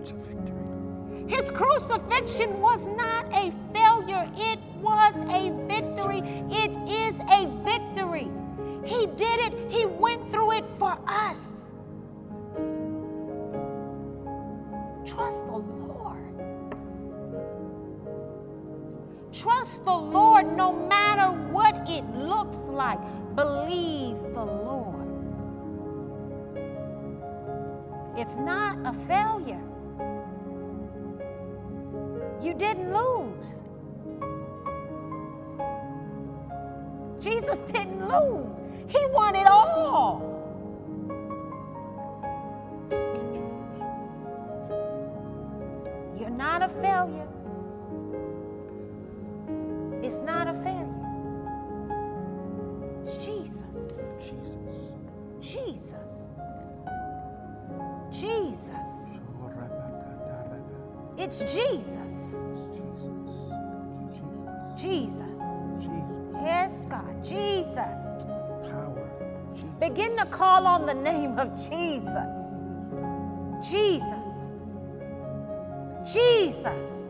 It's 0.00 0.12
a 0.12 0.14
victory. 0.14 1.24
His 1.26 1.50
crucifixion 1.50 2.60
was 2.60 2.86
not 2.86 3.26
a 3.34 3.52
failure, 3.72 4.30
it 4.36 4.58
was 4.80 5.14
a 5.30 5.50
victory. 5.66 6.20
It 6.50 6.70
is 6.88 7.14
a 7.30 7.46
victory. 7.64 8.30
He 8.84 9.06
did 9.06 9.40
it, 9.40 9.72
He 9.72 9.86
went 9.86 10.30
through 10.30 10.52
it 10.52 10.64
for 10.78 10.96
us. 11.06 11.63
Trust 15.14 15.46
the 15.46 15.52
Lord. 15.52 16.18
Trust 19.32 19.84
the 19.84 19.94
Lord 19.94 20.56
no 20.56 20.72
matter 20.72 21.30
what 21.52 21.88
it 21.88 22.04
looks 22.16 22.56
like. 22.68 22.98
Believe 23.36 24.16
the 24.34 24.44
Lord. 24.44 25.08
It's 28.16 28.36
not 28.36 28.76
a 28.84 28.92
failure. 28.92 29.62
You 32.42 32.54
didn't 32.54 32.92
lose. 32.92 33.62
Jesus 37.20 37.58
didn't 37.70 38.08
lose. 38.08 38.62
He 38.88 38.98
won 39.12 39.36
it 39.36 39.46
all. 39.46 40.33
Failure. 47.04 47.28
It's 50.02 50.20
not 50.22 50.48
a 50.48 50.54
failure. 50.54 50.88
It's 53.00 53.16
Jesus. 53.16 53.98
Jesus. 54.18 54.56
Jesus. 55.40 56.24
Jesus. 58.10 59.18
Oh, 59.42 59.50
it's 61.18 61.40
Jesus. 61.40 62.38
Jesus. 64.76 64.82
Jesus. 64.82 65.38
Jesus. 65.80 66.20
Yes, 66.32 66.86
God. 66.86 67.24
Jesus. 67.24 67.76
Power. 68.70 69.10
Jesus. 69.54 69.68
Begin 69.80 70.16
to 70.16 70.26
call 70.26 70.66
on 70.66 70.86
the 70.86 70.94
name 70.94 71.38
of 71.38 71.54
Jesus. 71.54 72.44
Jesus. 73.68 74.43
Jesus. 76.04 77.08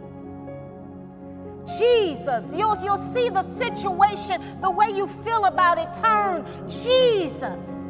Jesus. 1.78 2.54
You'll, 2.54 2.76
you'll 2.82 2.96
see 2.96 3.28
the 3.28 3.42
situation, 3.42 4.60
the 4.60 4.70
way 4.70 4.90
you 4.90 5.06
feel 5.06 5.46
about 5.46 5.78
it 5.78 5.92
turn. 5.94 6.46
Jesus. 6.68 7.84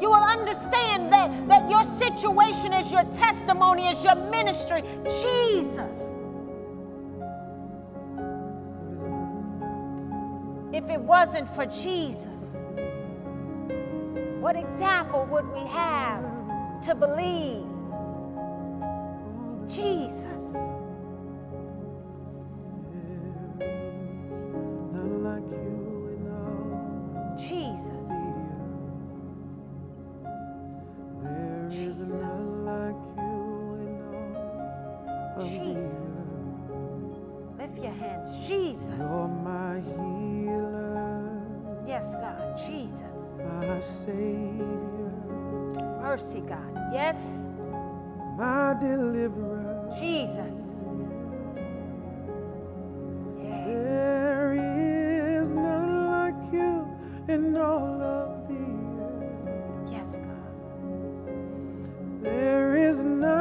You 0.00 0.08
will 0.08 0.24
understand 0.24 1.12
that, 1.12 1.48
that 1.48 1.70
your 1.70 1.84
situation 1.84 2.72
is 2.72 2.90
your 2.90 3.04
testimony, 3.04 3.88
is 3.88 4.02
your 4.02 4.14
ministry. 4.14 4.82
Jesus. 5.04 6.16
If 10.72 10.88
it 10.88 11.00
wasn't 11.00 11.48
for 11.54 11.66
Jesus, 11.66 12.56
what 14.40 14.56
example 14.56 15.26
would 15.30 15.52
we 15.52 15.60
have 15.68 16.24
to 16.82 16.94
believe? 16.94 17.69
Jesus. 19.70 20.89
Is 63.00 63.04
none 63.06 63.39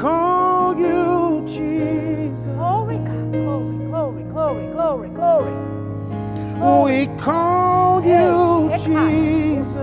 call 0.00 0.78
you 0.78 1.44
Jesus. 1.46 2.46
Glory, 2.48 2.96
God. 2.98 3.32
Glory. 3.32 3.86
Glory. 3.86 4.24
Glory. 4.24 4.66
Glory. 4.72 5.08
Glory. 5.10 5.52
Oh, 6.60 6.84
we 6.86 7.06
call 7.18 8.02
you 8.02 8.10
Yes, 8.70 8.84
Jesus. 8.84 9.74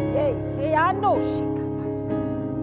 Yes. 0.00 0.56
Hey, 0.56 0.74
I 0.74 0.92
know 0.92 1.20
she 1.20 1.40
comes. 1.58 2.08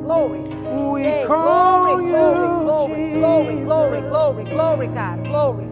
Glory. 0.05 0.43
Oh, 0.68 0.93
we 0.93 1.03
Hey, 1.03 1.26
call 1.28 2.01
glory, 2.01 2.05
you 2.05 2.11
glory, 2.11 2.47
glory, 2.66 3.11
glory, 3.14 3.55
Jesus. 3.55 3.66
glory, 4.09 4.45
glory, 4.45 4.88
God. 4.88 5.24
Glory. 5.26 5.62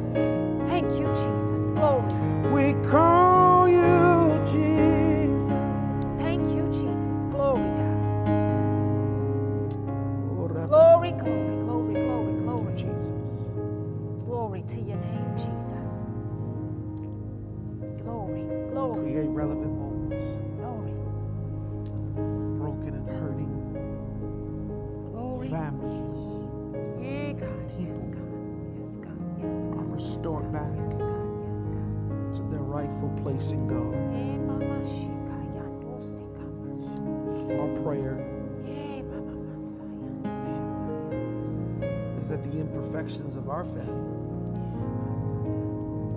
Our 43.62 43.68
family 43.68 43.86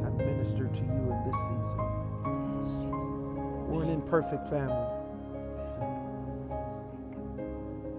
have 0.03 0.17
ministered 0.17 0.73
to 0.73 0.81
you 0.81 0.89
in 0.89 1.23
this 1.27 1.37
season. 1.43 1.79
We're 3.69 3.83
an 3.83 3.91
imperfect 3.91 4.49
family. 4.49 4.89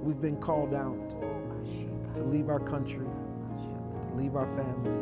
We've 0.01 0.19
been 0.19 0.37
called 0.37 0.73
out 0.73 0.97
to 2.15 2.23
leave 2.23 2.49
our 2.49 2.59
country, 2.59 3.05
to 3.05 4.13
leave 4.15 4.35
our 4.35 4.47
family, 4.47 4.97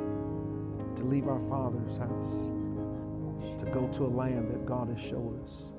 to 0.97 1.05
leave 1.05 1.29
our 1.29 1.39
father's 1.47 1.95
house, 1.95 2.49
to 3.59 3.65
go 3.71 3.87
to 3.93 4.05
a 4.05 4.11
land 4.11 4.49
that 4.49 4.65
God 4.65 4.89
has 4.89 4.99
showed 4.99 5.41
us. 5.41 5.71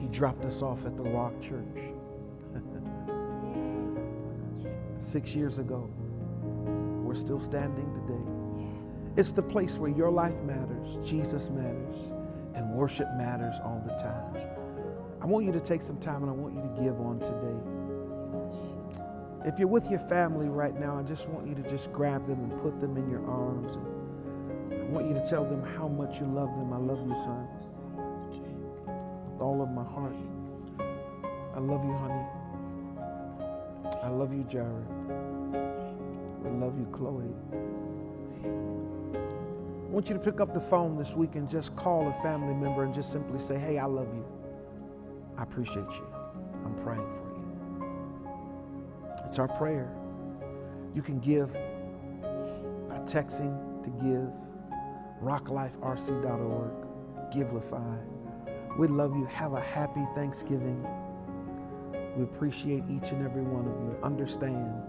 He 0.00 0.08
dropped 0.08 0.46
us 0.46 0.62
off 0.62 0.86
at 0.86 0.96
the 0.96 1.02
Rock 1.02 1.38
Church 1.42 1.92
six 4.98 5.34
years 5.34 5.58
ago. 5.58 5.90
We're 7.12 7.16
still 7.16 7.40
standing 7.40 7.92
today. 7.92 9.20
It's 9.20 9.32
the 9.32 9.42
place 9.42 9.76
where 9.76 9.90
your 9.90 10.10
life 10.10 10.40
matters, 10.44 10.96
Jesus 11.06 11.50
matters, 11.50 12.10
and 12.54 12.70
worship 12.70 13.06
matters 13.18 13.56
all 13.62 13.84
the 13.86 13.92
time. 13.96 14.34
I 15.20 15.26
want 15.26 15.44
you 15.44 15.52
to 15.52 15.60
take 15.60 15.82
some 15.82 15.98
time 15.98 16.22
and 16.22 16.30
I 16.30 16.32
want 16.32 16.54
you 16.54 16.62
to 16.62 16.82
give 16.82 16.98
on 17.02 17.20
today. 17.20 17.58
If 19.44 19.58
you're 19.58 19.68
with 19.68 19.90
your 19.90 19.98
family 19.98 20.48
right 20.48 20.74
now, 20.80 20.98
I 20.98 21.02
just 21.02 21.28
want 21.28 21.46
you 21.46 21.54
to 21.54 21.62
just 21.68 21.92
grab 21.92 22.26
them 22.26 22.44
and 22.44 22.62
put 22.62 22.80
them 22.80 22.96
in 22.96 23.10
your 23.10 23.28
arms. 23.28 23.74
And 23.74 24.80
I 24.80 24.86
want 24.86 25.06
you 25.06 25.12
to 25.12 25.22
tell 25.28 25.44
them 25.44 25.62
how 25.76 25.88
much 25.88 26.18
you 26.18 26.24
love 26.24 26.48
them. 26.48 26.72
I 26.72 26.78
love 26.78 27.06
you, 27.06 27.14
son. 27.16 27.46
With 29.34 29.42
all 29.42 29.60
of 29.60 29.68
my 29.68 29.84
heart. 29.84 30.16
I 31.54 31.58
love 31.58 31.84
you, 31.84 31.92
honey. 31.92 32.24
I 34.02 34.08
love 34.08 34.32
you, 34.32 34.44
Jared. 34.44 34.86
I 36.44 36.48
love 36.48 36.78
you, 36.78 36.86
Chloe. 36.92 37.34
I 38.44 39.94
want 39.94 40.08
you 40.08 40.14
to 40.14 40.20
pick 40.20 40.40
up 40.40 40.54
the 40.54 40.60
phone 40.60 40.96
this 40.96 41.14
week 41.14 41.34
and 41.34 41.48
just 41.48 41.76
call 41.76 42.08
a 42.08 42.22
family 42.22 42.54
member 42.54 42.82
and 42.82 42.94
just 42.94 43.12
simply 43.12 43.38
say, 43.38 43.58
Hey, 43.58 43.78
I 43.78 43.84
love 43.84 44.08
you. 44.14 44.24
I 45.36 45.42
appreciate 45.42 45.90
you. 45.90 46.06
I'm 46.64 46.74
praying 46.76 47.06
for 47.12 47.28
you. 47.28 47.42
It's 49.26 49.38
our 49.38 49.48
prayer. 49.48 49.94
You 50.94 51.02
can 51.02 51.18
give 51.20 51.52
by 52.88 52.98
texting 53.00 53.82
to 53.84 53.90
give 53.90 54.30
rockliferc.org, 55.22 56.72
Givelify. 57.32 57.98
We 58.78 58.88
love 58.88 59.16
you. 59.16 59.26
Have 59.26 59.52
a 59.54 59.60
happy 59.60 60.04
Thanksgiving. 60.14 60.86
We 62.16 62.24
appreciate 62.24 62.84
each 62.90 63.12
and 63.12 63.24
every 63.24 63.42
one 63.42 63.66
of 63.66 63.80
you. 63.82 63.96
Understand, 64.02 64.82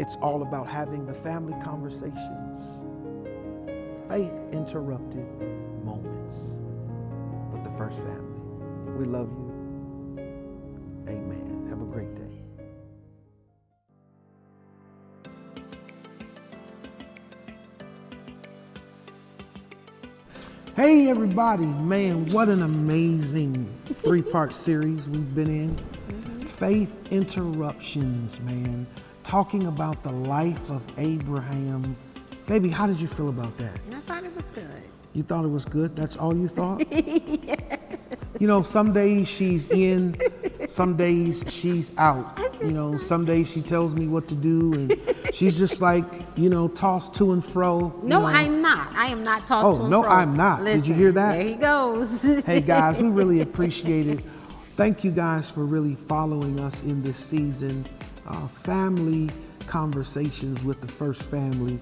it's 0.00 0.16
all 0.22 0.40
about 0.40 0.66
having 0.66 1.04
the 1.04 1.12
family 1.12 1.52
conversations, 1.62 2.86
faith 4.08 4.32
interrupted 4.50 5.26
moments 5.84 6.58
with 7.52 7.62
the 7.62 7.70
first 7.76 7.98
family. 7.98 8.40
We 8.96 9.04
love 9.04 9.28
you. 9.28 10.16
Amen. 11.06 11.66
Have 11.68 11.82
a 11.82 11.84
great 11.84 12.14
day. 12.14 12.22
Hey, 20.76 21.10
everybody. 21.10 21.66
Man, 21.66 22.24
what 22.32 22.48
an 22.48 22.62
amazing 22.62 23.70
three 24.02 24.22
part 24.22 24.54
series 24.54 25.10
we've 25.10 25.34
been 25.34 25.50
in. 25.50 25.76
Mm-hmm. 25.76 26.46
Faith 26.46 26.90
interruptions, 27.10 28.40
man. 28.40 28.86
Talking 29.30 29.68
about 29.68 30.02
the 30.02 30.10
life 30.10 30.72
of 30.72 30.82
Abraham. 30.98 31.96
Baby, 32.48 32.68
how 32.68 32.88
did 32.88 33.00
you 33.00 33.06
feel 33.06 33.28
about 33.28 33.56
that? 33.58 33.78
I 33.94 34.00
thought 34.00 34.24
it 34.24 34.34
was 34.34 34.50
good. 34.50 34.82
You 35.12 35.22
thought 35.22 35.44
it 35.44 35.50
was 35.52 35.64
good? 35.64 35.94
That's 35.94 36.16
all 36.16 36.36
you 36.36 36.48
thought? 36.48 36.82
You 38.40 38.46
know, 38.46 38.62
some 38.62 38.94
days 38.94 39.28
she's 39.28 39.70
in, 39.70 40.16
some 40.66 40.96
days 40.96 41.44
she's 41.48 41.92
out. 41.98 42.40
You 42.62 42.70
know, 42.70 42.96
some 42.96 43.26
days 43.26 43.50
she 43.50 43.60
tells 43.60 43.94
me 43.94 44.06
what 44.06 44.28
to 44.28 44.34
do, 44.34 44.72
and 44.72 44.96
she's 45.34 45.58
just 45.58 45.82
like, 45.82 46.06
you 46.36 46.48
know, 46.48 46.68
tossed 46.68 47.12
to 47.16 47.32
and 47.32 47.44
fro. 47.44 47.92
No, 48.02 48.20
know. 48.20 48.26
I'm 48.26 48.62
not. 48.62 48.94
I 48.96 49.08
am 49.08 49.22
not 49.22 49.46
tossed 49.46 49.66
Oh, 49.66 49.74
to 49.74 49.80
and 49.82 49.90
fro. 49.90 49.98
Oh, 49.98 50.02
no, 50.02 50.08
fro. 50.08 50.16
I'm 50.16 50.36
not. 50.36 50.64
Did 50.64 50.86
you 50.86 50.94
hear 50.94 51.12
that? 51.12 51.32
There 51.34 51.48
he 51.48 51.54
goes. 51.54 52.22
hey 52.46 52.62
guys, 52.62 53.02
we 53.02 53.10
really 53.10 53.42
appreciate 53.42 54.06
it. 54.06 54.20
Thank 54.74 55.04
you 55.04 55.10
guys 55.10 55.50
for 55.50 55.66
really 55.66 55.94
following 55.94 56.58
us 56.58 56.82
in 56.82 57.02
this 57.02 57.18
season. 57.18 57.84
Uh, 58.30 58.46
family 58.46 59.28
conversations 59.66 60.62
with 60.62 60.80
the 60.80 60.86
first 60.86 61.20
family, 61.20 61.80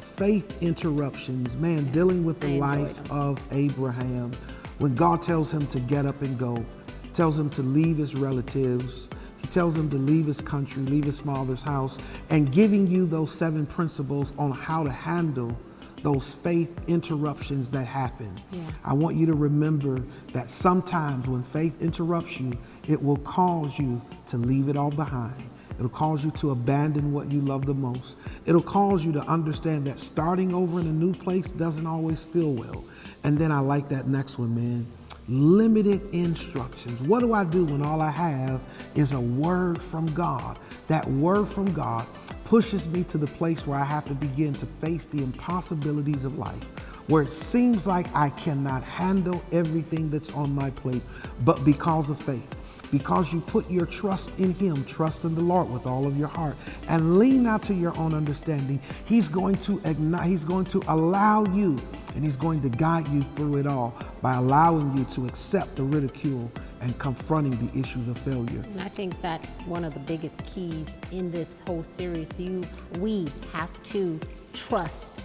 faith 0.00 0.56
interruptions, 0.62 1.58
man, 1.58 1.84
dealing 1.92 2.24
with 2.24 2.40
the 2.40 2.58
life 2.58 3.04
them. 3.04 3.18
of 3.18 3.38
Abraham. 3.52 4.32
When 4.78 4.94
God 4.94 5.20
tells 5.20 5.52
him 5.52 5.66
to 5.66 5.78
get 5.78 6.06
up 6.06 6.22
and 6.22 6.38
go, 6.38 6.64
tells 7.12 7.38
him 7.38 7.50
to 7.50 7.60
leave 7.60 7.98
his 7.98 8.14
relatives, 8.14 9.10
he 9.42 9.46
tells 9.48 9.76
him 9.76 9.90
to 9.90 9.96
leave 9.96 10.24
his 10.24 10.40
country, 10.40 10.82
leave 10.84 11.04
his 11.04 11.20
father's 11.20 11.62
house, 11.62 11.98
and 12.30 12.50
giving 12.50 12.86
you 12.86 13.04
those 13.04 13.30
seven 13.30 13.66
principles 13.66 14.32
on 14.38 14.52
how 14.52 14.82
to 14.82 14.90
handle 14.90 15.54
those 16.02 16.34
faith 16.34 16.74
interruptions 16.86 17.68
that 17.68 17.84
happen. 17.84 18.34
Yeah. 18.50 18.62
I 18.86 18.94
want 18.94 19.16
you 19.16 19.26
to 19.26 19.34
remember 19.34 20.02
that 20.32 20.48
sometimes 20.48 21.28
when 21.28 21.42
faith 21.42 21.82
interrupts 21.82 22.40
you, 22.40 22.56
it 22.88 23.02
will 23.02 23.18
cause 23.18 23.78
you 23.78 24.00
to 24.28 24.38
leave 24.38 24.70
it 24.70 24.78
all 24.78 24.90
behind. 24.90 25.50
It'll 25.80 25.88
cause 25.88 26.22
you 26.22 26.30
to 26.32 26.50
abandon 26.50 27.10
what 27.10 27.32
you 27.32 27.40
love 27.40 27.64
the 27.64 27.72
most. 27.72 28.18
It'll 28.44 28.60
cause 28.60 29.02
you 29.02 29.12
to 29.12 29.20
understand 29.20 29.86
that 29.86 29.98
starting 29.98 30.52
over 30.52 30.78
in 30.78 30.86
a 30.86 30.92
new 30.92 31.14
place 31.14 31.52
doesn't 31.52 31.86
always 31.86 32.22
feel 32.22 32.52
well. 32.52 32.84
And 33.24 33.38
then 33.38 33.50
I 33.50 33.60
like 33.60 33.88
that 33.88 34.06
next 34.06 34.38
one, 34.38 34.54
man. 34.54 34.86
Limited 35.26 36.14
instructions. 36.14 37.00
What 37.00 37.20
do 37.20 37.32
I 37.32 37.44
do 37.44 37.64
when 37.64 37.80
all 37.80 38.02
I 38.02 38.10
have 38.10 38.60
is 38.94 39.14
a 39.14 39.20
word 39.20 39.80
from 39.80 40.12
God? 40.12 40.58
That 40.88 41.08
word 41.08 41.48
from 41.48 41.72
God 41.72 42.06
pushes 42.44 42.86
me 42.86 43.02
to 43.04 43.16
the 43.16 43.28
place 43.28 43.66
where 43.66 43.78
I 43.78 43.84
have 43.84 44.04
to 44.08 44.14
begin 44.14 44.52
to 44.54 44.66
face 44.66 45.06
the 45.06 45.22
impossibilities 45.22 46.26
of 46.26 46.36
life, 46.36 46.62
where 47.08 47.22
it 47.22 47.32
seems 47.32 47.86
like 47.86 48.14
I 48.14 48.28
cannot 48.28 48.82
handle 48.82 49.42
everything 49.50 50.10
that's 50.10 50.28
on 50.32 50.54
my 50.54 50.68
plate, 50.68 51.02
but 51.46 51.64
because 51.64 52.10
of 52.10 52.20
faith, 52.20 52.54
because 52.90 53.32
you 53.32 53.40
put 53.40 53.70
your 53.70 53.86
trust 53.86 54.38
in 54.38 54.54
Him, 54.54 54.84
trust 54.84 55.24
in 55.24 55.34
the 55.34 55.40
Lord 55.40 55.70
with 55.70 55.86
all 55.86 56.06
of 56.06 56.16
your 56.18 56.28
heart, 56.28 56.56
and 56.88 57.18
lean 57.18 57.42
not 57.42 57.62
to 57.64 57.74
your 57.74 57.96
own 57.98 58.14
understanding, 58.14 58.80
He's 59.04 59.28
going 59.28 59.56
to 59.56 59.80
ignite, 59.84 60.26
He's 60.26 60.44
going 60.44 60.66
to 60.66 60.82
allow 60.88 61.44
you, 61.46 61.78
and 62.14 62.24
He's 62.24 62.36
going 62.36 62.60
to 62.62 62.68
guide 62.68 63.06
you 63.08 63.24
through 63.36 63.56
it 63.56 63.66
all 63.66 63.94
by 64.22 64.34
allowing 64.34 64.96
you 64.96 65.04
to 65.04 65.26
accept 65.26 65.76
the 65.76 65.82
ridicule 65.82 66.50
and 66.80 66.98
confronting 66.98 67.56
the 67.66 67.78
issues 67.78 68.08
of 68.08 68.18
failure. 68.18 68.64
And 68.72 68.80
I 68.80 68.88
think 68.88 69.20
that's 69.20 69.60
one 69.62 69.84
of 69.84 69.94
the 69.94 70.00
biggest 70.00 70.42
keys 70.44 70.86
in 71.12 71.30
this 71.30 71.60
whole 71.66 71.84
series. 71.84 72.38
You, 72.38 72.62
we 72.98 73.28
have 73.52 73.82
to 73.84 74.18
trust, 74.52 75.22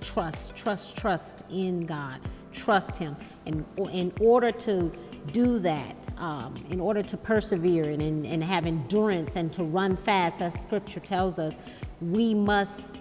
trust, 0.00 0.56
trust, 0.56 0.96
trust 0.96 1.44
in 1.50 1.86
God. 1.86 2.20
Trust 2.52 2.96
Him. 2.96 3.16
And 3.46 3.64
in 3.90 4.12
order 4.20 4.50
to 4.52 4.92
do 5.32 5.58
that, 5.60 5.96
um, 6.18 6.62
in 6.70 6.80
order 6.80 7.02
to 7.02 7.16
persevere 7.16 7.90
and, 7.90 8.02
and, 8.02 8.26
and 8.26 8.42
have 8.42 8.66
endurance 8.66 9.36
and 9.36 9.52
to 9.52 9.64
run 9.64 9.96
fast, 9.96 10.40
as 10.40 10.54
Scripture 10.60 11.00
tells 11.00 11.38
us, 11.38 11.58
we 12.00 12.34
must 12.34 12.96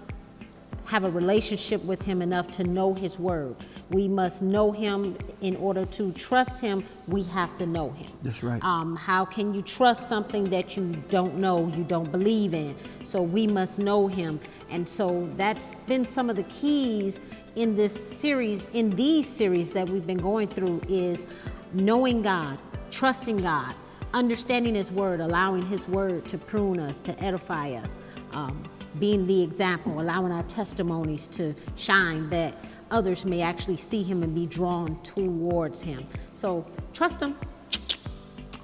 have 0.89 1.03
a 1.03 1.09
relationship 1.11 1.83
with 1.85 2.01
him 2.01 2.19
enough 2.19 2.49
to 2.49 2.63
know 2.63 2.95
his 2.95 3.19
word. 3.19 3.55
We 3.91 4.07
must 4.07 4.41
know 4.41 4.71
him 4.71 5.15
in 5.41 5.55
order 5.57 5.85
to 5.85 6.11
trust 6.13 6.59
him. 6.59 6.83
We 7.07 7.21
have 7.23 7.55
to 7.57 7.67
know 7.67 7.91
him. 7.91 8.11
That's 8.23 8.41
right. 8.41 8.63
Um, 8.63 8.95
how 8.95 9.23
can 9.23 9.53
you 9.53 9.61
trust 9.61 10.09
something 10.09 10.45
that 10.45 10.75
you 10.75 10.95
don't 11.09 11.35
know, 11.35 11.71
you 11.75 11.83
don't 11.83 12.11
believe 12.11 12.55
in? 12.55 12.75
So 13.03 13.21
we 13.21 13.45
must 13.45 13.77
know 13.77 14.07
him. 14.07 14.39
And 14.71 14.89
so 14.89 15.29
that's 15.37 15.75
been 15.75 16.03
some 16.03 16.27
of 16.27 16.35
the 16.35 16.43
keys 16.43 17.19
in 17.55 17.75
this 17.75 17.93
series, 17.93 18.67
in 18.69 18.95
these 18.95 19.27
series 19.27 19.71
that 19.73 19.87
we've 19.87 20.07
been 20.07 20.17
going 20.17 20.47
through 20.47 20.81
is 20.89 21.27
knowing 21.73 22.21
God, 22.21 22.57
trusting 22.91 23.37
God, 23.37 23.75
understanding 24.13 24.75
his 24.75 24.91
word, 24.91 25.19
allowing 25.19 25.65
his 25.65 25.87
word 25.87 26.27
to 26.27 26.37
prune 26.37 26.79
us, 26.79 27.01
to 27.01 27.19
edify 27.23 27.71
us. 27.71 27.99
Um, 28.31 28.63
being 28.97 29.27
the 29.27 29.43
example, 29.43 30.01
allowing 30.01 30.31
our 30.31 30.43
testimonies 30.43 31.27
to 31.29 31.53
shine 31.75 32.27
that 32.29 32.55
others 32.91 33.23
may 33.23 33.41
actually 33.41 33.77
see 33.77 34.01
him 34.01 34.23
and 34.23 34.33
be 34.33 34.47
drawn 34.47 34.99
towards 35.03 35.81
him. 35.81 36.05
So 36.33 36.65
trust 36.93 37.21
him. 37.21 37.37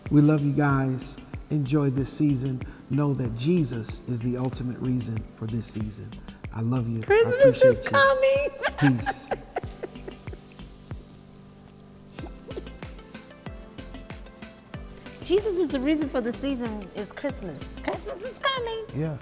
We 0.10 0.22
love 0.22 0.43
you 0.43 0.51
guys. 0.51 1.18
Enjoy 1.51 1.89
this 1.89 2.12
season. 2.12 2.62
Know 2.89 3.14
that 3.14 3.36
Jesus 3.36 4.01
is 4.08 4.20
the 4.20 4.38
ultimate 4.38 4.80
reason 4.80 5.24
for 5.36 5.45
this 5.45 5.68
season. 5.68 6.10
I 6.53 6.62
love 6.62 6.88
you. 6.88 7.01
I 7.01 7.06
Christmas 7.06 7.62
is 7.62 7.78
you. 7.78 7.82
coming. 7.84 8.49
Peace. 8.80 9.30
Jesus 15.26 15.58
is 15.58 15.70
the 15.70 15.80
reason 15.80 16.08
for 16.08 16.22
the 16.22 16.32
season 16.32 16.88
is 16.96 17.12
Christmas. 17.12 17.60
Christmas 17.84 18.22
is 18.22 18.38
coming. 18.38 18.86
Yeah. 18.96 19.18